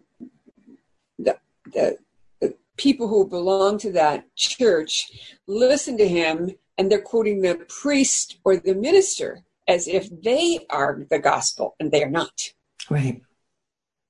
the, 1.73 1.99
the 2.41 2.55
people 2.77 3.09
who 3.09 3.27
belong 3.27 3.79
to 3.79 3.93
that 3.93 4.25
church 4.37 5.39
listen 5.47 5.97
to 5.99 6.09
him 6.09 6.51
and 6.79 6.91
they're 6.91 7.01
quoting 7.01 7.43
the 7.43 7.57
priest 7.69 8.39
or 8.45 8.57
the 8.57 8.75
minister 8.75 9.43
as 9.69 9.87
if 9.87 10.09
they 10.23 10.67
are 10.71 11.07
the 11.11 11.19
gospel 11.19 11.77
and 11.79 11.93
they 11.93 12.03
are 12.03 12.11
not 12.11 12.53
right. 12.89 13.23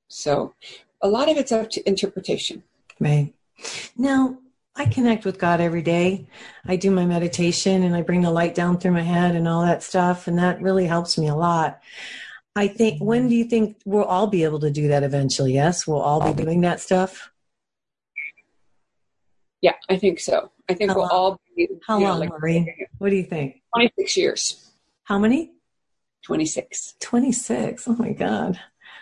so 0.09 0.55
a 1.03 1.09
lot 1.09 1.31
of 1.31 1.37
it's 1.37 1.53
up 1.53 1.71
to 1.71 1.87
interpretation 1.89 2.63
Right. 3.01 3.33
Now, 3.97 4.39
I 4.77 4.85
connect 4.85 5.25
with 5.25 5.39
God 5.39 5.61
every 5.61 5.83
day. 5.83 6.29
I 6.67 6.77
do 6.77 6.91
my 6.91 7.05
meditation 7.05 7.83
and 7.83 7.97
I 7.97 8.03
bring 8.03 8.21
the 8.21 8.31
light 8.31 8.55
down 8.55 8.79
through 8.79 8.93
my 8.93 9.03
head 9.03 9.35
and 9.35 9.49
all 9.49 9.63
that 9.63 9.83
stuff. 9.83 10.29
And 10.29 10.39
that 10.39 10.63
really 10.63 10.87
helps 10.87 11.19
me 11.19 11.29
a 11.29 11.35
lot. 11.35 11.81
I 12.55 12.69
think, 12.69 13.03
when 13.03 13.29
do 13.29 13.35
you 13.35 13.45
think 13.45 13.79
we'll 13.85 14.05
all 14.05 14.27
be 14.27 14.45
able 14.45 14.61
to 14.61 14.71
do 14.71 14.89
that 14.89 15.03
eventually? 15.03 15.55
Yes, 15.55 15.87
we'll 15.87 16.01
all 16.01 16.33
be 16.33 16.43
doing 16.43 16.61
that 16.61 16.81
stuff. 16.81 17.31
Yeah 19.61 19.75
i 19.89 19.97
think 19.97 20.19
so 20.21 20.51
i 20.69 20.75
think 20.75 20.91
How 20.91 20.97
we'll 20.97 21.07
long? 21.09 21.13
all 21.13 21.41
be 21.57 21.69
How 21.87 21.99
you 21.99 22.05
know, 22.05 22.11
long, 22.11 22.21
like 22.21 22.29
Maureen? 22.31 22.69
What 22.99 23.11
do 23.11 23.17
you 23.17 23.25
think? 23.25 23.63
26 23.75 24.17
years 24.17 24.71
How 25.05 25.19
many? 25.19 25.53
26 26.25 26.95
26. 27.01 27.89
Oh 27.89 27.97
my 27.99 28.13
God. 28.13 28.59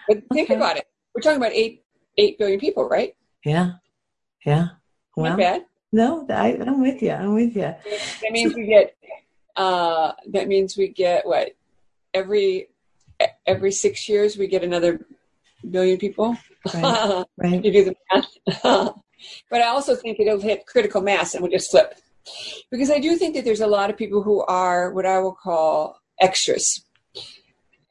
but 0.08 0.18
think 0.32 0.50
Okay. 0.50 0.56
about 0.56 0.76
it 0.76 0.86
we're 1.14 1.22
talking 1.22 1.36
about 1.38 1.52
8 1.52 1.82
8 2.16 2.38
billion 2.38 2.60
people 2.60 2.88
right 2.88 3.14
Yeah. 3.44 3.72
Yeah. 4.44 4.68
not 5.16 5.38
bad 5.38 5.64
no, 5.90 6.26
I, 6.28 6.52
I'm 6.60 6.82
with 6.82 7.00
you. 7.00 7.12
I'm 7.12 7.32
with 7.32 7.56
you. 7.56 7.62
That 7.62 8.30
means 8.30 8.54
we 8.54 8.66
get. 8.66 8.94
Uh, 9.56 10.12
that 10.34 10.46
means 10.46 10.76
we 10.76 10.88
get 10.88 11.26
what 11.26 11.56
every 12.12 12.68
every 13.46 13.72
six 13.72 14.06
years 14.06 14.36
we 14.36 14.48
get 14.48 14.62
another 14.62 15.06
billion 15.70 15.96
people. 15.96 16.36
Right. 16.74 17.24
Right. 17.38 17.64
you 17.64 17.72
do 17.72 17.84
the 17.86 17.96
math. 18.12 18.94
but 19.50 19.60
I 19.62 19.66
also 19.68 19.94
think 19.94 20.18
it'll 20.18 20.40
hit 20.40 20.66
critical 20.66 21.00
mass 21.00 21.34
and 21.34 21.42
we'll 21.42 21.50
just 21.52 21.70
flip, 21.70 21.94
because 22.70 22.90
I 22.90 22.98
do 22.98 23.16
think 23.16 23.34
that 23.34 23.44
there's 23.44 23.60
a 23.60 23.66
lot 23.66 23.90
of 23.90 23.96
people 23.96 24.22
who 24.22 24.42
are 24.42 24.92
what 24.92 25.06
I 25.06 25.18
will 25.18 25.34
call 25.34 26.00
extras, 26.20 26.84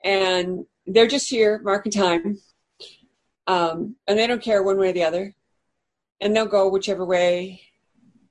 and 0.04 0.66
they're 0.86 1.08
just 1.08 1.30
here 1.30 1.60
marking 1.64 1.92
time, 1.92 2.40
um, 3.48 3.96
and 4.08 4.18
they 4.18 4.28
don't 4.28 4.42
care 4.42 4.64
one 4.64 4.78
way 4.78 4.90
or 4.90 4.94
the 4.94 5.04
other, 5.04 5.36
and 6.22 6.36
they'll 6.36 6.46
go 6.46 6.70
whichever 6.70 7.06
way 7.06 7.62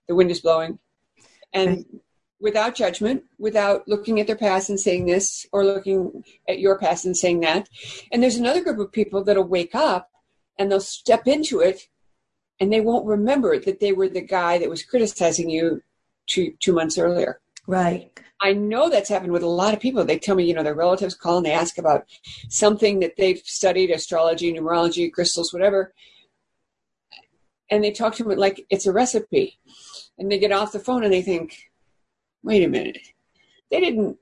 the 0.09 0.14
wind 0.14 0.30
is 0.30 0.40
blowing, 0.40 0.78
and 1.52 1.68
Right. 1.78 1.87
without 2.38 2.74
judgment, 2.74 3.24
without 3.38 3.88
looking 3.88 4.20
at 4.20 4.26
their 4.26 4.37
past 4.37 4.68
and 4.68 4.78
saying 4.78 5.06
this, 5.06 5.46
or 5.52 5.64
looking 5.64 6.22
at 6.48 6.59
your 6.59 6.78
past 6.78 7.04
and 7.04 7.16
saying 7.16 7.40
that. 7.40 7.68
And 8.12 8.22
there's 8.22 8.37
another 8.37 8.62
group 8.62 8.78
of 8.78 8.92
people 8.92 9.24
that'll 9.24 9.44
wake 9.44 9.74
up 9.74 10.11
and 10.59 10.70
they'll 10.70 10.80
step 10.80 11.26
into 11.26 11.61
it, 11.61 11.88
and 12.60 12.72
they 12.72 12.80
won't 12.80 13.06
remember 13.06 13.58
that 13.58 13.80
they 13.80 13.92
were 13.92 14.08
the 14.08 14.20
guy 14.20 14.58
that 14.58 14.70
was 14.70 14.82
criticizing 14.82 15.50
you 15.50 15.82
two 16.26 16.54
two 16.60 16.72
months 16.72 16.98
earlier. 16.98 17.40
Right. 17.66 18.10
I 18.40 18.52
know 18.52 18.90
that's 18.90 19.08
happened 19.08 19.32
with 19.32 19.42
a 19.42 19.48
lot 19.48 19.74
of 19.74 19.80
people. 19.80 20.04
They 20.04 20.18
tell 20.18 20.36
me, 20.36 20.44
you 20.44 20.54
know, 20.54 20.62
their 20.62 20.74
relatives 20.74 21.14
call 21.14 21.38
and 21.38 21.46
they 21.46 21.52
ask 21.52 21.78
about 21.78 22.04
something 22.48 23.00
that 23.00 23.16
they've 23.16 23.38
studied, 23.38 23.90
astrology, 23.90 24.52
numerology, 24.52 25.10
crystals, 25.10 25.52
whatever. 25.52 25.94
And 27.70 27.82
they 27.82 27.92
talk 27.92 28.14
to 28.16 28.24
them 28.24 28.36
like 28.38 28.64
it's 28.68 28.86
a 28.86 28.92
recipe. 28.92 29.58
And 30.18 30.30
they 30.30 30.38
get 30.38 30.52
off 30.52 30.72
the 30.72 30.78
phone 30.78 31.02
and 31.02 31.12
they 31.12 31.22
think, 31.22 31.57
wait 32.42 32.62
a 32.62 32.68
minute. 32.68 32.98
They 33.70 33.80
didn't, 33.80 34.18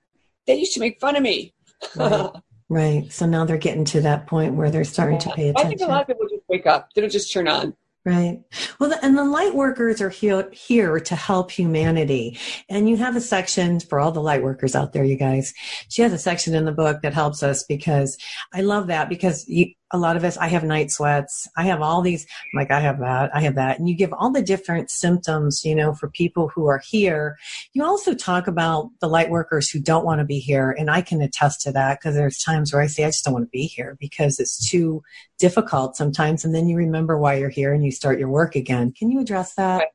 they 0.46 0.56
used 0.56 0.74
to 0.74 0.80
make 0.80 1.00
fun 1.00 1.16
of 1.16 1.22
me. 1.22 1.54
Right. 1.96 2.30
Right. 2.70 3.12
So 3.12 3.26
now 3.26 3.44
they're 3.44 3.58
getting 3.58 3.84
to 3.84 4.00
that 4.00 4.26
point 4.26 4.54
where 4.54 4.70
they're 4.70 4.84
starting 4.84 5.18
to 5.18 5.30
pay 5.32 5.50
attention. 5.50 5.66
I 5.66 5.68
think 5.68 5.80
a 5.82 5.84
lot 5.84 6.00
of 6.00 6.06
people 6.06 6.26
just 6.30 6.42
wake 6.48 6.66
up. 6.66 6.88
They 6.94 7.02
don't 7.02 7.10
just 7.10 7.30
turn 7.30 7.46
on. 7.46 7.76
Right. 8.06 8.42
Well, 8.78 8.92
and 9.02 9.16
the 9.16 9.24
light 9.24 9.54
workers 9.54 10.02
are 10.02 10.10
here, 10.10 10.50
here 10.52 11.00
to 11.00 11.16
help 11.16 11.50
humanity. 11.50 12.38
And 12.68 12.86
you 12.86 12.98
have 12.98 13.16
a 13.16 13.20
section 13.20 13.80
for 13.80 13.98
all 13.98 14.12
the 14.12 14.20
light 14.20 14.42
workers 14.42 14.76
out 14.76 14.92
there, 14.92 15.04
you 15.04 15.16
guys. 15.16 15.54
She 15.88 16.02
has 16.02 16.12
a 16.12 16.18
section 16.18 16.54
in 16.54 16.66
the 16.66 16.72
book 16.72 17.00
that 17.00 17.14
helps 17.14 17.42
us 17.42 17.64
because 17.64 18.18
I 18.52 18.60
love 18.60 18.88
that 18.88 19.08
because 19.08 19.48
you, 19.48 19.72
a 19.94 19.96
lot 19.96 20.16
of 20.16 20.24
us, 20.24 20.36
I 20.36 20.48
have 20.48 20.64
night 20.64 20.90
sweats. 20.90 21.48
I 21.56 21.62
have 21.62 21.80
all 21.80 22.02
these, 22.02 22.26
I'm 22.52 22.58
like, 22.58 22.72
I 22.72 22.80
have 22.80 22.98
that, 22.98 23.30
I 23.34 23.40
have 23.42 23.54
that. 23.54 23.78
And 23.78 23.88
you 23.88 23.94
give 23.94 24.12
all 24.12 24.30
the 24.30 24.42
different 24.42 24.90
symptoms, 24.90 25.64
you 25.64 25.74
know, 25.74 25.94
for 25.94 26.10
people 26.10 26.48
who 26.48 26.66
are 26.66 26.82
here. 26.84 27.38
You 27.72 27.84
also 27.84 28.12
talk 28.12 28.48
about 28.48 28.90
the 29.00 29.08
light 29.08 29.30
workers 29.30 29.70
who 29.70 29.78
don't 29.78 30.04
want 30.04 30.18
to 30.18 30.24
be 30.24 30.40
here. 30.40 30.72
And 30.72 30.90
I 30.90 31.00
can 31.00 31.22
attest 31.22 31.60
to 31.62 31.72
that 31.72 32.00
because 32.00 32.16
there's 32.16 32.38
times 32.38 32.72
where 32.72 32.82
I 32.82 32.88
say, 32.88 33.04
I 33.04 33.08
just 33.08 33.24
don't 33.24 33.34
want 33.34 33.46
to 33.46 33.50
be 33.50 33.66
here 33.66 33.96
because 34.00 34.40
it's 34.40 34.68
too 34.68 35.02
difficult 35.38 35.96
sometimes. 35.96 36.44
And 36.44 36.52
then 36.54 36.68
you 36.68 36.76
remember 36.76 37.16
why 37.16 37.36
you're 37.36 37.48
here 37.48 37.72
and 37.72 37.84
you 37.84 37.92
start 37.92 38.18
your 38.18 38.28
work 38.28 38.56
again. 38.56 38.92
Can 38.92 39.12
you 39.12 39.20
address 39.20 39.54
that? 39.54 39.88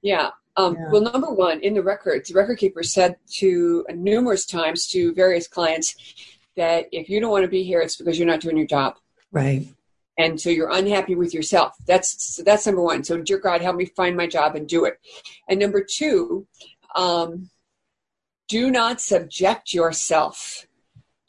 Yeah. 0.00 0.30
Um, 0.56 0.76
yeah. 0.78 0.90
Well, 0.90 1.02
number 1.02 1.30
one, 1.30 1.60
in 1.60 1.74
the 1.74 1.82
records, 1.82 2.30
the 2.30 2.38
record 2.38 2.56
keeper 2.56 2.82
said 2.82 3.16
to 3.36 3.84
uh, 3.90 3.92
numerous 3.94 4.46
times 4.46 4.86
to 4.88 5.12
various 5.14 5.46
clients 5.46 5.94
that 6.56 6.86
if 6.92 7.08
you 7.08 7.20
don't 7.20 7.30
want 7.30 7.44
to 7.44 7.50
be 7.50 7.62
here, 7.62 7.80
it's 7.80 7.96
because 7.96 8.18
you're 8.18 8.26
not 8.26 8.40
doing 8.40 8.56
your 8.56 8.66
job. 8.66 8.96
Right. 9.32 9.66
And 10.18 10.40
so 10.40 10.50
you're 10.50 10.70
unhappy 10.70 11.14
with 11.14 11.32
yourself. 11.32 11.74
That's 11.86 12.36
so 12.36 12.42
that's 12.42 12.66
number 12.66 12.82
one. 12.82 13.02
So, 13.02 13.18
dear 13.18 13.38
God, 13.38 13.62
help 13.62 13.76
me 13.76 13.86
find 13.86 14.16
my 14.16 14.26
job 14.26 14.54
and 14.54 14.68
do 14.68 14.84
it. 14.84 15.00
And 15.48 15.58
number 15.58 15.82
two, 15.82 16.46
um, 16.94 17.50
do 18.48 18.70
not 18.70 19.00
subject 19.00 19.72
yourself 19.72 20.66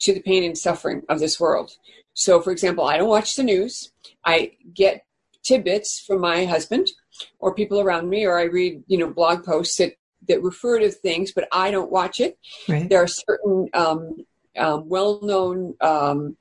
to 0.00 0.12
the 0.12 0.20
pain 0.20 0.44
and 0.44 0.56
suffering 0.56 1.02
of 1.08 1.18
this 1.18 1.40
world. 1.40 1.72
So, 2.12 2.40
for 2.42 2.52
example, 2.52 2.84
I 2.84 2.98
don't 2.98 3.08
watch 3.08 3.36
the 3.36 3.42
news. 3.42 3.90
I 4.24 4.52
get 4.74 5.04
tidbits 5.42 5.98
from 6.00 6.20
my 6.20 6.44
husband 6.44 6.90
or 7.38 7.54
people 7.54 7.80
around 7.80 8.10
me, 8.10 8.26
or 8.26 8.38
I 8.38 8.44
read, 8.44 8.84
you 8.86 8.98
know, 8.98 9.10
blog 9.10 9.44
posts 9.44 9.76
that, 9.78 9.94
that 10.28 10.42
refer 10.42 10.78
to 10.78 10.90
things, 10.90 11.32
but 11.32 11.48
I 11.52 11.70
don't 11.70 11.90
watch 11.90 12.20
it. 12.20 12.38
Right. 12.68 12.88
There 12.88 13.02
are 13.02 13.06
certain 13.06 13.68
um, 13.72 14.16
um, 14.56 14.88
well-known 14.88 15.74
um, 15.80 16.36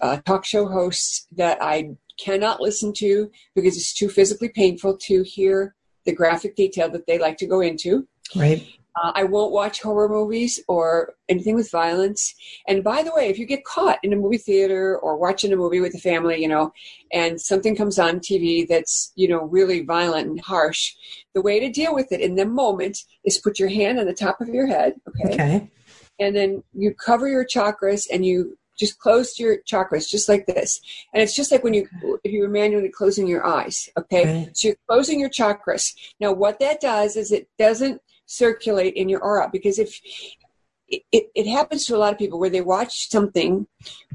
uh, 0.00 0.18
talk 0.18 0.44
show 0.44 0.66
hosts 0.66 1.26
that 1.32 1.58
I 1.60 1.90
cannot 2.18 2.60
listen 2.60 2.92
to 2.94 3.30
because 3.54 3.76
it's 3.76 3.94
too 3.94 4.08
physically 4.08 4.48
painful 4.48 4.96
to 4.96 5.22
hear 5.22 5.74
the 6.04 6.12
graphic 6.12 6.56
detail 6.56 6.90
that 6.90 7.06
they 7.06 7.18
like 7.18 7.36
to 7.38 7.46
go 7.46 7.60
into. 7.60 8.06
Right. 8.34 8.66
Uh, 8.96 9.12
I 9.14 9.24
won't 9.24 9.52
watch 9.52 9.82
horror 9.82 10.08
movies 10.08 10.60
or 10.66 11.14
anything 11.28 11.54
with 11.54 11.70
violence. 11.70 12.34
And 12.66 12.82
by 12.82 13.02
the 13.02 13.12
way, 13.14 13.28
if 13.28 13.38
you 13.38 13.46
get 13.46 13.64
caught 13.64 13.98
in 14.02 14.12
a 14.12 14.16
movie 14.16 14.38
theater 14.38 14.98
or 14.98 15.16
watching 15.16 15.52
a 15.52 15.56
movie 15.56 15.80
with 15.80 15.92
the 15.92 15.98
family, 15.98 16.42
you 16.42 16.48
know, 16.48 16.72
and 17.12 17.40
something 17.40 17.76
comes 17.76 17.98
on 17.98 18.18
TV 18.18 18.66
that's, 18.66 19.12
you 19.14 19.28
know, 19.28 19.44
really 19.44 19.82
violent 19.82 20.28
and 20.28 20.40
harsh, 20.40 20.94
the 21.34 21.42
way 21.42 21.60
to 21.60 21.70
deal 21.70 21.94
with 21.94 22.10
it 22.10 22.20
in 22.20 22.34
the 22.34 22.46
moment 22.46 22.98
is 23.24 23.38
put 23.38 23.58
your 23.58 23.68
hand 23.68 24.00
on 24.00 24.06
the 24.06 24.14
top 24.14 24.40
of 24.40 24.48
your 24.48 24.66
head. 24.66 24.94
Okay. 25.08 25.34
Okay. 25.34 25.70
And 26.18 26.36
then 26.36 26.62
you 26.74 26.92
cover 26.92 27.28
your 27.28 27.46
chakras 27.46 28.06
and 28.12 28.26
you 28.26 28.58
just 28.80 28.98
close 28.98 29.38
your 29.38 29.58
chakras 29.70 30.08
just 30.08 30.28
like 30.28 30.46
this. 30.46 30.80
And 31.12 31.22
it's 31.22 31.34
just 31.34 31.52
like 31.52 31.62
when 31.62 31.74
you, 31.74 31.86
if 32.24 32.32
you 32.32 32.40
were 32.40 32.48
manually 32.48 32.88
closing 32.88 33.26
your 33.26 33.46
eyes. 33.46 33.88
Okay. 33.96 34.24
Right. 34.24 34.56
So 34.56 34.68
you're 34.68 34.76
closing 34.88 35.20
your 35.20 35.28
chakras. 35.28 35.94
Now, 36.18 36.32
what 36.32 36.58
that 36.60 36.80
does 36.80 37.14
is 37.14 37.30
it 37.30 37.48
doesn't 37.58 38.00
circulate 38.24 38.94
in 38.94 39.08
your 39.08 39.20
aura 39.20 39.50
because 39.52 39.78
if 39.78 40.00
it, 40.88 41.02
it, 41.12 41.30
it 41.34 41.46
happens 41.46 41.84
to 41.86 41.94
a 41.94 41.98
lot 41.98 42.12
of 42.12 42.18
people 42.18 42.40
where 42.40 42.50
they 42.50 42.62
watch 42.62 43.10
something 43.10 43.66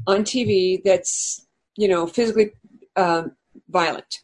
on 0.08 0.24
TV 0.24 0.82
that's, 0.84 1.46
you 1.78 1.88
know, 1.88 2.08
physically 2.08 2.52
um, 2.96 3.34
violent. 3.70 4.22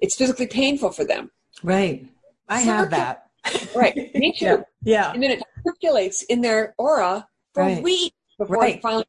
It's 0.00 0.16
physically 0.16 0.48
painful 0.48 0.90
for 0.90 1.04
them. 1.04 1.30
Right. 1.62 2.06
I 2.48 2.60
have 2.60 2.90
that. 2.90 3.28
right. 3.76 3.94
Me 4.14 4.34
too. 4.36 4.44
Yeah. 4.44 4.62
yeah. 4.82 5.12
And 5.12 5.22
then 5.22 5.30
it 5.30 5.42
circulates 5.64 6.22
in 6.24 6.40
their 6.40 6.74
aura 6.78 7.28
for 7.54 7.62
right. 7.62 7.82
weeks 7.82 8.16
before 8.38 8.56
right. 8.56 8.76
it 8.76 8.82
finally 8.82 9.04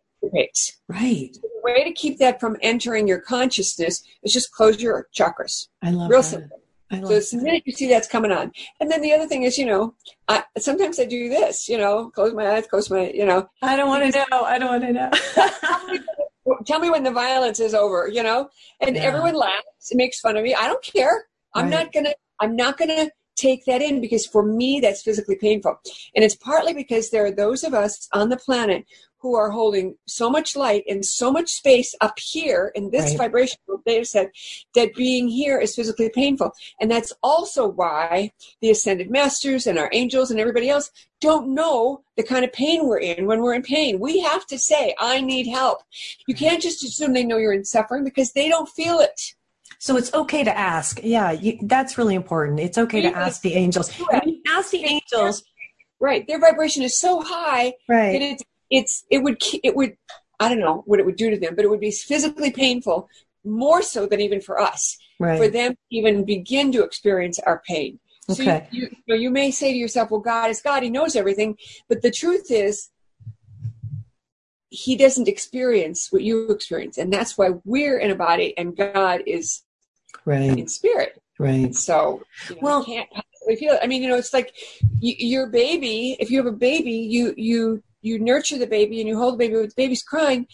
Right. 0.87 1.35
So 1.35 1.41
the 1.41 1.61
way 1.63 1.83
to 1.83 1.91
keep 1.91 2.17
that 2.19 2.39
from 2.39 2.57
entering 2.61 3.07
your 3.07 3.19
consciousness 3.19 4.03
is 4.23 4.33
just 4.33 4.51
close 4.51 4.81
your 4.81 5.07
chakras. 5.17 5.67
I 5.81 5.91
love 5.91 6.09
Real 6.09 6.21
that. 6.21 6.27
simple 6.27 6.59
so 6.91 6.97
the 6.97 7.43
minute 7.43 7.63
you 7.65 7.73
see 7.73 7.87
that's 7.87 8.07
coming 8.07 8.31
on, 8.31 8.51
and 8.79 8.89
then 8.89 9.01
the 9.01 9.13
other 9.13 9.27
thing 9.27 9.43
is, 9.43 9.57
you 9.57 9.65
know, 9.65 9.93
I, 10.27 10.43
sometimes 10.57 10.99
I 10.99 11.05
do 11.05 11.29
this, 11.29 11.69
you 11.69 11.77
know, 11.77 12.09
close 12.09 12.33
my 12.33 12.49
eyes, 12.49 12.67
close 12.67 12.89
my, 12.89 13.11
you 13.11 13.25
know. 13.25 13.47
I 13.61 13.75
don't 13.75 13.89
want 13.89 14.11
to 14.11 14.25
know. 14.31 14.41
I 14.41 14.57
don't 14.57 14.69
want 14.69 14.83
to 14.83 14.93
know. 14.93 15.99
Tell 16.65 16.79
me 16.79 16.89
when 16.89 17.03
the 17.03 17.11
violence 17.11 17.59
is 17.59 17.75
over, 17.75 18.09
you 18.11 18.23
know, 18.23 18.49
and 18.81 18.95
yeah. 18.95 19.03
everyone 19.03 19.35
laughs, 19.35 19.93
makes 19.93 20.19
fun 20.19 20.35
of 20.35 20.43
me. 20.43 20.55
I 20.55 20.67
don't 20.67 20.83
care. 20.83 21.27
I'm 21.53 21.65
right. 21.65 21.71
not 21.71 21.93
gonna. 21.93 22.13
I'm 22.39 22.55
not 22.55 22.77
gonna 22.77 23.09
take 23.35 23.65
that 23.65 23.81
in 23.81 24.01
because 24.01 24.25
for 24.25 24.43
me 24.43 24.79
that's 24.79 25.03
physically 25.03 25.35
painful, 25.35 25.79
and 26.15 26.25
it's 26.25 26.35
partly 26.35 26.73
because 26.73 27.11
there 27.11 27.25
are 27.25 27.31
those 27.31 27.63
of 27.63 27.75
us 27.75 28.07
on 28.13 28.29
the 28.29 28.37
planet 28.37 28.85
who 29.21 29.35
are 29.35 29.49
holding 29.49 29.95
so 30.07 30.29
much 30.29 30.55
light 30.55 30.83
and 30.87 31.05
so 31.05 31.31
much 31.31 31.49
space 31.49 31.93
up 32.01 32.17
here 32.17 32.71
in 32.75 32.89
this 32.91 33.11
right. 33.11 33.17
vibrational 33.17 33.81
data 33.85 34.05
set 34.05 34.31
that 34.75 34.95
being 34.95 35.27
here 35.27 35.59
is 35.59 35.75
physically 35.75 36.09
painful. 36.09 36.51
And 36.79 36.89
that's 36.89 37.13
also 37.21 37.67
why 37.67 38.31
the 38.61 38.69
ascended 38.69 39.11
masters 39.11 39.67
and 39.67 39.77
our 39.77 39.89
angels 39.93 40.31
and 40.31 40.39
everybody 40.39 40.69
else 40.69 40.89
don't 41.19 41.53
know 41.53 42.01
the 42.15 42.23
kind 42.23 42.45
of 42.45 42.53
pain 42.53 42.87
we're 42.87 42.99
in 42.99 43.25
when 43.25 43.41
we're 43.41 43.53
in 43.53 43.61
pain. 43.61 43.99
We 43.99 44.21
have 44.21 44.45
to 44.47 44.57
say, 44.57 44.95
I 44.99 45.19
need 45.19 45.47
help. 45.47 45.79
You 46.27 46.35
can't 46.35 46.61
just 46.61 46.83
assume 46.83 47.13
they 47.13 47.25
know 47.25 47.37
you're 47.37 47.53
in 47.53 47.65
suffering 47.65 48.05
because 48.05 48.31
they 48.31 48.47
don't 48.47 48.69
feel 48.69 48.99
it. 48.99 49.19
So 49.79 49.97
it's 49.97 50.13
okay 50.13 50.43
to 50.43 50.57
ask. 50.57 50.99
Yeah, 51.03 51.31
you, 51.31 51.57
that's 51.61 51.97
really 51.97 52.15
important. 52.15 52.59
It's 52.59 52.77
okay 52.77 53.01
to 53.01 53.09
ask 53.09 53.41
the 53.41 53.53
angels. 53.53 53.89
ask 54.47 54.71
the 54.71 54.83
angels. 54.83 55.43
Right. 56.01 56.25
Their 56.27 56.39
vibration 56.39 56.83
is 56.83 56.97
so 56.97 57.21
high 57.21 57.73
right. 57.87 58.13
that 58.13 58.21
it's 58.21 58.43
it's 58.69 59.05
it 59.09 59.19
would 59.19 59.41
it 59.63 59.75
would 59.75 59.97
I 60.39 60.49
don't 60.49 60.59
know 60.59 60.83
what 60.85 60.99
it 60.99 61.05
would 61.05 61.17
do 61.17 61.29
to 61.29 61.39
them, 61.39 61.55
but 61.55 61.65
it 61.65 61.69
would 61.69 61.79
be 61.79 61.91
physically 61.91 62.51
painful 62.51 63.09
more 63.43 63.81
so 63.81 64.05
than 64.05 64.21
even 64.21 64.41
for 64.41 64.59
us 64.59 64.97
right. 65.19 65.37
for 65.37 65.47
them 65.47 65.73
to 65.73 65.77
even 65.89 66.25
begin 66.25 66.71
to 66.71 66.83
experience 66.83 67.39
our 67.39 67.61
pain. 67.67 67.99
So 68.29 68.43
okay. 68.43 68.67
you, 68.71 68.81
you, 68.81 68.89
you, 69.07 69.15
you 69.15 69.29
may 69.31 69.51
say 69.51 69.71
to 69.71 69.77
yourself, 69.77 70.11
"Well, 70.11 70.19
God 70.19 70.49
is 70.49 70.61
God; 70.61 70.83
He 70.83 70.89
knows 70.89 71.15
everything," 71.15 71.57
but 71.87 72.01
the 72.01 72.11
truth 72.11 72.51
is, 72.51 72.89
He 74.69 74.95
doesn't 74.95 75.27
experience 75.27 76.11
what 76.11 76.21
you 76.21 76.49
experience, 76.49 76.97
and 76.97 77.11
that's 77.11 77.37
why 77.37 77.51
we're 77.65 77.97
in 77.97 78.11
a 78.11 78.15
body 78.15 78.55
and 78.57 78.77
God 78.77 79.23
is 79.25 79.63
right 80.25 80.57
in 80.57 80.67
spirit. 80.67 81.19
Right. 81.39 81.73
So, 81.73 82.21
you 82.49 82.55
know, 82.55 82.61
well, 82.61 82.85
can't 82.85 83.09
possibly 83.09 83.55
feel 83.55 83.73
it. 83.73 83.79
I 83.81 83.87
mean, 83.87 84.03
you 84.03 84.09
know, 84.09 84.17
it's 84.17 84.33
like 84.33 84.53
your 84.99 85.47
baby. 85.47 86.17
If 86.19 86.29
you 86.29 86.37
have 86.37 86.53
a 86.53 86.55
baby, 86.55 86.91
you 86.91 87.33
you 87.35 87.81
you 88.01 88.19
nurture 88.19 88.57
the 88.57 88.67
baby 88.67 88.99
and 88.99 89.07
you 89.07 89.17
hold 89.17 89.35
the 89.35 89.37
baby, 89.37 89.55
but 89.55 89.69
the 89.69 89.83
baby's 89.83 90.03
crying. 90.03 90.47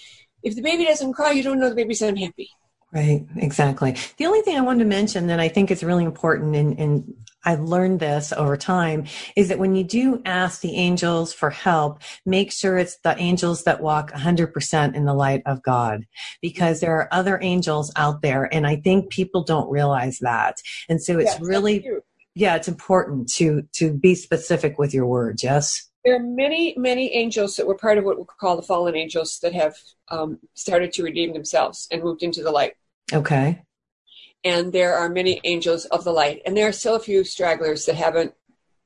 If 0.43 0.55
the 0.55 0.61
baby 0.61 0.85
doesn't 0.85 1.13
cry, 1.13 1.31
you 1.31 1.43
don't 1.43 1.59
know 1.59 1.69
the 1.69 1.75
baby's 1.75 2.01
unhappy. 2.01 2.49
Right, 2.95 3.25
exactly. 3.35 3.97
The 4.17 4.25
only 4.25 4.41
thing 4.41 4.57
I 4.57 4.61
wanted 4.61 4.79
to 4.79 4.85
mention 4.85 5.27
that 5.27 5.39
I 5.39 5.49
think 5.49 5.69
is 5.69 5.83
really 5.83 6.05
important, 6.05 6.55
and, 6.55 6.79
and 6.79 7.13
I've 7.43 7.59
learned 7.59 7.99
this 7.99 8.31
over 8.31 8.55
time, 8.55 9.05
is 9.35 9.49
that 9.49 9.59
when 9.59 9.75
you 9.75 9.83
do 9.83 10.21
ask 10.23 10.61
the 10.61 10.75
angels 10.77 11.33
for 11.33 11.49
help, 11.49 11.99
make 12.25 12.53
sure 12.53 12.77
it's 12.77 12.97
the 13.03 13.17
angels 13.19 13.65
that 13.65 13.81
walk 13.81 14.11
100% 14.13 14.95
in 14.95 15.03
the 15.03 15.13
light 15.13 15.41
of 15.45 15.61
God, 15.61 16.05
because 16.41 16.79
there 16.79 16.95
are 16.95 17.13
other 17.13 17.37
angels 17.41 17.91
out 17.97 18.21
there, 18.21 18.47
and 18.53 18.65
I 18.65 18.77
think 18.77 19.09
people 19.09 19.43
don't 19.43 19.69
realize 19.69 20.19
that. 20.19 20.55
And 20.87 21.03
so 21.03 21.19
it's 21.19 21.33
yes, 21.33 21.41
really, 21.41 21.85
yeah, 22.33 22.55
it's 22.55 22.69
important 22.69 23.27
to 23.33 23.63
to 23.73 23.91
be 23.91 24.15
specific 24.15 24.79
with 24.79 24.93
your 24.93 25.05
words. 25.05 25.43
Yes 25.43 25.89
there 26.05 26.15
are 26.15 26.23
many, 26.23 26.75
many 26.77 27.13
angels 27.13 27.55
that 27.55 27.65
were 27.65 27.75
part 27.75 27.97
of 27.97 28.05
what 28.05 28.19
we 28.19 28.25
call 28.39 28.55
the 28.55 28.61
fallen 28.61 28.95
angels 28.95 29.39
that 29.39 29.53
have 29.53 29.75
um, 30.09 30.39
started 30.53 30.93
to 30.93 31.03
redeem 31.03 31.33
themselves 31.33 31.87
and 31.91 32.03
moved 32.03 32.21
into 32.21 32.43
the 32.43 32.51
light. 32.51 32.73
Okay. 33.11 33.63
And 34.43 34.71
there 34.71 34.93
are 34.93 35.09
many 35.09 35.41
angels 35.43 35.85
of 35.85 36.03
the 36.03 36.11
light, 36.11 36.43
and 36.45 36.55
there 36.55 36.67
are 36.67 36.71
still 36.71 36.95
a 36.95 36.99
few 36.99 37.23
stragglers 37.23 37.85
that 37.85 37.95
haven't 37.95 38.33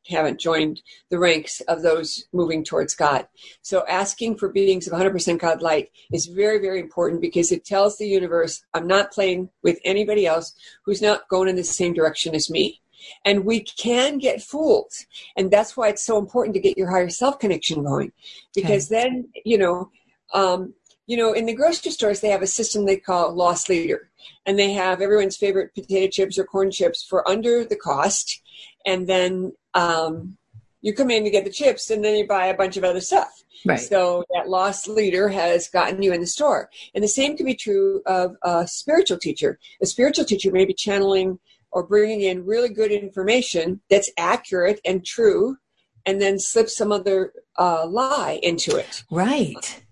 haven't 0.07 0.39
joined 0.39 0.81
the 1.09 1.19
ranks 1.19 1.61
of 1.61 1.81
those 1.81 2.25
moving 2.33 2.63
towards 2.63 2.95
God. 2.95 3.27
So 3.61 3.85
asking 3.87 4.37
for 4.37 4.49
beings 4.49 4.87
of 4.87 4.93
100% 4.93 5.37
God 5.37 5.61
light 5.61 5.89
is 6.11 6.25
very, 6.25 6.57
very 6.57 6.79
important 6.79 7.21
because 7.21 7.51
it 7.51 7.65
tells 7.65 7.97
the 7.97 8.07
universe, 8.07 8.63
I'm 8.73 8.87
not 8.87 9.11
playing 9.11 9.49
with 9.61 9.77
anybody 9.83 10.25
else 10.25 10.55
who's 10.83 11.01
not 11.01 11.27
going 11.27 11.49
in 11.49 11.57
the 11.57 11.63
same 11.63 11.93
direction 11.93 12.33
as 12.33 12.49
me. 12.49 12.81
And 13.25 13.45
we 13.45 13.61
can 13.61 14.17
get 14.17 14.41
fooled. 14.41 14.91
And 15.35 15.51
that's 15.51 15.75
why 15.75 15.89
it's 15.89 16.05
so 16.05 16.17
important 16.17 16.55
to 16.55 16.61
get 16.61 16.77
your 16.77 16.89
higher 16.89 17.09
self 17.09 17.39
connection 17.39 17.83
going. 17.83 18.11
Because 18.53 18.91
okay. 18.91 19.03
then, 19.03 19.29
you 19.45 19.57
know, 19.57 19.91
um, 20.33 20.73
you 21.07 21.17
know, 21.17 21.33
in 21.33 21.45
the 21.45 21.55
grocery 21.55 21.91
stores, 21.91 22.19
they 22.19 22.29
have 22.29 22.43
a 22.43 22.47
system 22.47 22.85
they 22.85 22.97
call 22.97 23.33
loss 23.33 23.67
leader. 23.67 24.09
And 24.45 24.59
they 24.59 24.73
have 24.73 25.01
everyone's 25.01 25.37
favorite 25.37 25.73
potato 25.73 26.09
chips 26.11 26.37
or 26.37 26.43
corn 26.43 26.71
chips 26.71 27.03
for 27.03 27.27
under 27.27 27.65
the 27.65 27.75
cost. 27.75 28.41
And 28.85 29.07
then 29.07 29.53
um, 29.73 30.37
you 30.81 30.93
come 30.93 31.09
in 31.09 31.23
to 31.23 31.29
get 31.29 31.45
the 31.45 31.51
chips 31.51 31.89
and 31.89 32.03
then 32.03 32.15
you 32.15 32.27
buy 32.27 32.47
a 32.47 32.57
bunch 32.57 32.77
of 32.77 32.83
other 32.83 33.01
stuff. 33.01 33.43
Right. 33.65 33.79
So 33.79 34.23
that 34.33 34.49
loss 34.49 34.87
leader 34.87 35.27
has 35.29 35.67
gotten 35.67 36.01
you 36.01 36.13
in 36.13 36.21
the 36.21 36.27
store. 36.27 36.69
And 36.93 37.03
the 37.03 37.09
same 37.09 37.35
can 37.35 37.45
be 37.45 37.55
true 37.55 38.01
of 38.05 38.35
a 38.43 38.67
spiritual 38.67 39.17
teacher. 39.17 39.59
A 39.81 39.85
spiritual 39.85 40.25
teacher 40.25 40.51
may 40.51 40.65
be 40.65 40.73
channeling 40.73 41.39
or 41.71 41.83
bringing 41.83 42.21
in 42.21 42.45
really 42.45 42.69
good 42.69 42.91
information 42.91 43.81
that's 43.89 44.11
accurate 44.17 44.79
and 44.85 45.05
true 45.05 45.57
and 46.05 46.21
then 46.21 46.39
slip 46.39 46.69
some 46.69 46.91
other 46.91 47.33
uh, 47.57 47.85
lie 47.85 48.39
into 48.41 48.75
it. 48.75 49.03
Right. 49.11 49.83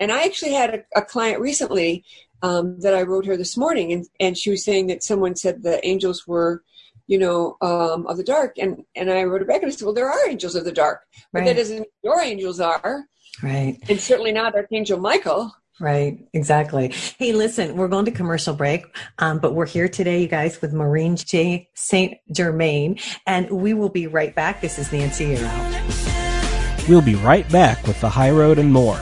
And 0.00 0.12
I 0.12 0.22
actually 0.22 0.52
had 0.52 0.74
a, 0.74 1.00
a 1.00 1.02
client 1.02 1.40
recently 1.40 2.04
um, 2.42 2.78
that 2.80 2.94
I 2.94 3.02
wrote 3.02 3.26
her 3.26 3.36
this 3.36 3.56
morning, 3.56 3.92
and 3.92 4.06
and 4.20 4.38
she 4.38 4.50
was 4.50 4.64
saying 4.64 4.86
that 4.86 5.02
someone 5.02 5.34
said 5.34 5.62
the 5.62 5.84
angels 5.86 6.26
were, 6.26 6.62
you 7.08 7.18
know, 7.18 7.56
um, 7.60 8.06
of 8.06 8.16
the 8.16 8.24
dark, 8.24 8.56
and 8.58 8.84
and 8.94 9.10
I 9.10 9.24
wrote 9.24 9.40
her 9.40 9.46
back 9.46 9.62
and 9.62 9.72
I 9.72 9.74
said, 9.74 9.84
well, 9.84 9.94
there 9.94 10.10
are 10.10 10.28
angels 10.28 10.54
of 10.54 10.64
the 10.64 10.72
dark, 10.72 11.02
but 11.32 11.40
Right. 11.40 11.46
that 11.46 11.56
doesn't 11.56 11.80
mean 11.80 11.86
your 12.04 12.20
angels 12.20 12.60
are, 12.60 13.06
Right. 13.42 13.78
and 13.88 14.00
certainly 14.00 14.32
not 14.32 14.54
Archangel 14.54 15.00
Michael. 15.00 15.52
Right, 15.80 16.18
exactly. 16.32 16.92
Hey, 17.18 17.32
listen, 17.32 17.76
we're 17.76 17.88
going 17.88 18.04
to 18.06 18.10
commercial 18.10 18.52
break, 18.52 18.84
um, 19.18 19.38
but 19.38 19.54
we're 19.54 19.66
here 19.66 19.88
today, 19.88 20.22
you 20.22 20.28
guys, 20.28 20.60
with 20.60 20.72
Maureen 20.72 21.14
J. 21.16 21.68
St. 21.74 22.18
Germain, 22.32 22.98
and 23.26 23.48
we 23.48 23.74
will 23.74 23.88
be 23.88 24.08
right 24.08 24.34
back. 24.34 24.60
This 24.60 24.78
is 24.78 24.90
Nancy 24.92 25.36
Yearout. 25.36 26.88
We'll 26.88 27.02
be 27.02 27.14
right 27.14 27.48
back 27.52 27.86
with 27.86 28.00
the 28.00 28.08
high 28.08 28.30
road 28.30 28.58
and 28.58 28.72
more. 28.72 28.98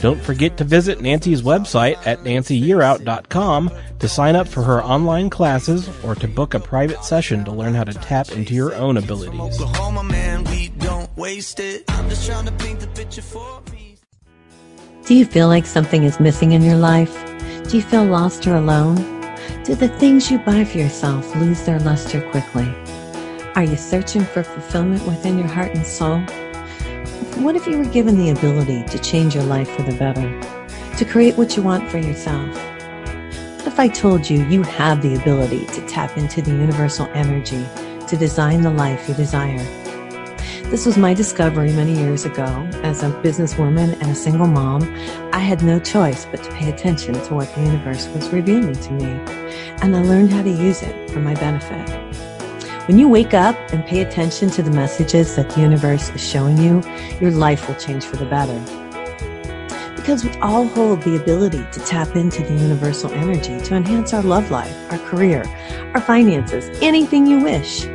Don't 0.00 0.20
forget 0.20 0.56
to 0.58 0.64
visit 0.64 1.00
Nancy's 1.00 1.42
website 1.42 1.96
at 2.06 2.20
nancyyearout.com 2.20 3.70
to 3.98 4.08
sign 4.08 4.36
up 4.36 4.46
for 4.46 4.62
her 4.62 4.82
online 4.84 5.30
classes 5.30 5.88
or 6.04 6.14
to 6.14 6.28
book 6.28 6.54
a 6.54 6.60
private 6.60 7.02
session 7.04 7.44
to 7.44 7.50
learn 7.50 7.74
how 7.74 7.84
to 7.84 7.94
tap 7.94 8.30
into 8.32 8.54
your 8.54 8.74
own 8.74 8.96
abilities. 8.98 9.58
Do 15.06 15.14
you 15.14 15.26
feel 15.26 15.48
like 15.48 15.66
something 15.66 16.04
is 16.04 16.18
missing 16.18 16.52
in 16.52 16.62
your 16.62 16.78
life? 16.78 17.12
Do 17.68 17.76
you 17.76 17.82
feel 17.82 18.06
lost 18.06 18.46
or 18.46 18.54
alone? 18.54 18.94
Do 19.62 19.74
the 19.74 19.88
things 19.98 20.30
you 20.30 20.38
buy 20.38 20.64
for 20.64 20.78
yourself 20.78 21.36
lose 21.36 21.62
their 21.66 21.78
luster 21.80 22.22
quickly? 22.30 22.74
Are 23.54 23.62
you 23.62 23.76
searching 23.76 24.24
for 24.24 24.42
fulfillment 24.42 25.06
within 25.06 25.36
your 25.36 25.46
heart 25.46 25.74
and 25.74 25.86
soul? 25.86 26.20
What 27.42 27.54
if 27.54 27.66
you 27.66 27.76
were 27.76 27.84
given 27.84 28.16
the 28.16 28.30
ability 28.30 28.84
to 28.84 28.98
change 28.98 29.34
your 29.34 29.44
life 29.44 29.68
for 29.76 29.82
the 29.82 29.92
better? 29.98 30.40
To 30.96 31.04
create 31.04 31.36
what 31.36 31.54
you 31.54 31.62
want 31.62 31.90
for 31.90 31.98
yourself? 31.98 32.48
What 33.58 33.66
if 33.66 33.78
I 33.78 33.88
told 33.88 34.30
you 34.30 34.42
you 34.46 34.62
have 34.62 35.02
the 35.02 35.16
ability 35.16 35.66
to 35.66 35.86
tap 35.86 36.16
into 36.16 36.40
the 36.40 36.52
universal 36.52 37.10
energy 37.12 37.66
to 38.06 38.16
design 38.16 38.62
the 38.62 38.70
life 38.70 39.06
you 39.06 39.14
desire? 39.14 39.83
This 40.74 40.86
was 40.86 40.98
my 40.98 41.14
discovery 41.14 41.70
many 41.70 41.96
years 41.96 42.24
ago. 42.24 42.46
As 42.82 43.04
a 43.04 43.10
businesswoman 43.22 43.92
and 44.00 44.10
a 44.10 44.14
single 44.16 44.48
mom, 44.48 44.82
I 45.32 45.38
had 45.38 45.62
no 45.62 45.78
choice 45.78 46.24
but 46.24 46.42
to 46.42 46.50
pay 46.50 46.68
attention 46.68 47.14
to 47.14 47.34
what 47.34 47.54
the 47.54 47.60
universe 47.60 48.08
was 48.08 48.28
revealing 48.30 48.74
to 48.74 48.92
me, 48.94 49.04
and 49.82 49.94
I 49.94 50.02
learned 50.02 50.32
how 50.32 50.42
to 50.42 50.50
use 50.50 50.82
it 50.82 51.08
for 51.12 51.20
my 51.20 51.34
benefit. 51.34 51.88
When 52.88 52.98
you 52.98 53.08
wake 53.08 53.34
up 53.34 53.54
and 53.72 53.86
pay 53.86 54.00
attention 54.00 54.50
to 54.50 54.64
the 54.64 54.72
messages 54.72 55.36
that 55.36 55.48
the 55.50 55.60
universe 55.60 56.10
is 56.10 56.28
showing 56.28 56.58
you, 56.58 56.82
your 57.20 57.30
life 57.30 57.68
will 57.68 57.76
change 57.76 58.04
for 58.04 58.16
the 58.16 58.26
better. 58.26 58.58
Because 59.94 60.24
we 60.24 60.36
all 60.40 60.66
hold 60.66 61.02
the 61.02 61.14
ability 61.14 61.64
to 61.70 61.80
tap 61.86 62.16
into 62.16 62.42
the 62.42 62.54
universal 62.54 63.12
energy 63.12 63.60
to 63.60 63.76
enhance 63.76 64.12
our 64.12 64.24
love 64.24 64.50
life, 64.50 64.76
our 64.90 64.98
career, 64.98 65.44
our 65.94 66.00
finances, 66.00 66.68
anything 66.82 67.28
you 67.28 67.44
wish. 67.44 67.86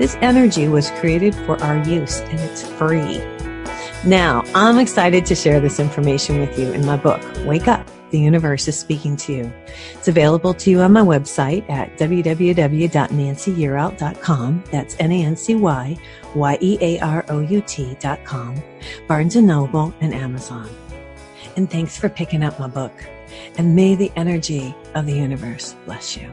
This 0.00 0.16
energy 0.22 0.66
was 0.66 0.90
created 0.92 1.34
for 1.34 1.62
our 1.62 1.76
use 1.86 2.20
and 2.20 2.40
it's 2.40 2.66
free. 2.66 3.18
Now, 4.02 4.42
I'm 4.54 4.78
excited 4.78 5.26
to 5.26 5.34
share 5.34 5.60
this 5.60 5.78
information 5.78 6.40
with 6.40 6.58
you 6.58 6.72
in 6.72 6.86
my 6.86 6.96
book, 6.96 7.20
Wake 7.44 7.68
Up, 7.68 7.86
the 8.08 8.18
Universe 8.18 8.66
is 8.66 8.78
Speaking 8.78 9.14
to 9.18 9.34
You. 9.34 9.52
It's 9.92 10.08
available 10.08 10.54
to 10.54 10.70
you 10.70 10.80
on 10.80 10.94
my 10.94 11.02
website 11.02 11.68
at 11.68 11.98
www.nancyyearout.com. 11.98 14.64
That's 14.72 14.96
N-A-N-C-Y-Y-E-A-R-O-U-T 14.98 17.96
dot 18.00 18.24
com, 18.24 18.62
Barnes 19.06 19.36
& 19.36 19.36
Noble, 19.36 19.92
and 20.00 20.14
Amazon. 20.14 20.70
And 21.56 21.70
thanks 21.70 21.98
for 21.98 22.08
picking 22.08 22.42
up 22.42 22.58
my 22.58 22.68
book. 22.68 22.92
And 23.58 23.76
may 23.76 23.96
the 23.96 24.10
energy 24.16 24.74
of 24.94 25.04
the 25.04 25.12
universe 25.12 25.76
bless 25.84 26.16
you. 26.16 26.32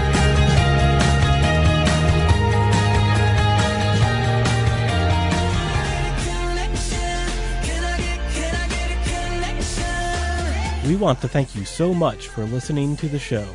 We 10.91 10.97
want 10.97 11.21
to 11.21 11.29
thank 11.29 11.55
you 11.55 11.63
so 11.63 11.93
much 11.93 12.27
for 12.27 12.43
listening 12.43 12.97
to 12.97 13.07
the 13.07 13.17
show. 13.17 13.47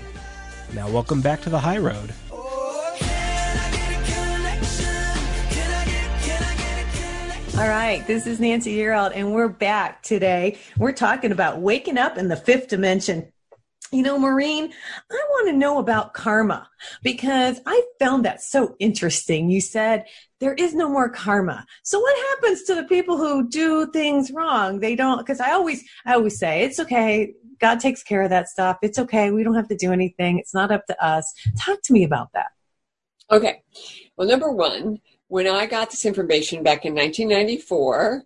Now, 0.73 0.89
welcome 0.89 1.21
back 1.21 1.43
to 1.43 1.51
the 1.51 1.59
high 1.59 1.77
road. 1.77 2.15
All 7.59 7.69
right, 7.69 8.03
this 8.07 8.27
is 8.27 8.41
Nancy 8.41 8.75
Yearout, 8.75 9.13
and 9.15 9.35
we're 9.35 9.49
back 9.49 10.03
today. 10.03 10.59
We're 10.79 10.93
talking 10.93 11.31
about 11.31 11.61
waking 11.61 11.99
up 11.99 12.17
in 12.17 12.29
the 12.29 12.37
fifth 12.37 12.69
dimension. 12.69 13.31
You 13.93 14.03
know, 14.03 14.19
Maureen, 14.19 14.73
I 15.11 15.25
want 15.31 15.49
to 15.49 15.57
know 15.57 15.79
about 15.79 16.13
karma 16.13 16.69
because 17.03 17.61
I 17.67 17.83
found 18.01 18.25
that 18.25 18.43
so 18.43 18.75
interesting. 18.81 19.49
You 19.49 19.61
said 19.61 20.07
there 20.41 20.55
is 20.55 20.75
no 20.75 20.89
more 20.89 21.09
karma. 21.09 21.65
So 21.85 22.01
what 22.01 22.17
happens 22.31 22.65
to 22.65 22.75
the 22.75 22.83
people 22.85 23.17
who 23.17 23.49
do 23.49 23.89
things 23.93 24.33
wrong? 24.33 24.81
They 24.81 24.97
don't, 24.97 25.19
because 25.19 25.39
I 25.39 25.53
always, 25.53 25.85
I 26.05 26.15
always 26.15 26.37
say 26.37 26.65
it's 26.65 26.81
okay. 26.81 27.33
God 27.61 27.79
takes 27.79 28.03
care 28.03 28.23
of 28.23 28.31
that 28.31 28.49
stuff. 28.49 28.79
It's 28.83 28.99
okay. 28.99 29.31
We 29.31 29.45
don't 29.45 29.55
have 29.55 29.69
to 29.69 29.77
do 29.77 29.93
anything. 29.93 30.39
It's 30.39 30.53
not 30.53 30.73
up 30.73 30.85
to 30.87 31.05
us. 31.05 31.33
Talk 31.57 31.81
to 31.83 31.93
me 31.93 32.03
about 32.03 32.33
that. 32.35 32.49
Okay. 33.31 33.63
Well, 34.17 34.29
number 34.29 34.51
one, 34.51 34.99
when 35.29 35.47
I 35.47 35.67
got 35.67 35.91
this 35.91 36.05
information 36.05 36.63
back 36.63 36.85
in 36.85 36.95
1994, 36.95 38.25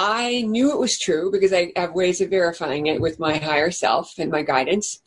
I 0.00 0.42
knew 0.42 0.70
it 0.70 0.78
was 0.78 0.96
true 0.96 1.32
because 1.32 1.52
I 1.52 1.72
have 1.74 1.92
ways 1.92 2.20
of 2.20 2.30
verifying 2.30 2.86
it 2.86 3.00
with 3.00 3.18
my 3.18 3.36
higher 3.36 3.72
self 3.72 4.16
and 4.16 4.30
my 4.30 4.42
guidance. 4.42 5.02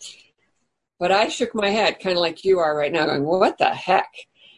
But 0.99 1.13
I 1.13 1.29
shook 1.29 1.55
my 1.55 1.69
head, 1.69 2.01
kind 2.01 2.17
of 2.17 2.21
like 2.21 2.43
you 2.43 2.59
are 2.59 2.75
right 2.75 2.91
now, 2.91 3.05
going, 3.05 3.23
What 3.23 3.57
the 3.57 3.69
heck? 3.69 4.13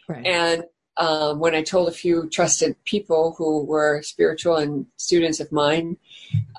Right. 0.10 0.26
And 0.26 0.64
um, 0.98 1.40
when 1.40 1.54
I 1.54 1.62
told 1.62 1.88
a 1.88 1.92
few 1.92 2.28
trusted 2.32 2.76
people 2.84 3.36
who 3.38 3.64
were 3.64 4.02
spiritual 4.02 4.56
and 4.56 4.88
students 4.98 5.40
of 5.40 5.52
mine, 5.52 5.98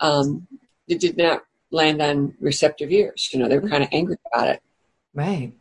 um, 0.00 0.46
it 0.86 1.00
did 1.00 1.16
not 1.16 1.42
land 1.72 2.00
on 2.00 2.34
receptive 2.40 2.92
ears. 2.92 3.28
You 3.32 3.40
know, 3.40 3.48
they 3.48 3.58
were 3.58 3.68
kind 3.68 3.82
of 3.82 3.88
angry 3.90 4.18
about 4.32 4.50
it. 4.50 4.62
Right. 5.14 5.52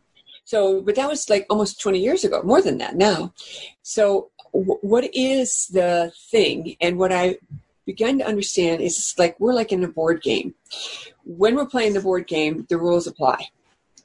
So, 0.44 0.80
but 0.82 0.94
that 0.94 1.08
was 1.08 1.28
like 1.28 1.46
almost 1.50 1.80
20 1.80 1.98
years 1.98 2.22
ago, 2.22 2.42
more 2.44 2.62
than 2.62 2.78
that 2.78 2.94
now. 2.94 3.34
So, 3.82 4.30
w- 4.52 4.78
what 4.82 5.12
is 5.12 5.66
the 5.72 6.12
thing? 6.30 6.76
And 6.80 6.96
what 6.96 7.12
I 7.12 7.38
began 7.86 8.18
to 8.18 8.26
understand 8.26 8.82
is 8.82 8.96
it's 8.96 9.18
like 9.18 9.38
we're 9.38 9.54
like 9.54 9.72
in 9.72 9.84
a 9.84 9.88
board 9.88 10.22
game. 10.22 10.54
When 11.24 11.54
we're 11.54 11.66
playing 11.66 11.94
the 11.94 12.00
board 12.00 12.26
game, 12.26 12.66
the 12.68 12.78
rules 12.78 13.06
apply. 13.06 13.48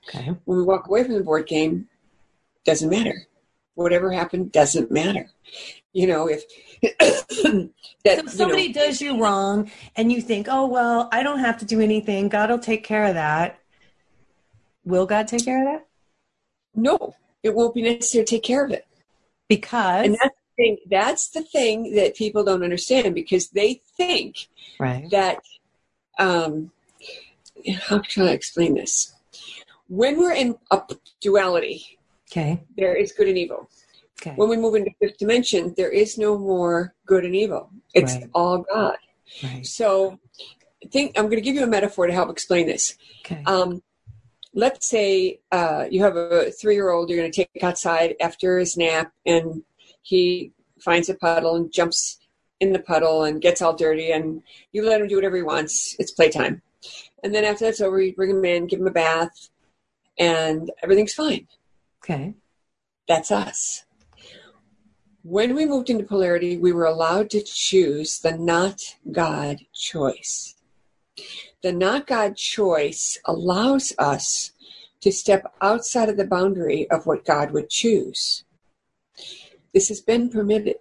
Okay. 0.08 0.36
When 0.46 0.58
we 0.58 0.64
walk 0.64 0.88
away 0.88 1.04
from 1.04 1.16
the 1.16 1.24
board 1.24 1.48
game, 1.48 1.88
doesn't 2.66 2.90
matter. 2.90 3.28
Whatever 3.76 4.12
happened 4.12 4.52
doesn't 4.52 4.92
matter. 4.92 5.30
You 5.94 6.08
know, 6.08 6.30
if 6.30 6.44
that 6.82 7.02
So 7.42 8.12
you 8.12 8.20
if 8.20 8.30
somebody 8.30 8.68
know, 8.68 8.74
does 8.74 9.02
you 9.02 9.22
wrong 9.22 9.72
and 9.96 10.12
you 10.12 10.22
think, 10.22 10.48
oh, 10.50 10.68
well, 10.68 11.10
I 11.12 11.24
don't 11.24 11.40
have 11.40 11.58
to 11.60 11.66
do 11.66 11.80
anything. 11.80 12.30
God 12.30 12.50
will 12.50 12.60
take 12.60 12.84
care 12.84 13.06
of 13.06 13.16
that. 13.16 13.60
Will 14.86 15.06
God 15.06 15.28
take 15.28 15.46
care 15.46 15.60
of 15.68 15.74
that? 15.74 15.86
no, 16.76 17.16
it 17.44 17.54
won't 17.54 17.74
be 17.74 17.82
necessary 17.82 18.26
to 18.26 18.30
take 18.30 18.44
care 18.44 18.66
of 18.66 18.72
it. 18.72 18.86
Because, 19.48 20.06
And 20.06 20.14
that's 20.14 20.36
the 20.36 20.39
thing. 20.60 20.78
That's 20.90 21.30
the 21.30 21.42
thing 21.42 21.96
that 21.96 22.16
people 22.16 22.44
don't 22.44 22.64
understand 22.64 23.16
because 23.16 23.50
they 23.50 23.82
think 23.98 24.48
right. 24.80 25.10
that 25.12 25.40
um, 26.20 26.72
how 27.88 28.00
can 28.00 28.24
I 28.28 28.32
explain 28.32 28.76
this? 28.76 29.14
When 29.88 30.20
we're 30.20 30.34
in 30.34 30.56
a 30.72 30.82
duality, 31.22 31.98
Okay. 32.32 32.62
there 32.78 32.96
is 32.96 33.12
good 33.12 33.28
and 33.28 33.38
evil. 33.38 33.70
Okay. 34.22 34.36
When 34.36 34.50
we 34.50 34.58
move 34.58 34.76
into 34.76 34.92
fifth 35.02 35.18
dimension, 35.18 35.74
there 35.78 35.90
is 35.90 36.18
no 36.18 36.38
more 36.38 36.94
good 37.08 37.24
and 37.26 37.36
evil. 37.36 37.72
It's 37.94 38.14
Right. 38.16 38.30
all 38.34 38.58
God. 38.72 38.98
Right. 39.44 39.66
So, 39.66 40.20
think 40.92 41.18
I'm 41.18 41.26
going 41.26 41.38
to 41.38 41.42
give 41.42 41.56
you 41.56 41.64
a 41.64 41.68
metaphor 41.68 42.08
to 42.08 42.14
help 42.14 42.30
explain 42.30 42.68
this. 42.68 42.96
Okay. 43.26 43.42
Um, 43.46 43.82
let's 44.54 44.88
say 44.88 45.40
uh, 45.52 45.86
you 45.90 46.04
have 46.04 46.16
a 46.16 46.52
three-year-old 46.52 47.10
you're 47.10 47.20
going 47.20 47.32
to 47.32 47.36
take 47.36 47.64
outside 47.64 48.16
after 48.22 48.60
his 48.60 48.78
nap, 48.78 49.12
and 49.26 49.64
he 50.02 50.54
finds 50.80 51.10
a 51.10 51.16
puddle 51.16 51.56
and 51.56 51.72
jumps 51.72 52.20
in 52.60 52.74
the 52.74 52.80
puddle 52.80 53.24
and 53.24 53.42
gets 53.42 53.62
all 53.62 53.76
dirty, 53.76 54.12
and 54.12 54.42
you 54.72 54.86
let 54.86 55.02
him 55.02 55.08
do 55.08 55.16
whatever 55.16 55.36
he 55.36 55.44
wants. 55.44 55.96
It's 56.00 56.12
playtime, 56.12 56.62
and 57.24 57.34
then 57.34 57.46
after 57.46 57.66
that's 57.66 57.82
over, 57.82 58.02
you 58.02 58.14
bring 58.14 58.32
him 58.32 58.46
in, 58.46 58.68
give 58.68 58.80
him 58.80 58.88
a 58.88 58.92
bath, 58.92 59.50
and 60.18 60.72
everything's 60.84 61.14
fine. 61.14 61.48
Okay. 62.04 62.34
That's 63.08 63.32
us. 63.32 63.86
When 65.24 65.54
we 65.54 65.66
moved 65.66 65.90
into 65.90 66.06
polarity, 66.06 66.58
we 66.58 66.72
were 66.72 66.86
allowed 66.86 67.30
to 67.32 67.42
choose 67.42 68.20
the 68.20 68.38
not 68.38 68.82
God 69.12 69.58
choice. 69.74 70.56
The 71.62 71.74
not 71.74 72.08
God 72.08 72.38
choice 72.38 73.20
allows 73.26 73.94
us 73.98 74.54
to 75.02 75.12
step 75.12 75.54
outside 75.62 76.08
of 76.10 76.18
the 76.18 76.26
boundary 76.26 76.90
of 76.90 77.06
what 77.06 77.26
God 77.26 77.52
would 77.52 77.70
choose. 77.70 78.46
This 79.74 79.90
has 79.90 80.02
been 80.02 80.30
permitted. 80.30 80.78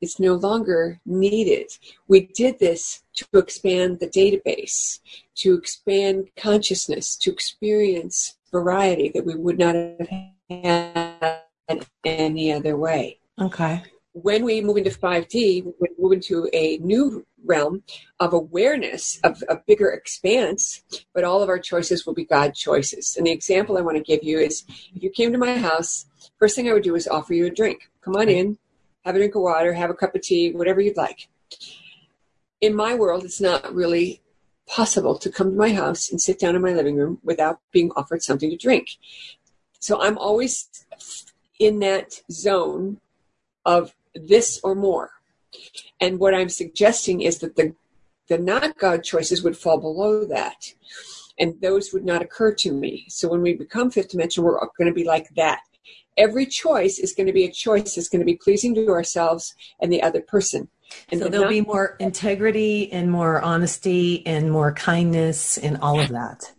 It's 0.00 0.18
no 0.18 0.34
longer 0.34 1.00
needed. 1.06 1.70
We 2.08 2.26
did 2.34 2.58
this 2.58 3.02
to 3.16 3.26
expand 3.38 4.00
the 4.00 4.08
database, 4.08 4.98
to 5.36 5.54
expand 5.54 6.30
consciousness, 6.36 7.16
to 7.18 7.30
experience 7.30 8.36
variety 8.50 9.10
that 9.14 9.24
we 9.24 9.34
would 9.34 9.58
not 9.58 9.74
have 9.74 10.08
had 10.50 11.86
any 12.04 12.52
other 12.52 12.76
way 12.76 13.18
Okay. 13.40 13.82
when 14.12 14.44
we 14.44 14.60
move 14.60 14.76
into 14.76 14.90
5D, 14.90 15.72
we 15.80 15.88
move 15.98 16.12
into 16.12 16.48
a 16.52 16.76
new 16.78 17.24
realm 17.44 17.82
of 18.20 18.32
awareness 18.32 19.18
of 19.24 19.42
a 19.48 19.56
bigger 19.66 19.90
expanse, 19.90 20.82
but 21.14 21.24
all 21.24 21.42
of 21.42 21.48
our 21.48 21.58
choices 21.58 22.06
will 22.06 22.14
be 22.14 22.24
God 22.24 22.54
choices. 22.54 23.16
And 23.16 23.26
the 23.26 23.32
example 23.32 23.76
I 23.76 23.82
want 23.82 23.96
to 23.96 24.02
give 24.02 24.22
you 24.22 24.38
is 24.38 24.64
if 24.94 25.02
you 25.02 25.10
came 25.10 25.32
to 25.32 25.38
my 25.38 25.56
house, 25.56 26.06
first 26.38 26.56
thing 26.56 26.68
I 26.68 26.72
would 26.72 26.82
do 26.82 26.94
is 26.94 27.08
offer 27.08 27.34
you 27.34 27.46
a 27.46 27.50
drink. 27.50 27.90
Come 28.02 28.16
on 28.16 28.28
in, 28.28 28.58
have 29.04 29.14
a 29.14 29.18
drink 29.18 29.34
of 29.34 29.42
water, 29.42 29.72
have 29.72 29.90
a 29.90 29.94
cup 29.94 30.14
of 30.14 30.22
tea, 30.22 30.52
whatever 30.52 30.80
you'd 30.80 30.96
like. 30.96 31.28
In 32.60 32.74
my 32.74 32.94
world, 32.94 33.24
it's 33.24 33.40
not 33.40 33.74
really 33.74 34.22
possible 34.66 35.18
to 35.18 35.30
come 35.30 35.50
to 35.50 35.56
my 35.56 35.72
house 35.72 36.10
and 36.10 36.20
sit 36.20 36.38
down 36.38 36.56
in 36.56 36.62
my 36.62 36.72
living 36.72 36.96
room 36.96 37.18
without 37.22 37.60
being 37.72 37.90
offered 37.96 38.22
something 38.22 38.50
to 38.50 38.56
drink. 38.56 38.88
So 39.80 40.00
I'm 40.00 40.16
always 40.16 40.68
in 41.58 41.80
that 41.80 42.20
zone 42.30 43.00
of 43.64 43.94
this 44.14 44.60
or 44.62 44.74
more. 44.74 45.10
And 46.00 46.18
what 46.18 46.34
I'm 46.34 46.48
suggesting 46.48 47.20
is 47.22 47.38
that 47.38 47.56
the 47.56 47.74
the 48.28 48.38
not 48.38 48.78
God 48.78 49.02
choices 49.04 49.42
would 49.42 49.56
fall 49.56 49.78
below 49.78 50.24
that. 50.24 50.72
And 51.38 51.60
those 51.60 51.92
would 51.92 52.04
not 52.04 52.22
occur 52.22 52.54
to 52.54 52.72
me. 52.72 53.06
So 53.08 53.28
when 53.28 53.42
we 53.42 53.52
become 53.54 53.90
fifth 53.90 54.10
dimension, 54.10 54.44
we're 54.44 54.58
going 54.78 54.86
to 54.88 54.94
be 54.94 55.04
like 55.04 55.28
that. 55.36 55.60
Every 56.16 56.46
choice 56.46 56.98
is 56.98 57.14
going 57.14 57.26
to 57.26 57.32
be 57.32 57.44
a 57.44 57.50
choice 57.50 57.94
that's 57.94 58.08
going 58.08 58.20
to 58.20 58.26
be 58.26 58.36
pleasing 58.36 58.74
to 58.76 58.88
ourselves 58.90 59.54
and 59.80 59.92
the 59.92 60.02
other 60.02 60.20
person. 60.20 60.68
And 61.10 61.18
So 61.18 61.24
the 61.24 61.30
there'll 61.30 61.44
not- 61.46 61.50
be 61.50 61.60
more 61.62 61.96
integrity 62.00 62.92
and 62.92 63.10
more 63.10 63.40
honesty 63.42 64.24
and 64.26 64.52
more 64.52 64.72
kindness 64.72 65.58
and 65.58 65.78
all 65.78 65.98
of 65.98 66.10
that. 66.10 66.52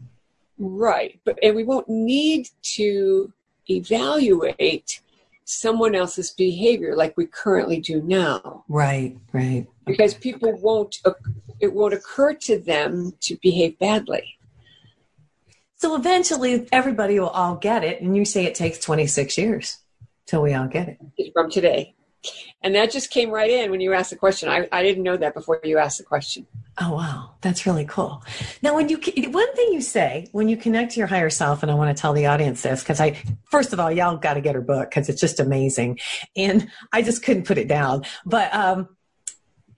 Right. 0.57 1.19
But 1.23 1.39
and 1.41 1.55
we 1.55 1.63
won't 1.63 1.87
need 1.87 2.49
to 2.75 3.31
evaluate 3.69 5.01
someone 5.45 5.95
else's 5.95 6.31
behavior 6.31 6.95
like 6.95 7.15
we 7.17 7.25
currently 7.25 7.79
do 7.79 8.01
now. 8.01 8.63
Right. 8.67 9.17
Right. 9.31 9.67
because 9.85 10.13
people 10.13 10.57
won't 10.61 10.97
it 11.59 11.73
won't 11.73 11.93
occur 11.93 12.33
to 12.33 12.59
them 12.59 13.13
to 13.21 13.37
behave 13.41 13.77
badly 13.79 14.37
So 15.75 15.95
eventually 15.95 16.67
everybody 16.71 17.19
will 17.19 17.29
all 17.29 17.55
get 17.55 17.83
it. 17.83 18.01
And 18.01 18.15
you 18.15 18.25
say 18.25 18.45
it 18.45 18.55
takes 18.55 18.79
26 18.79 19.37
years 19.37 19.79
till 20.25 20.41
we 20.41 20.53
all 20.53 20.67
get 20.67 20.87
it. 20.89 21.31
from 21.33 21.51
today 21.51 21.95
and 22.61 22.75
that 22.75 22.91
just 22.91 23.09
came 23.09 23.29
right 23.29 23.49
in 23.49 23.71
when 23.71 23.81
you 23.81 23.93
asked 23.93 24.09
the 24.09 24.15
question 24.15 24.49
i, 24.49 24.67
I 24.71 24.83
didn't 24.83 25.03
know 25.03 25.17
that 25.17 25.33
before 25.33 25.59
you 25.63 25.77
asked 25.77 25.97
the 25.97 26.03
question 26.03 26.45
Oh, 26.81 26.95
wow. 26.95 27.35
That's 27.41 27.67
really 27.67 27.85
cool. 27.85 28.23
Now, 28.63 28.75
when 28.75 28.89
you, 28.89 28.97
one 29.29 29.55
thing 29.55 29.73
you 29.73 29.81
say 29.81 30.27
when 30.31 30.49
you 30.49 30.57
connect 30.57 30.93
to 30.93 30.99
your 30.99 31.07
higher 31.07 31.29
self, 31.29 31.61
and 31.61 31.71
I 31.71 31.75
want 31.75 31.95
to 31.95 32.01
tell 32.01 32.13
the 32.13 32.25
audience 32.25 32.63
this 32.63 32.81
because 32.81 32.99
I, 32.99 33.21
first 33.51 33.73
of 33.73 33.79
all, 33.79 33.91
y'all 33.91 34.17
got 34.17 34.35
to 34.35 34.41
get 34.41 34.55
her 34.55 34.61
book 34.61 34.89
because 34.89 35.07
it's 35.07 35.21
just 35.21 35.39
amazing. 35.39 35.99
And 36.35 36.69
I 36.91 37.03
just 37.03 37.23
couldn't 37.23 37.45
put 37.45 37.59
it 37.59 37.67
down. 37.67 38.05
But, 38.25 38.53
um, 38.55 38.89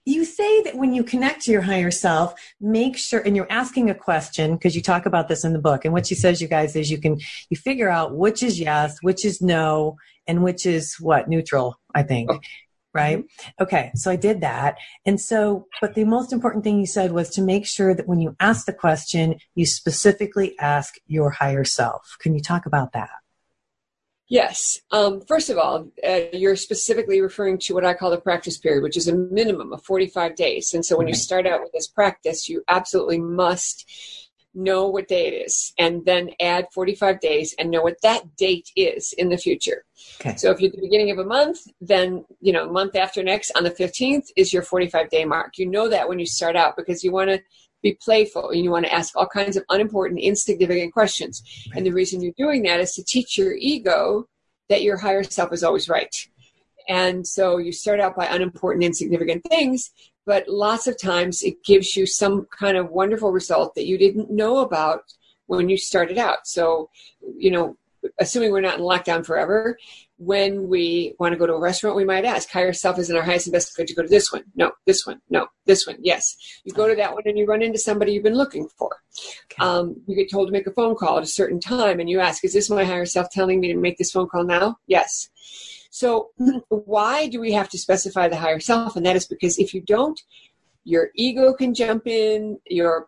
you 0.05 0.23
say 0.23 0.61
that 0.61 0.75
when 0.75 0.93
you 0.93 1.03
connect 1.03 1.41
to 1.41 1.51
your 1.51 1.63
higher 1.63 1.89
self, 1.89 2.35
make 2.61 2.95
sure, 2.95 3.21
and 3.21 3.35
you're 3.35 3.51
asking 3.51 3.89
a 3.89 3.95
question 3.95 4.53
because 4.53 4.75
you 4.75 4.81
talk 4.81 5.07
about 5.07 5.27
this 5.27 5.43
in 5.43 5.51
the 5.51 5.59
book. 5.59 5.83
And 5.83 5.93
what 5.93 6.05
she 6.05 6.13
says, 6.13 6.39
you 6.39 6.47
guys, 6.47 6.75
is 6.75 6.91
you 6.91 6.99
can, 6.99 7.19
you 7.49 7.57
figure 7.57 7.89
out 7.89 8.15
which 8.15 8.43
is 8.43 8.59
yes, 8.59 8.99
which 9.01 9.25
is 9.25 9.41
no, 9.41 9.97
and 10.27 10.43
which 10.43 10.65
is 10.65 10.95
what? 10.99 11.27
Neutral, 11.27 11.79
I 11.93 12.03
think. 12.03 12.31
Right? 12.93 13.25
Okay. 13.59 13.91
So 13.95 14.09
I 14.09 14.15
did 14.15 14.39
that. 14.39 14.77
And 15.05 15.19
so, 15.19 15.67
but 15.81 15.95
the 15.95 16.05
most 16.05 16.31
important 16.31 16.63
thing 16.63 16.79
you 16.79 16.85
said 16.85 17.11
was 17.11 17.29
to 17.31 17.41
make 17.41 17.65
sure 17.65 17.93
that 17.93 18.07
when 18.07 18.21
you 18.21 18.37
ask 18.39 18.65
the 18.65 18.73
question, 18.73 19.35
you 19.53 19.65
specifically 19.65 20.57
ask 20.59 20.95
your 21.05 21.29
higher 21.29 21.65
self. 21.65 22.15
Can 22.19 22.33
you 22.33 22.39
talk 22.39 22.65
about 22.65 22.93
that? 22.93 23.09
yes 24.27 24.79
um, 24.91 25.21
first 25.21 25.49
of 25.49 25.57
all 25.57 25.87
uh, 26.07 26.21
you're 26.33 26.55
specifically 26.55 27.21
referring 27.21 27.57
to 27.57 27.73
what 27.73 27.85
i 27.85 27.93
call 27.93 28.09
the 28.09 28.19
practice 28.19 28.57
period 28.57 28.81
which 28.81 28.97
is 28.97 29.07
a 29.07 29.15
minimum 29.15 29.71
of 29.71 29.83
45 29.83 30.35
days 30.35 30.73
and 30.73 30.85
so 30.85 30.97
when 30.97 31.07
you 31.07 31.13
start 31.13 31.45
out 31.45 31.61
with 31.61 31.71
this 31.71 31.87
practice 31.87 32.49
you 32.49 32.63
absolutely 32.67 33.19
must 33.19 33.89
know 34.55 34.87
what 34.87 35.07
day 35.07 35.27
it 35.27 35.45
is 35.45 35.73
and 35.77 36.05
then 36.05 36.31
add 36.41 36.67
45 36.73 37.19
days 37.19 37.53
and 37.59 37.69
know 37.69 37.81
what 37.81 38.01
that 38.01 38.35
date 38.35 38.71
is 38.75 39.13
in 39.13 39.29
the 39.29 39.37
future 39.37 39.83
Okay. 40.19 40.35
So 40.35 40.51
if 40.51 40.59
you're 40.59 40.69
at 40.69 40.75
the 40.75 40.81
beginning 40.81 41.11
of 41.11 41.19
a 41.19 41.25
month, 41.25 41.59
then 41.81 42.25
you 42.41 42.53
know 42.53 42.69
month 42.69 42.95
after 42.95 43.23
next 43.23 43.51
on 43.55 43.63
the 43.63 43.71
15th 43.71 44.27
is 44.35 44.53
your 44.53 44.61
45 44.61 45.09
day 45.09 45.25
mark. 45.25 45.57
You 45.57 45.67
know 45.67 45.89
that 45.89 46.07
when 46.07 46.19
you 46.19 46.25
start 46.25 46.55
out 46.55 46.75
because 46.75 47.03
you 47.03 47.11
want 47.11 47.29
to 47.29 47.41
be 47.81 47.97
playful 48.01 48.49
and 48.49 48.63
you 48.63 48.71
want 48.71 48.85
to 48.85 48.93
ask 48.93 49.15
all 49.15 49.27
kinds 49.27 49.57
of 49.57 49.63
unimportant, 49.69 50.19
insignificant 50.19 50.93
questions. 50.93 51.43
And 51.75 51.85
the 51.85 51.91
reason 51.91 52.21
you're 52.21 52.33
doing 52.37 52.63
that 52.63 52.79
is 52.79 52.93
to 52.93 53.03
teach 53.03 53.37
your 53.37 53.53
ego 53.53 54.27
that 54.69 54.81
your 54.81 54.97
higher 54.97 55.23
self 55.23 55.53
is 55.53 55.63
always 55.63 55.87
right. 55.87 56.15
And 56.87 57.27
so 57.27 57.57
you 57.57 57.71
start 57.71 57.99
out 57.99 58.15
by 58.15 58.25
unimportant, 58.25 58.83
insignificant 58.83 59.43
things, 59.49 59.91
but 60.25 60.47
lots 60.47 60.87
of 60.87 60.99
times 60.99 61.43
it 61.43 61.63
gives 61.63 61.95
you 61.95 62.05
some 62.05 62.47
kind 62.57 62.77
of 62.77 62.89
wonderful 62.89 63.31
result 63.31 63.75
that 63.75 63.85
you 63.85 63.97
didn't 63.97 64.31
know 64.31 64.57
about 64.57 65.03
when 65.47 65.69
you 65.69 65.77
started 65.77 66.17
out. 66.17 66.47
So, 66.47 66.89
you 67.37 67.51
know, 67.51 67.77
assuming 68.19 68.51
we're 68.51 68.61
not 68.61 68.79
in 68.79 68.83
lockdown 68.83 69.25
forever, 69.25 69.77
when 70.17 70.67
we 70.67 71.13
want 71.19 71.33
to 71.33 71.37
go 71.37 71.45
to 71.45 71.53
a 71.53 71.59
restaurant, 71.59 71.95
we 71.95 72.05
might 72.05 72.25
ask, 72.25 72.49
higher 72.49 72.71
self 72.71 72.97
is 72.97 73.09
in 73.09 73.17
our 73.17 73.23
highest 73.23 73.47
and 73.47 73.53
best 73.53 73.75
good 73.75 73.87
to 73.87 73.93
go 73.93 74.01
to 74.01 74.07
this 74.07 74.31
one. 74.31 74.43
No, 74.55 74.71
this 74.85 75.05
one. 75.05 75.19
No, 75.29 75.47
this 75.65 75.85
one. 75.85 75.97
Yes. 75.99 76.35
You 76.63 76.73
go 76.73 76.87
to 76.87 76.95
that 76.95 77.13
one 77.13 77.23
and 77.25 77.37
you 77.37 77.45
run 77.45 77.61
into 77.61 77.79
somebody 77.79 78.13
you've 78.13 78.23
been 78.23 78.37
looking 78.37 78.67
for. 78.77 78.95
Okay. 79.45 79.63
Um, 79.63 80.01
you 80.07 80.15
get 80.15 80.31
told 80.31 80.47
to 80.47 80.53
make 80.53 80.67
a 80.67 80.71
phone 80.71 80.95
call 80.95 81.17
at 81.17 81.23
a 81.23 81.27
certain 81.27 81.59
time 81.59 81.99
and 81.99 82.09
you 82.09 82.19
ask, 82.19 82.45
is 82.45 82.53
this 82.53 82.69
my 82.69 82.85
higher 82.85 83.05
self 83.05 83.29
telling 83.29 83.59
me 83.59 83.73
to 83.73 83.79
make 83.79 83.97
this 83.97 84.11
phone 84.11 84.27
call 84.27 84.45
now? 84.45 84.77
Yes. 84.87 85.29
So 85.95 86.31
why 86.67 87.29
do 87.29 87.39
we 87.39 87.53
have 87.53 87.69
to 87.69 87.77
specify 87.77 88.27
the 88.27 88.35
higher 88.35 88.59
self? 88.59 88.97
And 88.97 89.05
that 89.05 89.15
is 89.15 89.25
because 89.25 89.57
if 89.57 89.73
you 89.73 89.79
don't, 89.79 90.21
your 90.83 91.09
ego 91.15 91.53
can 91.53 91.73
jump 91.73 92.05
in, 92.05 92.59
your 92.67 93.07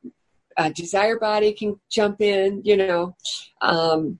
uh, 0.55 0.69
desire 0.69 1.19
body 1.19 1.51
can 1.51 1.81
jump 1.89 2.21
in, 2.21 2.61
you 2.63 2.77
know. 2.77 3.13
Um, 3.59 4.19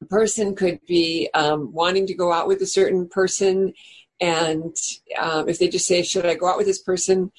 a 0.00 0.04
person 0.04 0.54
could 0.54 0.78
be 0.86 1.28
um, 1.34 1.72
wanting 1.72 2.06
to 2.06 2.14
go 2.14 2.32
out 2.32 2.46
with 2.46 2.62
a 2.62 2.66
certain 2.66 3.08
person, 3.08 3.74
and 4.20 4.76
um, 5.18 5.48
if 5.48 5.58
they 5.58 5.66
just 5.66 5.88
say, 5.88 6.04
"Should 6.04 6.24
I 6.24 6.36
go 6.36 6.46
out 6.46 6.58
with 6.58 6.66
this 6.66 6.82
person?" 6.82 7.32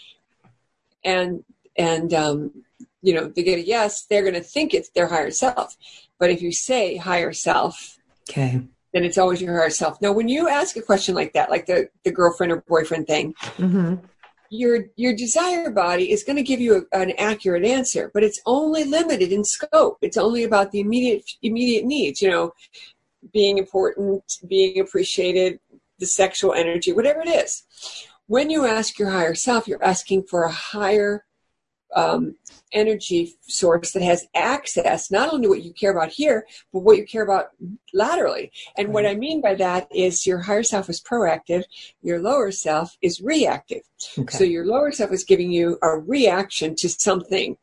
and 1.06 1.46
and 1.78 2.14
um, 2.14 2.66
you 3.02 3.14
know 3.14 3.28
they 3.30 3.44
get 3.44 3.60
a 3.60 3.66
yes, 3.66 4.06
they're 4.08 4.24
going 4.24 4.34
to 4.34 4.42
think 4.42 4.74
it's 4.74 4.90
their 4.90 5.08
higher 5.08 5.32
self. 5.32 5.78
But 6.20 6.32
if 6.32 6.42
you 6.42 6.52
say 6.52 6.98
higher 6.98 7.32
self, 7.32 7.98
Okay. 8.30 8.62
Then 8.94 9.04
it's 9.04 9.18
always 9.18 9.42
your 9.42 9.58
higher 9.58 9.70
self. 9.70 10.02
Now, 10.02 10.12
when 10.12 10.28
you 10.28 10.48
ask 10.48 10.76
a 10.78 10.82
question 10.82 11.16
like 11.16 11.34
that, 11.34 11.50
like 11.50 11.66
the 11.66 11.90
the 12.04 12.12
girlfriend 12.12 12.52
or 12.52 12.64
boyfriend 12.68 13.08
thing, 13.08 13.34
Mm-hmm. 13.58 13.96
your 14.50 14.86
your 14.96 15.16
desire 15.16 15.72
body 15.72 16.12
is 16.12 16.24
going 16.24 16.36
to 16.36 16.44
give 16.44 16.62
you 16.62 16.86
a, 16.94 16.98
an 17.00 17.12
accurate 17.18 17.66
answer 17.66 18.12
but 18.14 18.24
it's 18.24 18.40
only 18.46 18.84
limited 18.84 19.32
in 19.32 19.44
scope 19.44 19.98
it's 20.02 20.18
only 20.18 20.44
about 20.44 20.72
the 20.72 20.80
immediate 20.80 21.24
immediate 21.42 21.86
needs 21.86 22.22
you 22.22 22.30
know 22.30 22.54
being 23.32 23.58
important 23.58 24.24
being 24.48 24.80
appreciated 24.80 25.60
the 26.00 26.06
sexual 26.06 26.54
energy 26.54 26.92
whatever 26.94 27.22
it 27.22 27.30
is 27.30 27.64
when 28.28 28.50
you 28.52 28.66
ask 28.66 29.00
your 29.00 29.10
higher 29.10 29.34
self 29.34 29.68
you're 29.68 29.84
asking 29.84 30.22
for 30.24 30.44
a 30.44 30.52
higher 30.52 31.26
um, 31.96 32.36
energy 32.72 33.36
source 33.42 33.92
that 33.92 34.02
has 34.02 34.26
access 34.36 35.12
not 35.12 35.32
only 35.32 35.44
to 35.44 35.50
what 35.50 35.64
you 35.64 35.74
care 35.74 35.92
about 35.92 36.10
here, 36.10 36.46
but 36.72 36.80
what 36.80 36.98
you 36.98 37.06
care 37.06 37.24
about 37.24 37.50
laterally. 37.94 38.52
And 38.78 38.94
what 38.94 39.06
I 39.06 39.16
mean 39.16 39.42
by 39.42 39.56
that 39.56 39.88
is 39.94 40.26
your 40.26 40.40
higher 40.40 40.64
self 40.64 40.90
is 40.90 41.02
proactive, 41.02 41.64
your 42.02 42.20
lower 42.20 42.52
self 42.52 42.98
is 43.02 43.22
reactive. 43.22 43.82
Okay. 44.18 44.38
So 44.38 44.44
your 44.44 44.66
lower 44.66 44.92
self 44.92 45.12
is 45.12 45.24
giving 45.24 45.52
you 45.52 45.78
a 45.82 45.98
reaction 45.98 46.76
to 46.78 46.90
something, 46.90 47.58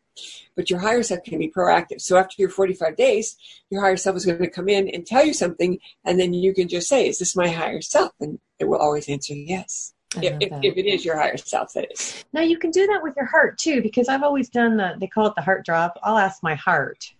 but 0.56 0.70
your 0.70 0.78
higher 0.78 1.02
self 1.02 1.22
can 1.24 1.38
be 1.38 1.50
proactive. 1.50 2.00
So 2.00 2.16
after 2.16 2.34
your 2.38 2.50
45 2.50 2.96
days, 2.96 3.36
your 3.70 3.82
higher 3.82 3.96
self 3.96 4.16
is 4.16 4.26
going 4.26 4.38
to 4.38 4.50
come 4.50 4.68
in 4.68 4.88
and 4.88 5.06
tell 5.06 5.24
you 5.24 5.34
something, 5.34 5.78
and 6.04 6.18
then 6.18 6.32
you 6.32 6.54
can 6.54 6.68
just 6.68 6.88
say, 6.88 7.08
Is 7.08 7.18
this 7.18 7.36
my 7.36 7.48
higher 7.48 7.80
self? 7.80 8.12
And 8.20 8.38
it 8.58 8.68
will 8.68 8.78
always 8.78 9.08
answer 9.08 9.34
yes. 9.34 9.94
If, 10.16 10.36
if, 10.40 10.52
if 10.62 10.76
it 10.76 10.86
is 10.86 11.04
your 11.04 11.16
higher 11.16 11.36
self, 11.36 11.72
that 11.74 11.92
is. 11.92 12.24
Now 12.32 12.40
you 12.40 12.58
can 12.58 12.70
do 12.70 12.86
that 12.88 13.00
with 13.02 13.14
your 13.16 13.26
heart 13.26 13.58
too, 13.58 13.80
because 13.80 14.08
I've 14.08 14.24
always 14.24 14.48
done 14.48 14.76
the, 14.76 14.94
they 14.98 15.06
call 15.06 15.26
it 15.26 15.34
the 15.36 15.42
heart 15.42 15.64
drop. 15.64 15.98
I'll 16.02 16.18
ask 16.18 16.42
my 16.42 16.56
heart 16.56 17.12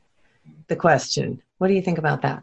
the 0.66 0.76
question. 0.76 1.41
What 1.59 1.68
do 1.68 1.74
you 1.74 1.82
think 1.82 1.99
about 1.99 2.22
that? 2.22 2.43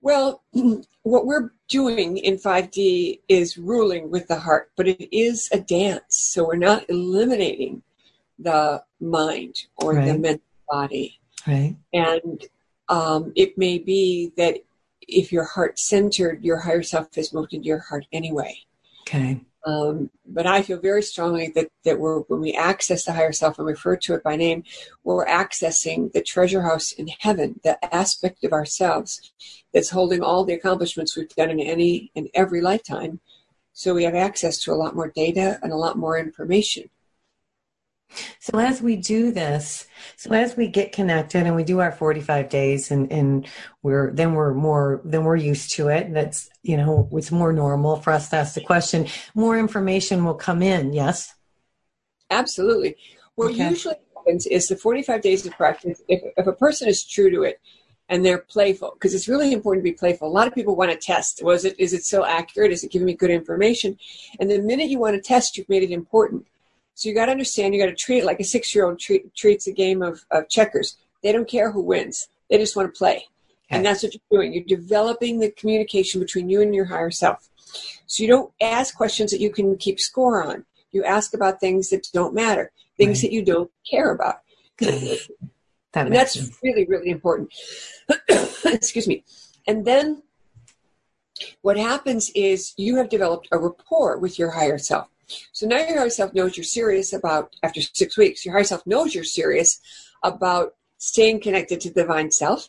Well, 0.00 0.42
what 1.02 1.26
we're 1.26 1.50
doing 1.68 2.16
in 2.18 2.36
5D 2.36 3.20
is 3.28 3.58
ruling 3.58 4.10
with 4.10 4.28
the 4.28 4.38
heart, 4.38 4.70
but 4.76 4.88
it 4.88 5.14
is 5.14 5.48
a 5.52 5.60
dance. 5.60 6.04
So 6.16 6.46
we're 6.46 6.56
not 6.56 6.88
eliminating 6.88 7.82
the 8.38 8.82
mind 9.00 9.56
or 9.76 9.94
the 9.94 10.16
mental 10.16 10.40
body. 10.70 11.18
Right. 11.46 11.76
And 11.92 12.44
um, 12.88 13.32
it 13.36 13.58
may 13.58 13.78
be 13.78 14.32
that 14.36 14.58
if 15.08 15.32
you're 15.32 15.44
heart 15.44 15.78
centered, 15.78 16.44
your 16.44 16.58
higher 16.58 16.82
self 16.82 17.14
has 17.14 17.32
moved 17.32 17.54
into 17.54 17.66
your 17.66 17.78
heart 17.78 18.06
anyway. 18.12 18.58
Okay. 19.02 19.40
Um, 19.66 20.10
but 20.24 20.46
I 20.46 20.62
feel 20.62 20.78
very 20.78 21.02
strongly 21.02 21.48
that, 21.54 21.68
that 21.84 21.98
we're, 21.98 22.20
when 22.20 22.40
we 22.40 22.54
access 22.54 23.04
the 23.04 23.12
higher 23.12 23.32
self 23.32 23.58
and 23.58 23.66
refer 23.66 23.96
to 23.96 24.14
it 24.14 24.22
by 24.22 24.36
name, 24.36 24.64
we're 25.02 25.26
accessing 25.26 26.12
the 26.12 26.22
treasure 26.22 26.62
house 26.62 26.92
in 26.92 27.08
heaven, 27.08 27.60
the 27.64 27.82
aspect 27.94 28.44
of 28.44 28.52
ourselves 28.52 29.32
that's 29.74 29.90
holding 29.90 30.22
all 30.22 30.44
the 30.44 30.54
accomplishments 30.54 31.16
we've 31.16 31.28
done 31.30 31.50
in 31.50 31.60
any 31.60 32.10
and 32.14 32.28
every 32.34 32.60
lifetime. 32.60 33.20
So 33.72 33.94
we 33.94 34.04
have 34.04 34.14
access 34.14 34.58
to 34.62 34.72
a 34.72 34.76
lot 34.76 34.94
more 34.94 35.08
data 35.08 35.58
and 35.62 35.72
a 35.72 35.76
lot 35.76 35.98
more 35.98 36.18
information. 36.18 36.88
So 38.40 38.58
as 38.58 38.80
we 38.80 38.96
do 38.96 39.30
this, 39.30 39.86
so 40.16 40.32
as 40.32 40.56
we 40.56 40.68
get 40.68 40.92
connected 40.92 41.46
and 41.46 41.54
we 41.54 41.64
do 41.64 41.80
our 41.80 41.92
45 41.92 42.48
days 42.48 42.90
and, 42.90 43.10
and 43.12 43.46
we're, 43.82 44.12
then 44.12 44.32
we're 44.32 44.54
more, 44.54 45.00
then 45.04 45.24
we're 45.24 45.36
used 45.36 45.72
to 45.72 45.88
it. 45.88 46.12
That's, 46.12 46.48
you 46.62 46.76
know, 46.76 47.08
it's 47.12 47.30
more 47.30 47.52
normal 47.52 47.96
for 47.96 48.12
us 48.12 48.30
to 48.30 48.36
ask 48.36 48.54
the 48.54 48.62
question. 48.62 49.06
More 49.34 49.58
information 49.58 50.24
will 50.24 50.34
come 50.34 50.62
in. 50.62 50.92
Yes. 50.92 51.34
Absolutely. 52.30 52.96
What 53.34 53.52
Okay. 53.52 53.68
usually 53.68 53.96
happens 54.16 54.46
is 54.46 54.68
the 54.68 54.76
45 54.76 55.20
days 55.20 55.46
of 55.46 55.52
practice, 55.52 56.02
if, 56.08 56.22
if 56.36 56.46
a 56.46 56.52
person 56.52 56.88
is 56.88 57.04
true 57.04 57.30
to 57.30 57.42
it 57.42 57.60
and 58.08 58.24
they're 58.24 58.38
playful, 58.38 58.92
because 58.94 59.14
it's 59.14 59.28
really 59.28 59.52
important 59.52 59.84
to 59.84 59.90
be 59.90 59.96
playful. 59.96 60.28
A 60.28 60.30
lot 60.32 60.46
of 60.46 60.54
people 60.54 60.74
want 60.76 60.90
to 60.90 60.96
test. 60.96 61.42
Was 61.42 61.64
it, 61.64 61.78
is 61.78 61.92
it 61.92 62.04
so 62.04 62.24
accurate? 62.24 62.72
Is 62.72 62.82
it 62.82 62.90
giving 62.90 63.06
me 63.06 63.14
good 63.14 63.30
information? 63.30 63.98
And 64.40 64.50
the 64.50 64.60
minute 64.60 64.88
you 64.88 64.98
want 64.98 65.14
to 65.14 65.20
test, 65.20 65.56
you've 65.56 65.68
made 65.68 65.82
it 65.82 65.90
important. 65.90 66.46
So 66.98 67.08
you 67.08 67.14
got 67.14 67.26
to 67.26 67.30
understand, 67.30 67.74
you 67.74 67.80
got 67.80 67.90
to 67.90 67.94
treat 67.94 68.18
it 68.18 68.24
like 68.24 68.40
a 68.40 68.44
six 68.44 68.74
year 68.74 68.84
old 68.84 68.98
treat, 68.98 69.32
treats 69.36 69.68
a 69.68 69.72
game 69.72 70.02
of, 70.02 70.24
of 70.32 70.48
checkers. 70.48 70.96
They 71.22 71.30
don't 71.30 71.46
care 71.46 71.70
who 71.70 71.80
wins, 71.80 72.26
they 72.50 72.58
just 72.58 72.74
want 72.74 72.92
to 72.92 72.98
play. 72.98 73.24
And 73.70 73.86
that's 73.86 74.02
what 74.02 74.14
you're 74.14 74.40
doing. 74.40 74.52
You're 74.52 74.64
developing 74.64 75.38
the 75.38 75.52
communication 75.52 76.20
between 76.20 76.50
you 76.50 76.60
and 76.60 76.74
your 76.74 76.86
higher 76.86 77.12
self. 77.12 77.48
So 78.06 78.24
you 78.24 78.28
don't 78.28 78.52
ask 78.60 78.96
questions 78.96 79.30
that 79.30 79.40
you 79.40 79.50
can 79.50 79.76
keep 79.76 80.00
score 80.00 80.42
on. 80.42 80.64
You 80.90 81.04
ask 81.04 81.34
about 81.34 81.60
things 81.60 81.90
that 81.90 82.08
don't 82.12 82.34
matter, 82.34 82.72
things 82.96 83.18
Right. 83.18 83.30
that 83.30 83.32
you 83.32 83.44
don't 83.44 83.70
care 83.88 84.10
about. 84.10 84.40
That 85.92 86.06
And 86.06 86.14
that's 86.14 86.34
sense. 86.34 86.58
really, 86.62 86.84
really 86.84 87.08
important. 87.10 87.50
Excuse 88.64 89.06
me. 89.08 89.24
And 89.66 89.86
then 89.86 90.22
what 91.62 91.78
happens 91.78 92.30
is 92.34 92.74
you 92.76 92.96
have 92.96 93.08
developed 93.08 93.48
a 93.52 93.58
rapport 93.58 94.18
with 94.18 94.38
your 94.38 94.50
higher 94.50 94.76
self. 94.76 95.08
So 95.52 95.66
now 95.66 95.78
your 95.78 95.98
higher 95.98 96.10
self 96.10 96.34
knows 96.34 96.56
you're 96.56 96.64
serious 96.64 97.12
about, 97.12 97.54
after 97.62 97.80
six 97.80 98.16
weeks, 98.16 98.44
your 98.44 98.54
higher 98.54 98.64
self 98.64 98.86
knows 98.86 99.14
you're 99.14 99.24
serious 99.24 99.80
about 100.22 100.74
staying 100.98 101.40
connected 101.40 101.80
to 101.82 101.90
the 101.90 102.02
divine 102.02 102.30
self. 102.30 102.68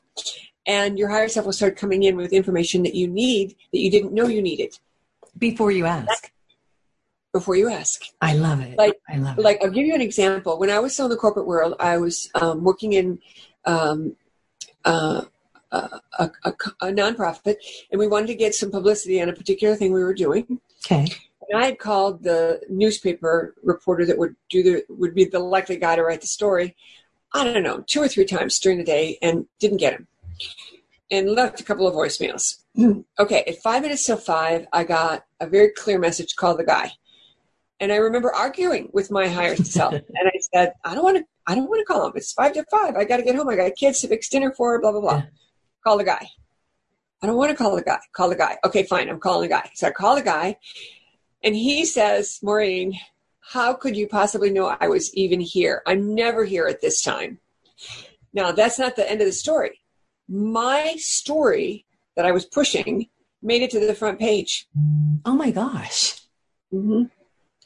And 0.66 1.00
your 1.00 1.10
higher 1.10 1.28
self 1.30 1.46
will 1.46 1.54
start 1.54 1.78
coming 1.78 2.04
in 2.04 2.16
with 2.16 2.32
information 2.34 2.84
that 2.84 2.94
you 2.94 3.08
need 3.08 3.56
that 3.72 3.80
you 3.80 3.90
didn't 3.90 4.14
know 4.14 4.28
you 4.28 4.42
needed 4.42 4.78
Before 5.38 5.72
you 5.72 5.86
ask. 5.86 6.32
before 7.34 7.56
you 7.56 7.70
ask. 7.70 8.04
I 8.22 8.34
love 8.36 8.60
it. 8.62 8.78
Like- 8.78 9.00
I 9.10 9.18
love 9.18 9.38
it. 9.40 9.42
like 9.42 9.64
I'll 9.64 9.72
give 9.72 9.86
you 9.88 9.96
an 9.96 10.02
example. 10.02 10.60
When 10.60 10.70
I 10.70 10.80
was 10.80 10.94
still 10.94 11.06
in 11.06 11.12
the 11.12 11.18
corporate 11.18 11.48
world, 11.48 11.76
I 11.80 11.98
was 11.98 12.30
um, 12.36 12.64
working 12.64 12.94
in 12.94 13.20
um, 13.66 14.16
uh, 14.86 15.24
a, 15.72 16.00
a, 16.20 16.32
a, 16.44 16.54
a 16.82 16.88
nonprofit, 16.88 17.56
and 17.92 18.00
we 18.00 18.08
wanted 18.08 18.28
to 18.28 18.36
get 18.36 18.56
some 18.56 18.72
publicity 18.72 19.22
on 19.22 19.30
a 19.30 19.34
particular 19.34 19.76
thing 19.76 19.94
we 19.94 20.04
were 20.04 20.14
doing. 20.14 20.60
Okay. 20.86 21.08
And 21.50 21.62
I 21.62 21.66
had 21.66 21.80
called 21.80 22.24
the 22.24 22.62
newspaper 22.70 23.56
reporter 23.64 24.06
that 24.06 24.18
would 24.18 24.36
do 24.50 24.62
the 24.62 24.84
would 24.90 25.16
be 25.16 25.26
the 25.26 25.40
likely 25.40 25.78
guy 25.78 25.96
to 25.96 26.04
write 26.04 26.22
the 26.22 26.28
story. 26.28 26.76
I 27.34 27.44
don't 27.44 27.64
know, 27.64 27.84
two 27.88 28.02
or 28.02 28.08
three 28.08 28.26
times 28.26 28.60
during 28.60 28.78
the 28.78 28.84
day, 28.84 29.18
and 29.22 29.46
didn't 29.60 29.78
get 29.78 29.94
him, 29.94 30.08
and 31.12 31.30
left 31.30 31.60
a 31.60 31.64
couple 31.64 31.88
of 31.88 31.94
voicemails. 31.94 32.64
okay, 33.20 33.44
at 33.48 33.62
five 33.62 33.82
minutes 33.82 34.06
till 34.06 34.18
five, 34.18 34.68
I 34.74 34.84
got 34.84 35.26
a 35.40 35.48
very 35.48 35.72
clear 35.72 36.00
message: 36.00 36.36
call 36.36 36.56
the 36.56 36.64
guy. 36.64 36.92
And 37.82 37.94
I 37.94 37.96
remember 37.96 38.34
arguing 38.34 38.90
with 38.94 39.10
my 39.10 39.28
higher 39.28 39.56
self, 39.56 39.94
and 39.94 40.06
I 40.26 40.40
said, 40.54 40.74
"I 40.86 40.94
don't 40.94 41.04
want 41.04 41.18
to. 41.18 41.26
I 41.48 41.56
don't 41.56 41.70
want 41.70 41.80
to 41.80 41.86
call 41.86 42.06
him. 42.06 42.14
It's 42.16 42.34
five 42.34 42.54
to 42.54 42.66
five. 42.70 42.96
I 42.96 43.06
got 43.06 43.18
to 43.18 43.24
get 43.24 43.36
home. 43.36 43.50
I 43.50 43.56
got 43.56 43.76
kids 43.76 44.02
to 44.02 44.08
fix 44.08 44.30
dinner 44.30 44.54
for. 44.56 44.80
Blah 44.80 44.92
blah 44.92 45.02
blah. 45.02 45.18
Yeah. 45.18 45.26
Call 45.84 45.98
the 45.98 46.04
guy. 46.04 46.28
I 47.22 47.28
don't 47.28 47.36
want 47.36 47.52
to 47.52 47.56
call 47.56 47.76
the 47.76 47.82
guy. 47.82 48.00
Call 48.14 48.30
the 48.30 48.36
guy. 48.36 48.58
Okay, 48.64 48.84
fine. 48.84 49.10
I'm 49.10 49.20
calling 49.20 49.50
the 49.50 49.56
guy. 49.56 49.70
So 49.74 49.88
I 49.88 49.92
call 49.92 50.16
the 50.16 50.22
guy, 50.22 50.58
and 51.44 51.56
he 51.56 51.86
says, 51.86 52.40
Maureen, 52.42 53.00
how 53.40 53.74
could 53.74 53.96
you 53.96 54.08
possibly 54.08 54.50
know 54.50 54.76
I 54.80 54.88
was 54.88 55.14
even 55.16 55.40
here? 55.40 55.82
I'm 55.88 56.14
never 56.14 56.46
here 56.46 56.68
at 56.68 56.82
this 56.82 57.02
time. 57.02 57.40
Now, 58.34 58.52
that's 58.52 58.78
not 58.78 58.96
the 58.96 59.10
end 59.10 59.22
of 59.22 59.28
the 59.28 59.34
story. 59.34 59.82
My 60.28 60.96
story 60.98 61.86
that 62.16 62.26
I 62.26 62.32
was 62.32 62.46
pushing 62.46 63.08
made 63.42 63.62
it 63.62 63.72
to 63.72 63.80
the 63.80 63.96
front 63.96 64.20
page. 64.20 64.68
Oh 65.26 65.34
my 65.34 65.50
gosh. 65.52 66.22
Mm-hmm. 66.74 67.04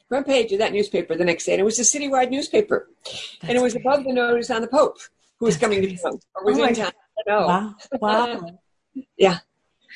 Front 0.07 0.27
page 0.27 0.51
of 0.53 0.59
that 0.59 0.71
newspaper 0.71 1.15
the 1.15 1.25
next 1.25 1.45
day. 1.45 1.53
And 1.53 1.61
it 1.61 1.65
was 1.65 1.79
a 1.79 1.81
citywide 1.81 2.29
newspaper. 2.29 2.87
and 3.41 3.57
it 3.57 3.61
was 3.61 3.73
great. 3.73 3.85
above 3.85 4.03
the 4.05 4.13
notice 4.13 4.49
on 4.51 4.61
the 4.61 4.67
Pope, 4.67 4.99
who 5.39 5.45
was 5.45 5.55
That's 5.55 5.63
coming 5.63 5.79
crazy. 5.79 5.97
to 5.97 6.03
town 6.03 6.19
or 6.35 6.45
was 6.45 6.59
Oh 6.59 6.63
in 6.65 6.75
town. 6.75 6.91
I 7.27 7.31
don't 7.31 7.41
know. 7.41 7.47
Wow. 7.47 7.75
Wow. 7.99 8.45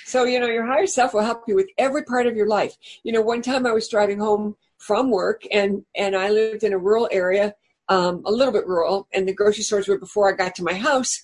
So, 0.05 0.23
you 0.23 0.39
know, 0.39 0.47
your 0.47 0.65
higher 0.65 0.87
self 0.87 1.13
will 1.13 1.21
help 1.21 1.43
you 1.47 1.55
with 1.55 1.69
every 1.77 2.03
part 2.03 2.27
of 2.27 2.35
your 2.35 2.47
life. 2.47 2.75
You 3.03 3.11
know, 3.11 3.21
one 3.21 3.41
time 3.41 3.65
I 3.65 3.71
was 3.71 3.87
driving 3.87 4.19
home 4.19 4.55
from 4.77 5.09
work 5.09 5.43
and, 5.51 5.83
and 5.95 6.15
I 6.15 6.29
lived 6.29 6.63
in 6.63 6.73
a 6.73 6.77
rural 6.77 7.09
area, 7.11 7.55
um, 7.89 8.23
a 8.25 8.31
little 8.31 8.53
bit 8.53 8.67
rural, 8.67 9.07
and 9.13 9.27
the 9.27 9.33
grocery 9.33 9.63
stores 9.63 9.87
were 9.87 9.97
before 9.97 10.31
I 10.31 10.35
got 10.35 10.55
to 10.55 10.63
my 10.63 10.73
house. 10.73 11.23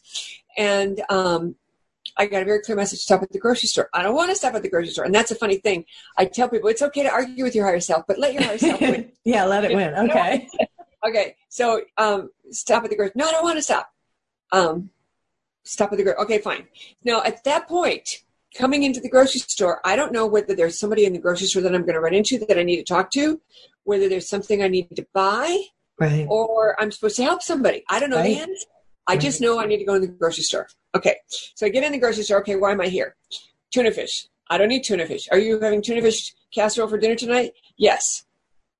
And 0.58 1.02
um, 1.10 1.56
I 2.18 2.26
got 2.26 2.42
a 2.42 2.46
very 2.46 2.62
clear 2.62 2.78
message 2.78 3.00
stop 3.00 3.24
at 3.24 3.32
the 3.32 3.40
grocery 3.40 3.68
store. 3.68 3.90
I 3.94 4.04
don't 4.04 4.16
want 4.16 4.30
to 4.30 4.36
stop 4.36 4.54
at 4.54 4.62
the 4.62 4.70
grocery 4.70 4.92
store. 4.92 5.06
And 5.06 5.16
that's 5.16 5.32
a 5.32 5.36
funny 5.36 5.58
thing. 5.58 5.86
I 6.18 6.26
tell 6.26 6.50
people 6.50 6.70
it's 6.70 6.82
okay 6.82 7.04
to 7.04 7.12
argue 7.12 7.44
with 7.44 7.56
your 7.56 7.66
higher 7.66 7.80
self, 7.80 8.06
but 8.08 8.20
let 8.20 8.34
your 8.34 8.44
higher 8.44 8.58
self 8.58 8.82
win. 8.82 9.12
yeah, 9.24 9.46
let 9.46 9.66
it 9.66 9.76
win. 9.76 9.94
Okay. 9.96 10.48
Okay, 11.06 11.36
so 11.50 11.82
um, 11.98 12.30
stop 12.52 12.84
at 12.84 12.90
the 12.90 12.96
grocery. 12.96 13.14
No, 13.16 13.28
I 13.28 13.32
don't 13.32 13.44
want 13.44 13.58
to 13.58 13.62
stop. 13.62 13.92
Um, 14.52 14.90
stop 15.64 15.92
at 15.92 15.98
the 15.98 16.04
grocery. 16.04 16.24
Okay, 16.24 16.38
fine. 16.38 16.68
Now 17.04 17.22
at 17.24 17.44
that 17.44 17.68
point, 17.68 18.23
coming 18.56 18.84
into 18.84 19.00
the 19.00 19.10
grocery 19.10 19.42
store, 19.42 19.80
I 19.84 19.96
don't 19.96 20.12
know 20.12 20.26
whether 20.28 20.56
there's 20.56 20.80
somebody 20.80 21.06
in 21.06 21.14
the 21.14 21.20
grocery 21.20 21.48
store 21.48 21.62
that 21.64 21.74
I'm 21.76 21.82
going 21.82 21.94
to 21.96 22.00
run 22.00 22.14
into 22.14 22.38
that 22.40 22.58
I 22.58 22.64
need 22.64 22.78
to 22.78 22.84
talk 22.84 23.12
to, 23.12 23.42
whether 23.84 24.08
there's 24.10 24.30
something 24.30 24.62
I 24.64 24.68
need 24.68 24.96
to 24.96 25.06
buy, 25.14 25.64
Right. 26.00 26.26
or 26.30 26.80
I'm 26.82 26.92
supposed 26.92 27.16
to 27.18 27.24
help 27.24 27.42
somebody. 27.42 27.84
I 27.90 28.00
don't 28.00 28.10
know 28.10 28.18
Right. 28.18 28.36
the 28.36 28.42
answer. 28.42 28.66
I 29.08 29.18
just 29.18 29.42
know 29.42 29.60
I 29.60 29.66
need 29.66 29.78
to 29.80 29.86
go 29.86 29.96
in 29.96 30.02
the 30.02 30.08
grocery 30.08 30.44
store. 30.44 30.68
Okay, 30.96 31.16
so 31.56 31.66
I 31.66 31.70
get 31.70 31.84
in 31.84 31.92
the 31.92 31.98
grocery 31.98 32.24
store. 32.24 32.40
Okay, 32.40 32.56
why 32.56 32.72
am 32.72 32.80
I 32.82 32.88
here? 32.88 33.16
Tuna 33.72 33.92
fish. 33.92 34.28
I 34.50 34.58
don't 34.58 34.70
need 34.70 34.84
tuna 34.84 35.06
fish. 35.06 35.28
Are 35.32 35.38
you 35.40 35.60
having 35.60 35.82
tuna 35.82 36.02
fish 36.02 36.34
casserole 36.54 36.88
for 36.88 36.98
dinner 36.98 37.16
tonight? 37.16 37.54
Yes. 37.78 38.24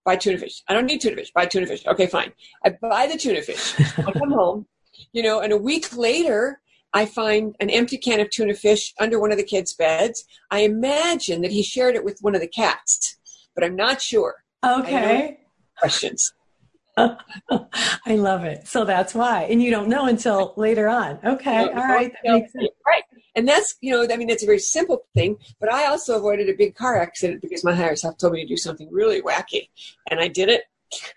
Buy 0.06 0.16
tuna 0.18 0.38
fish. 0.38 0.62
I 0.68 0.74
don't 0.74 0.86
need 0.86 1.02
tuna 1.02 1.16
fish. 1.16 1.32
Buy 1.34 1.46
tuna 1.46 1.66
fish. 1.68 1.86
Okay, 1.88 2.08
fine. 2.08 2.32
I 2.64 2.70
buy 2.72 3.08
the 3.08 3.18
tuna 3.18 3.42
fish. 3.42 3.74
I 3.98 4.12
come 4.12 4.32
home, 4.42 4.66
you 5.14 5.24
know, 5.24 5.40
and 5.42 5.52
a 5.54 5.58
week 5.58 5.96
later, 5.96 6.62
I 6.94 7.06
find 7.06 7.56
an 7.60 7.70
empty 7.70 7.98
can 7.98 8.20
of 8.20 8.30
tuna 8.30 8.54
fish 8.54 8.94
under 9.00 9.20
one 9.20 9.32
of 9.32 9.38
the 9.38 9.44
kids' 9.44 9.74
beds. 9.74 10.24
I 10.52 10.60
imagine 10.60 11.42
that 11.42 11.52
he 11.52 11.64
shared 11.64 11.96
it 11.96 12.04
with 12.04 12.20
one 12.22 12.36
of 12.36 12.42
the 12.42 12.48
cats, 12.48 13.18
but 13.56 13.64
I'm 13.64 13.76
not 13.76 14.02
sure. 14.02 14.44
Okay. 14.64 15.40
Questions. 15.80 16.34
I 16.98 18.16
love 18.16 18.44
it. 18.44 18.68
So 18.68 18.86
that's 18.86 19.16
why. 19.16 19.44
And 19.44 19.62
you 19.62 19.72
don't 19.72 19.90
know 19.90 20.06
until 20.06 20.54
later 20.56 20.88
on. 20.88 21.20
Okay. 21.26 21.62
All 21.62 21.74
right. 21.74 22.14
That 22.24 22.34
makes 22.34 22.54
sense. 22.54 22.68
Right. 22.86 23.04
And 23.36 23.48
that's, 23.48 23.76
you 23.82 23.92
know, 23.92 24.06
I 24.12 24.16
mean, 24.16 24.28
that's 24.28 24.44
a 24.44 24.46
very 24.46 24.60
simple 24.60 25.06
thing, 25.16 25.38
but 25.60 25.74
I 25.74 25.88
also 25.88 26.16
avoided 26.16 26.50
a 26.50 26.54
big 26.54 26.76
car 26.76 27.02
accident 27.02 27.42
because 27.42 27.64
my 27.64 27.74
higher 27.74 27.96
self 27.96 28.20
told 28.20 28.34
me 28.34 28.44
to 28.44 28.48
do 28.48 28.58
something 28.58 28.88
really 28.92 29.24
wacky. 29.24 29.70
And 30.12 30.20
I 30.20 30.28
did 30.28 30.50
it. 30.50 30.66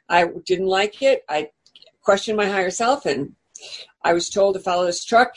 I 0.09 0.29
didn't 0.47 0.67
like 0.67 1.03
it. 1.03 1.25
I 1.29 1.51
questioned 2.03 2.39
my 2.39 2.47
higher 2.47 2.71
self 2.71 3.05
and 3.05 3.35
I 4.03 4.15
was 4.15 4.31
told 4.31 4.55
to 4.55 4.61
follow 4.61 4.87
this 4.87 5.05
truck 5.05 5.35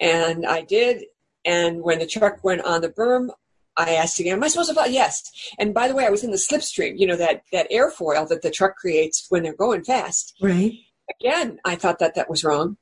and 0.00 0.46
I 0.46 0.62
did. 0.62 1.04
And 1.44 1.82
when 1.82 1.98
the 1.98 2.06
truck 2.06 2.42
went 2.44 2.62
on 2.62 2.80
the 2.80 2.88
berm, 2.88 3.30
I 3.76 3.94
asked 3.94 4.18
again, 4.18 4.34
am 4.34 4.44
I 4.44 4.48
supposed 4.48 4.70
to 4.70 4.74
follow? 4.74 4.88
Yes. 4.88 5.22
And 5.58 5.72
by 5.72 5.86
the 5.86 5.94
way, 5.94 6.04
I 6.04 6.10
was 6.10 6.24
in 6.24 6.32
the 6.32 6.36
slipstream, 6.36 6.98
you 6.98 7.06
know, 7.06 7.16
that, 7.16 7.42
that 7.52 7.70
airfoil 7.70 8.28
that 8.28 8.42
the 8.42 8.50
truck 8.50 8.76
creates 8.76 9.26
when 9.28 9.44
they're 9.44 9.54
going 9.54 9.84
fast. 9.84 10.34
Right. 10.42 10.74
Again, 11.20 11.58
I 11.64 11.76
thought 11.76 12.00
that 12.00 12.16
that 12.16 12.28
was 12.28 12.44
wrong. 12.44 12.76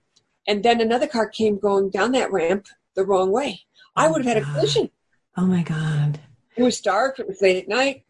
And 0.49 0.63
then 0.63 0.81
another 0.81 1.07
car 1.07 1.29
came 1.29 1.59
going 1.59 1.91
down 1.91 2.13
that 2.13 2.33
ramp 2.33 2.67
the 2.95 3.05
wrong 3.05 3.31
way. 3.31 3.61
I 3.95 4.09
would 4.09 4.25
have 4.25 4.37
had 4.37 4.43
a 4.43 4.47
collision. 4.47 4.91
Oh 5.37 5.47
my 5.47 5.63
God. 5.63 6.21
It 6.57 6.63
was 6.63 6.81
dark. 6.81 7.19
It 7.19 7.29
was 7.29 7.43
late 7.43 7.63
at 7.63 7.69
night. 7.69 8.05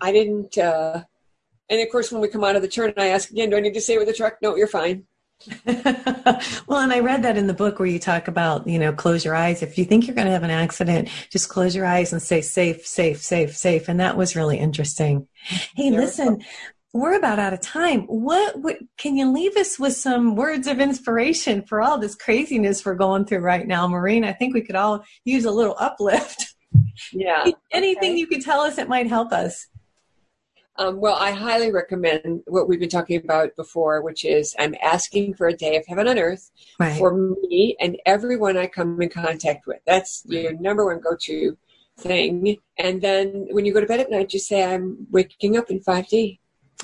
I 0.00 0.12
didn't, 0.12 0.56
uh, 0.56 1.02
and 1.68 1.80
of 1.80 1.90
course, 1.90 2.12
when 2.12 2.20
we 2.20 2.28
come 2.28 2.44
out 2.44 2.56
of 2.56 2.62
the 2.62 2.68
turn, 2.68 2.92
I 2.96 3.08
ask 3.08 3.30
again, 3.30 3.50
do 3.50 3.56
I 3.56 3.60
need 3.60 3.74
to 3.74 3.80
stay 3.80 3.98
with 3.98 4.06
the 4.06 4.12
truck? 4.12 4.38
No, 4.40 4.56
you're 4.56 4.66
fine. 4.66 5.04
well, 6.66 6.80
and 6.80 6.92
I 6.92 7.00
read 7.00 7.22
that 7.22 7.36
in 7.36 7.46
the 7.46 7.54
book 7.54 7.78
where 7.78 7.88
you 7.88 7.98
talk 7.98 8.28
about, 8.28 8.66
you 8.66 8.78
know, 8.78 8.92
close 8.92 9.24
your 9.24 9.34
eyes. 9.34 9.62
If 9.62 9.78
you 9.78 9.84
think 9.84 10.06
you're 10.06 10.14
going 10.14 10.26
to 10.26 10.32
have 10.32 10.42
an 10.42 10.50
accident, 10.50 11.08
just 11.30 11.48
close 11.48 11.74
your 11.74 11.86
eyes 11.86 12.12
and 12.12 12.20
say 12.20 12.40
safe, 12.40 12.86
safe, 12.86 13.22
safe, 13.22 13.56
safe. 13.56 13.88
And 13.88 14.00
that 14.00 14.16
was 14.16 14.36
really 14.36 14.58
interesting. 14.58 15.26
Hey, 15.74 15.90
listen, 15.90 16.42
we're 16.92 17.16
about 17.16 17.38
out 17.38 17.52
of 17.52 17.60
time. 17.60 18.02
What, 18.02 18.58
what 18.58 18.78
can 18.98 19.16
you 19.16 19.32
leave 19.32 19.56
us 19.56 19.78
with 19.78 19.94
some 19.94 20.36
words 20.36 20.66
of 20.66 20.80
inspiration 20.80 21.62
for 21.62 21.80
all 21.80 21.98
this 21.98 22.14
craziness 22.14 22.84
we're 22.84 22.94
going 22.94 23.24
through 23.24 23.38
right 23.38 23.66
now, 23.66 23.86
Maureen? 23.86 24.24
I 24.24 24.32
think 24.32 24.54
we 24.54 24.62
could 24.62 24.76
all 24.76 25.04
use 25.24 25.44
a 25.44 25.50
little 25.50 25.76
uplift. 25.78 26.54
Yeah. 27.12 27.46
Anything 27.70 28.12
okay. 28.12 28.18
you 28.18 28.26
could 28.26 28.42
tell 28.42 28.60
us 28.60 28.76
that 28.76 28.88
might 28.88 29.06
help 29.06 29.32
us. 29.32 29.68
Um, 30.80 30.98
well, 30.98 31.16
I 31.16 31.32
highly 31.32 31.70
recommend 31.70 32.40
what 32.46 32.66
we've 32.66 32.80
been 32.80 32.88
talking 32.88 33.22
about 33.22 33.54
before, 33.54 34.00
which 34.00 34.24
is 34.24 34.56
I'm 34.58 34.74
asking 34.82 35.34
for 35.34 35.46
a 35.46 35.52
day 35.54 35.76
of 35.76 35.84
heaven 35.86 36.08
on 36.08 36.18
earth 36.18 36.50
right. 36.78 36.96
for 36.96 37.12
me 37.14 37.76
and 37.78 37.98
everyone 38.06 38.56
I 38.56 38.66
come 38.66 39.00
in 39.02 39.10
contact 39.10 39.66
with. 39.66 39.80
That's 39.86 40.22
your 40.24 40.54
number 40.54 40.86
one 40.86 41.00
go 41.00 41.16
to 41.20 41.58
thing. 41.98 42.56
And 42.78 43.02
then 43.02 43.48
when 43.50 43.66
you 43.66 43.74
go 43.74 43.82
to 43.82 43.86
bed 43.86 44.00
at 44.00 44.10
night, 44.10 44.30
just 44.30 44.48
say, 44.48 44.64
I'm 44.64 45.06
waking 45.10 45.58
up 45.58 45.70
in 45.70 45.80
5D. 45.80 46.38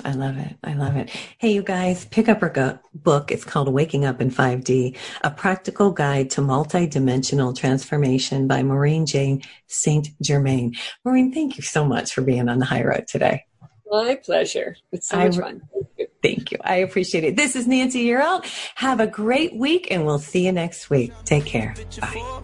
I 0.05 0.11
love 0.11 0.37
it. 0.37 0.55
I 0.63 0.73
love 0.73 0.95
it. 0.95 1.09
Hey, 1.39 1.53
you 1.53 1.63
guys, 1.63 2.05
pick 2.05 2.29
up 2.29 2.41
her 2.41 2.79
book. 2.93 3.31
It's 3.31 3.43
called 3.43 3.73
Waking 3.73 4.05
Up 4.05 4.21
in 4.21 4.29
5D, 4.29 4.95
a 5.23 5.31
practical 5.31 5.89
guide 5.89 6.29
to 6.31 6.41
multidimensional 6.41 7.57
transformation 7.57 8.47
by 8.47 8.61
Maureen 8.61 9.07
Jane 9.07 9.41
St. 9.65 10.09
Germain. 10.21 10.75
Maureen, 11.03 11.33
thank 11.33 11.57
you 11.57 11.63
so 11.63 11.83
much 11.83 12.13
for 12.13 12.21
being 12.21 12.47
on 12.47 12.59
the 12.59 12.65
high 12.65 12.83
road 12.83 13.07
today. 13.07 13.45
My 13.89 14.15
pleasure. 14.15 14.75
It's 14.91 15.07
so 15.07 15.17
much 15.17 15.37
fun. 15.37 15.61
Thank 16.35 16.51
you. 16.51 16.57
I 16.63 16.75
appreciate 16.77 17.23
it. 17.23 17.35
This 17.35 17.55
is 17.55 17.67
Nancy 17.67 18.05
Yearout. 18.05 18.45
Have 18.75 18.99
a 18.99 19.07
great 19.07 19.55
week 19.55 19.87
and 19.91 20.05
we'll 20.05 20.19
see 20.19 20.45
you 20.45 20.51
next 20.51 20.89
week. 20.89 21.13
Take 21.23 21.45
care. 21.45 21.73
Bye. 22.01 22.37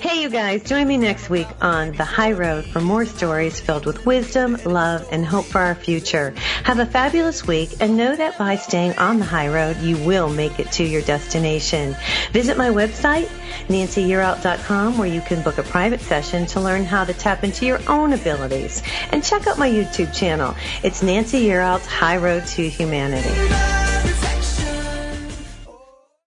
Hey, 0.00 0.22
you 0.22 0.30
guys, 0.30 0.62
join 0.62 0.86
me 0.86 0.96
next 0.96 1.28
week 1.28 1.48
on 1.60 1.92
The 1.92 2.04
High 2.04 2.30
Road 2.30 2.64
for 2.64 2.80
more 2.80 3.04
stories 3.04 3.58
filled 3.58 3.84
with 3.84 4.06
wisdom, 4.06 4.56
love, 4.64 5.06
and 5.10 5.26
hope 5.26 5.44
for 5.44 5.60
our 5.60 5.74
future. 5.74 6.34
Have 6.62 6.78
a 6.78 6.86
fabulous 6.86 7.46
week 7.46 7.70
and 7.80 7.96
know 7.96 8.14
that 8.14 8.38
by 8.38 8.56
staying 8.56 8.96
on 8.98 9.18
the 9.18 9.24
high 9.24 9.48
road, 9.48 9.76
you 9.78 9.96
will 9.98 10.28
make 10.28 10.60
it 10.60 10.70
to 10.72 10.84
your 10.84 11.02
destination. 11.02 11.96
Visit 12.30 12.56
my 12.56 12.68
website, 12.68 13.26
nancyyearout.com, 13.66 14.98
where 14.98 15.08
you 15.08 15.20
can 15.20 15.42
book 15.42 15.58
a 15.58 15.64
private 15.64 16.00
session 16.00 16.46
to 16.46 16.60
learn 16.60 16.84
how 16.84 17.04
to 17.04 17.12
tap 17.12 17.42
into 17.42 17.66
your 17.66 17.80
own 17.88 18.12
abilities. 18.12 18.82
And 19.10 19.24
check 19.24 19.48
out 19.48 19.58
my 19.58 19.68
YouTube 19.68 20.14
channel. 20.14 20.54
It's 20.84 21.02
Nancy 21.02 21.44
Yearout's 21.44 21.86
High 21.86 22.18
Road 22.18 22.46
to 22.46 22.68
Humanity. 22.68 23.27
University. 23.34 24.07